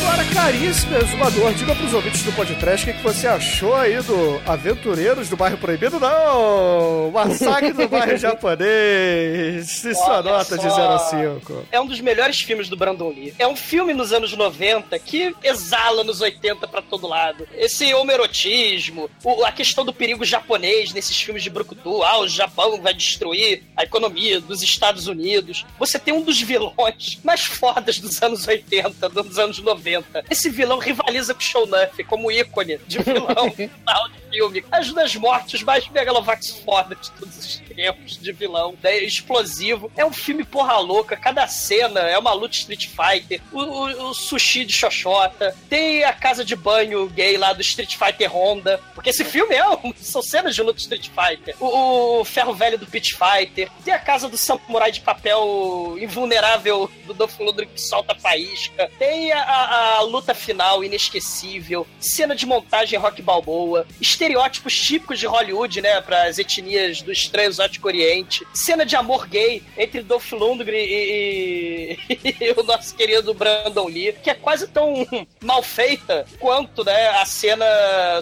[0.08, 4.40] Agora, caríssimo exumador, diga pros ouvintes do podcast o que, que você achou aí do
[4.46, 6.00] Aventureiros do Bairro Proibido?
[6.00, 7.10] Não!
[7.10, 9.84] Massacre do Bairro Japonês!
[9.84, 10.76] E sua Olha nota de só.
[10.76, 11.66] 0 a 5.
[11.70, 13.34] É um dos melhores filmes do Brandon Lee.
[13.38, 17.46] É um filme nos anos 90 que exala nos 80 pra todo lado.
[17.54, 19.10] Esse homerotismo,
[19.44, 22.02] a questão do perigo japonês nesses filmes de Brucutu.
[22.02, 25.66] Ah, o Japão vai destruir a economia dos Estados Unidos.
[25.78, 29.97] Você tem um dos vilões mais fodas dos anos 80, dos anos 90.
[30.30, 34.64] Esse vilão rivaliza com o Shonuff como ícone de vilão final de filme.
[34.70, 38.74] As das mortes mais megalovax foda de todos os tempos de vilão.
[38.82, 38.98] Né?
[38.98, 39.90] Explosivo.
[39.96, 41.16] É um filme porra louca.
[41.16, 43.40] Cada cena é uma luta Street Fighter.
[43.52, 45.54] O, o- o sushi de Xoxota.
[45.68, 48.80] Tem a casa de banho gay lá do Street Fighter Honda.
[48.94, 51.54] Porque esse filme é um, são cenas de luta Street Fighter.
[51.60, 53.70] O, o ferro velho do Pit Fighter.
[53.84, 58.90] Tem a casa do samurai de papel invulnerável do Dolph Lundgren que solta faísca.
[58.98, 61.86] Tem a, a- luta final inesquecível.
[62.00, 63.86] Cena de montagem rock balboa.
[64.00, 66.00] Estereótipos típicos de Hollywood, né?
[66.00, 68.46] Para as etnias do estranho exótico oriente.
[68.54, 74.14] Cena de amor gay entre Dolph Lundgren e, e- e o nosso querido Brandon Lee,
[74.22, 75.06] que é quase tão
[75.42, 77.66] mal feita quanto, né, a cena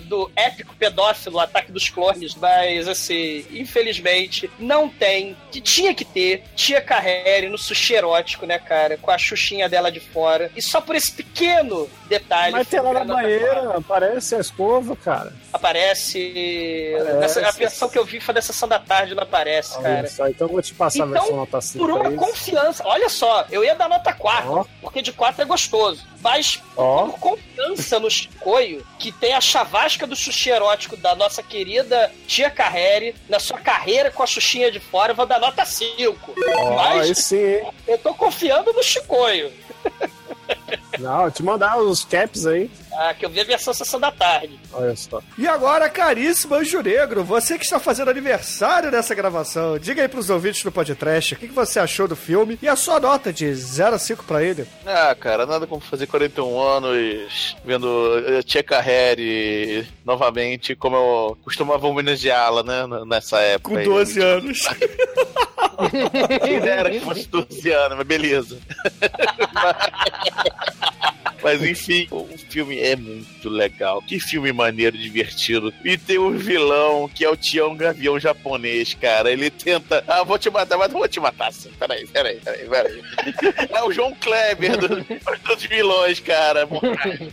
[0.04, 6.42] do épico pedófilo Ataque dos Clones, mas assim, infelizmente não tem, que tinha que ter,
[6.54, 10.50] Tia Carrere no sushi erótico, né, cara, com a xuxinha dela de fora.
[10.56, 11.55] E só por esse pequeno
[12.08, 12.52] detalhe.
[12.52, 15.32] Mas tem lá na banheira, aparece a escova, cara.
[15.52, 16.96] Aparece.
[16.98, 17.18] Aparece.
[17.20, 19.98] Nessa, a versão que eu vi foi dessa sessão da tarde, não aparece, cara.
[19.98, 22.82] Olha só, então eu vou te passar a Então, versão nota 5 Por uma confiança.
[22.86, 24.64] Olha só, eu ia dar nota 4, Ó.
[24.80, 26.04] porque de 4 é gostoso.
[26.20, 27.06] Mas Ó.
[27.06, 32.50] por confiança no Chicoio, que tem a chavasca do sushi erótico da nossa querida tia
[32.50, 36.34] Carrere, na sua carreira com a xuxinha de fora, eu vou dar nota 5.
[36.56, 39.52] Ó, Mas sim, eu tô confiando no Chicoio.
[40.98, 42.70] Não, te mandar os caps aí.
[42.98, 44.58] Ah, que eu vi a versão sessão da tarde.
[44.72, 45.20] Olha só.
[45.36, 50.30] E agora, caríssimo Anjo Negro, você que está fazendo aniversário nessa gravação, diga aí pros
[50.30, 53.54] ouvintes do podcast o que, que você achou do filme e a sua nota de
[53.54, 54.66] 0 a 5 pra ele.
[54.86, 62.62] Ah, cara, nada como fazer 41 anos vendo Tia Carrere novamente, como eu costumava homenageá-la,
[62.62, 63.70] né, nessa época.
[63.74, 63.84] Com aí.
[63.84, 64.68] 12 anos.
[66.42, 68.58] Quem dera que fosse 12 anos, mas beleza.
[69.52, 69.76] Mas
[71.62, 74.02] enfim, o filme é muito legal.
[74.02, 75.72] Que filme maneiro, divertido.
[75.84, 79.30] E tem um vilão que é o Tião Gavião japonês, cara.
[79.30, 80.02] Ele tenta.
[80.06, 81.70] Ah, vou te matar, mas não vou te matar sim.
[81.78, 83.02] Peraí, peraí, peraí, peraí.
[83.72, 84.96] É o João Kleber do-
[85.54, 86.68] dos vilões, cara.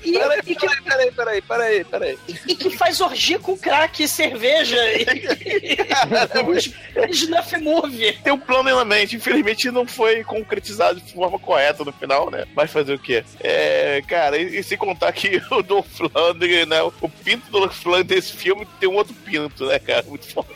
[0.04, 2.18] E, Peraí, e que, peraí, peraí, peraí, peraí.
[2.48, 5.06] e que faz orgia com crack e cerveja e
[7.12, 8.14] snuff movie.
[8.24, 12.46] Tem um plano na mente, infelizmente não foi concretizado de forma correta no final, né?
[12.56, 13.24] Mas fazer o quê?
[13.40, 16.82] É, cara, e, e se contar que o Dolph Lundgren, né?
[16.82, 20.04] O pinto do Dolph Lundgren desse filme tem um outro pinto, né, cara?
[20.08, 20.48] Muito foda.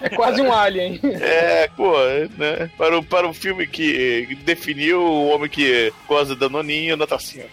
[0.00, 1.00] É quase um alien.
[1.02, 1.92] É, pô,
[2.38, 2.70] né?
[2.78, 7.48] Para o, para o filme que definiu o homem que goza da noninha, nota 5.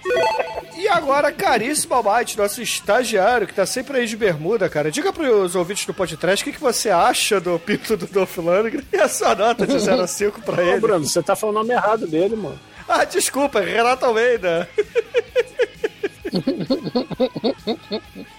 [0.77, 5.55] E agora, caríssimo Almighty, nosso estagiário, que tá sempre aí de bermuda, cara, diga pros
[5.55, 9.09] ouvintes do podcast o que, que você acha do pinto do Dolph Lundgren e a
[9.09, 10.79] sua nota de 0 a 5 pra Ô, ele.
[10.79, 12.59] Bruno, você tá falando o nome errado dele, mano.
[12.91, 14.67] Ah, desculpa, Renato Almeida.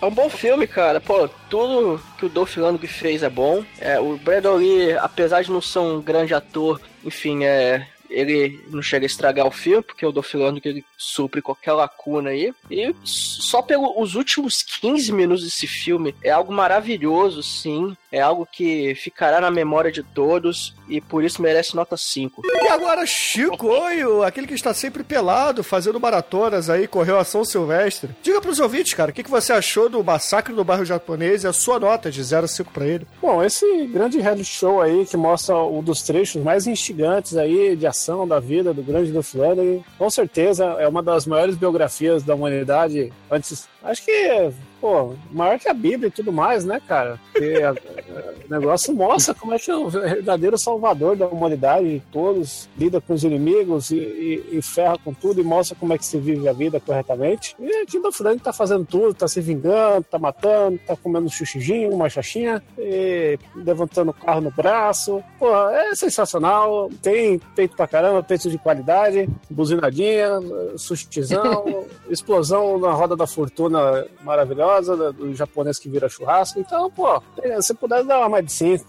[0.00, 1.00] É um bom filme, cara.
[1.00, 3.64] Pô, tudo que o Dolph Lundgren fez é bom.
[3.78, 8.82] É, o Brandon Lee, apesar de não ser um grande ator, enfim, é, ele não
[8.82, 12.52] chega a estragar o filme, porque o Dolph Lundgren ele supre qualquer lacuna aí.
[12.68, 17.96] E só pelos últimos 15 minutos desse filme é algo maravilhoso, sim.
[18.12, 22.42] É algo que ficará na memória de todos e por isso merece nota 5.
[22.44, 27.44] E agora, Chico Oio, aquele que está sempre pelado, fazendo maratonas aí, correu a São
[27.44, 28.10] Silvestre.
[28.22, 31.46] Diga pros ouvintes, cara, o que, que você achou do massacre do bairro japonês e
[31.46, 33.06] a sua nota de 0 a 5 pra ele?
[33.22, 37.86] Bom, esse grande reality show aí que mostra um dos trechos mais instigantes aí de
[37.86, 42.34] ação da vida do grande do Flandre, com certeza é uma das maiores biografias da
[42.34, 43.68] humanidade antes.
[43.82, 44.50] Acho que
[44.80, 47.18] pô, maior que a Bíblia e tudo mais, né, cara?
[47.32, 47.72] Porque a-
[48.46, 53.14] o negócio mostra como é que é o verdadeiro salvador da humanidade, todos lida com
[53.14, 56.48] os inimigos e, e- e ferra com tudo e mostra como é que se vive
[56.48, 57.54] a vida corretamente.
[57.58, 61.90] E aqui no Frank tá fazendo tudo, tá se vingando, tá matando, tá comendo um
[61.92, 65.22] uma chachinha, e levantando o carro no braço.
[65.38, 70.30] Pô, é sensacional, tem peito pra caramba, peito de qualidade, buzinadinha,
[70.76, 76.60] sushizão, explosão na roda da fortuna maravilhosa, do, do japonês que vira churrasco.
[76.60, 77.22] Então, pô,
[77.60, 78.84] se puder dar uma mais de cinco.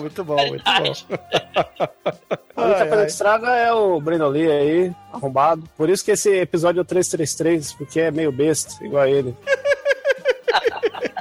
[0.00, 1.16] muito bom, muito bom.
[2.54, 5.62] A única coisa que estraga é o Breno Lee aí, arrombado.
[5.76, 9.34] Por isso que esse episódio é o 333, porque é meio besta, igual a ele.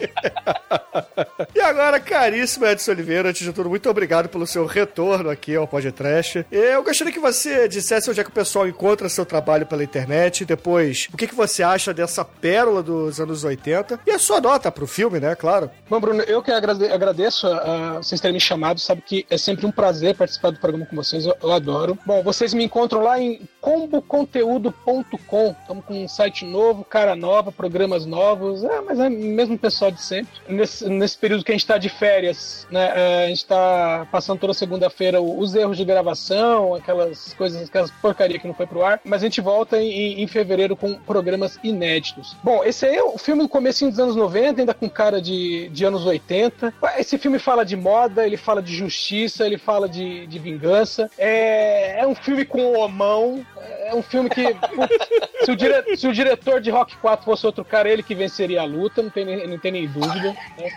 [1.53, 5.67] E agora, caríssimo Edson Oliveira, antes de tudo, muito obrigado pelo seu retorno aqui ao
[5.67, 6.45] Podcast.
[6.51, 10.45] Eu gostaria que você dissesse onde é que o pessoal encontra seu trabalho pela internet,
[10.45, 14.71] depois o que, que você acha dessa pérola dos anos 80 e a sua nota
[14.71, 15.69] pro filme, né, claro.
[15.89, 18.79] Bom, Bruno, eu que agrade- agradeço a, a vocês terem me chamado.
[18.79, 21.25] Sabe que é sempre um prazer participar do programa com vocês.
[21.25, 21.97] Eu, eu adoro.
[22.05, 25.55] Bom, vocês me encontram lá em comboconteúdo.com.
[25.61, 28.63] Estamos com um site novo, cara nova, programas novos.
[28.63, 30.31] É, mas é o mesmo pessoal de sempre.
[30.49, 32.91] Nesse, nesse período que a gente está de férias, né?
[32.95, 37.91] é, a gente está passando toda segunda-feira o- os erros de gravação, aquelas coisas, aquelas
[37.91, 38.99] porcaria que não foi pro ar.
[39.05, 42.35] Mas a gente volta em, em fevereiro com programas inéditos.
[42.43, 45.69] Bom, esse aí é o filme do comecinho dos anos 90, ainda com cara de,
[45.69, 46.73] de anos 80.
[46.97, 51.09] Esse filme fala de moda, ele fala de justiça, ele fala de, de vingança.
[51.17, 53.45] É, é um filme com homão.
[53.57, 54.53] É um filme que.
[54.53, 58.15] putz, se, o dire- se o diretor de Rock 4 fosse outro cara, ele que
[58.15, 60.35] venceria a luta, não tem, nem- não tem nem dúvida.
[60.57, 60.69] né?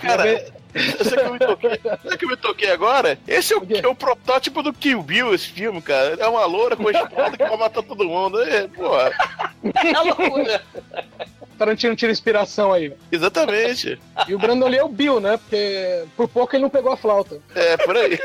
[0.00, 3.18] Cara, eu sei que eu me toquei, sabe que eu me toquei agora?
[3.26, 6.16] Esse é o, é o protótipo do Kill Bill, esse filme, cara.
[6.18, 8.40] É uma loura com espada que vai matar todo mundo.
[8.42, 9.10] É, porra.
[9.74, 10.62] É loucura.
[11.60, 12.90] Tarantino tira inspiração aí.
[13.12, 14.00] Exatamente.
[14.26, 15.36] E o Brandon Lee é o Bill, né?
[15.36, 17.38] Porque por pouco ele não pegou a flauta.
[17.54, 18.18] É, por aí.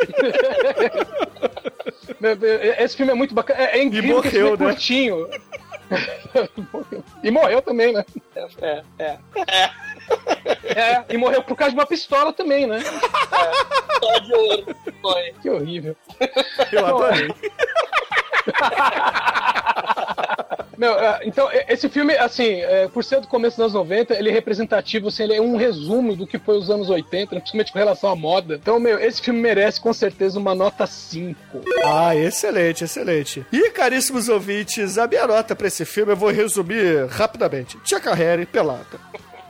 [2.79, 3.61] Esse filme é muito bacana.
[3.61, 4.73] É, é incrível que esse morreu, filme é né?
[4.73, 5.27] curtinho.
[7.23, 8.05] e morreu também, né?
[8.61, 9.19] É, é.
[10.63, 12.79] É, e morreu por causa de uma pistola também, né?
[12.79, 14.75] Pistola de ouro.
[15.01, 15.33] Foi.
[15.41, 15.93] Que horrível.
[16.71, 17.27] Eu adorei.
[20.77, 24.13] Meu, é, então, é, esse filme, assim, é, por ser do começo dos anos 90,
[24.13, 27.71] ele é representativo, assim, ele é um resumo do que foi os anos 80, principalmente
[27.71, 28.55] com relação à moda.
[28.55, 31.61] Então, meu, esse filme merece com certeza uma nota 5.
[31.83, 33.45] Ah, excelente, excelente.
[33.51, 37.77] E, caríssimos ouvintes, a minha nota pra esse filme eu vou resumir rapidamente.
[37.83, 38.99] Tia Harry, pelada.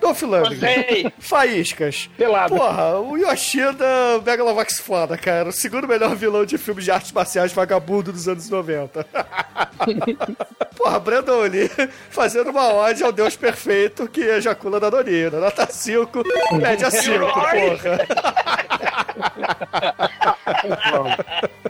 [0.05, 0.59] Dolph Lundgren.
[0.59, 1.11] Gostei.
[1.17, 2.09] Faíscas.
[2.15, 2.55] Pelado.
[2.55, 5.49] Porra, o Yoshida Megalovax foda, cara.
[5.49, 9.03] O segundo melhor vilão de filmes de artes marciais vagabundo dos anos 90.
[10.77, 11.71] Porra, Brandon Lee
[12.11, 15.39] fazendo uma ode ao Deus perfeito que ejacula da Donina.
[15.39, 16.23] Nota 5,
[16.53, 18.05] média 5, porra.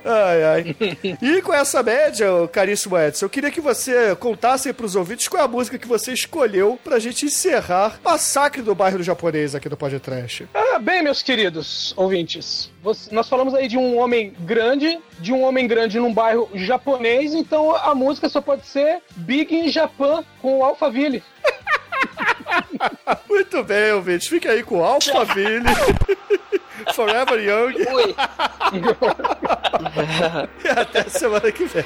[0.04, 0.76] Ai, ai.
[1.22, 5.42] E com essa média, caríssimo Edson, eu queria que você contasse aí pros ouvintes qual
[5.42, 9.70] é a música que você escolheu pra gente encerrar Massacre do Bairro do Japonês aqui
[9.70, 10.48] do Podcast.
[10.52, 15.44] Ah, bem, meus queridos ouvintes, você- nós falamos aí de um homem grande, de um
[15.44, 20.58] homem grande num bairro japonês, então a música só pode ser Big in Japan com
[20.58, 21.22] o Alphaville.
[23.30, 24.28] Muito bem, ouvintes.
[24.28, 25.66] Fique aí com Alphaville.
[26.94, 27.76] Forever Young.
[27.94, 28.16] Ui.
[30.64, 31.84] E até semana que vem.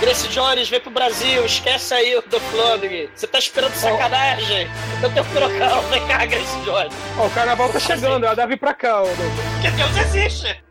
[0.00, 3.08] Grace Jones, vem pro Brasil, esquece aí o do Flanagan.
[3.14, 4.68] Você tá esperando sacanagem?
[5.02, 6.94] Eu tenho furacão, vem cá, Grace Jones.
[7.18, 9.16] Ó, o carnaval tá chegando, ela deve vir pra cá, Douglas.
[9.62, 10.62] Que Deus existe!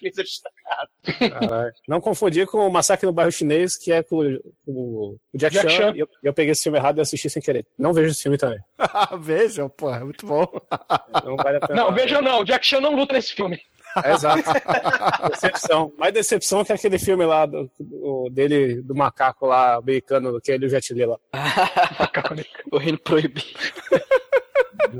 [0.00, 0.90] Justiça destacado.
[1.48, 1.72] Caralho.
[1.88, 4.16] Não confundir com o Massacre no Bairro Chinês, que é com,
[4.66, 5.76] o- o Jack, Jack Chan.
[5.76, 5.96] Chan.
[5.96, 7.66] E eu, eu peguei esse filme errado e assisti sem querer.
[7.78, 8.58] Não vejo esse filme também.
[9.20, 10.46] Vejam, porra, é muito bom.
[11.24, 11.82] Não vale a pena.
[11.84, 13.60] Não, veja não, o Jack Chan não luta nesse filme.
[14.04, 14.42] É, exato.
[15.30, 15.92] decepção.
[15.98, 20.64] Mais decepção que aquele filme lá do, do- dele, do macaco lá, americano, que ele
[20.64, 21.18] e o Jet Li lá.
[22.70, 23.42] o Reino Proibido.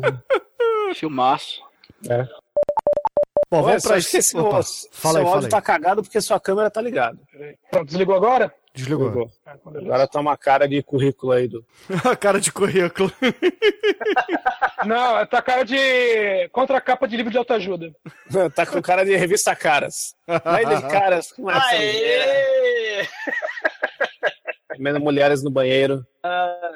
[0.94, 1.60] Filmaço.
[2.08, 2.26] É.
[3.50, 5.50] Bom, vamos acho que esse, Opa, o- fala seu aí, fala áudio aí.
[5.50, 7.18] tá cagado porque sua câmera tá ligada.
[7.70, 8.54] Pronto, desligou agora?
[8.72, 9.28] Desligou.
[9.66, 11.64] Agora tá uma cara de currículo aí do.
[12.08, 13.12] A cara de currículo.
[14.86, 17.90] Não, tá cara de contracapa de livro de autoajuda.
[18.54, 20.14] tá com cara de revista Caras.
[20.44, 21.32] Vai de caras.
[21.32, 21.66] Com essa.
[21.74, 23.06] Aê!
[24.76, 26.06] Comendo mulheres no banheiro.
[26.22, 26.70] Ah,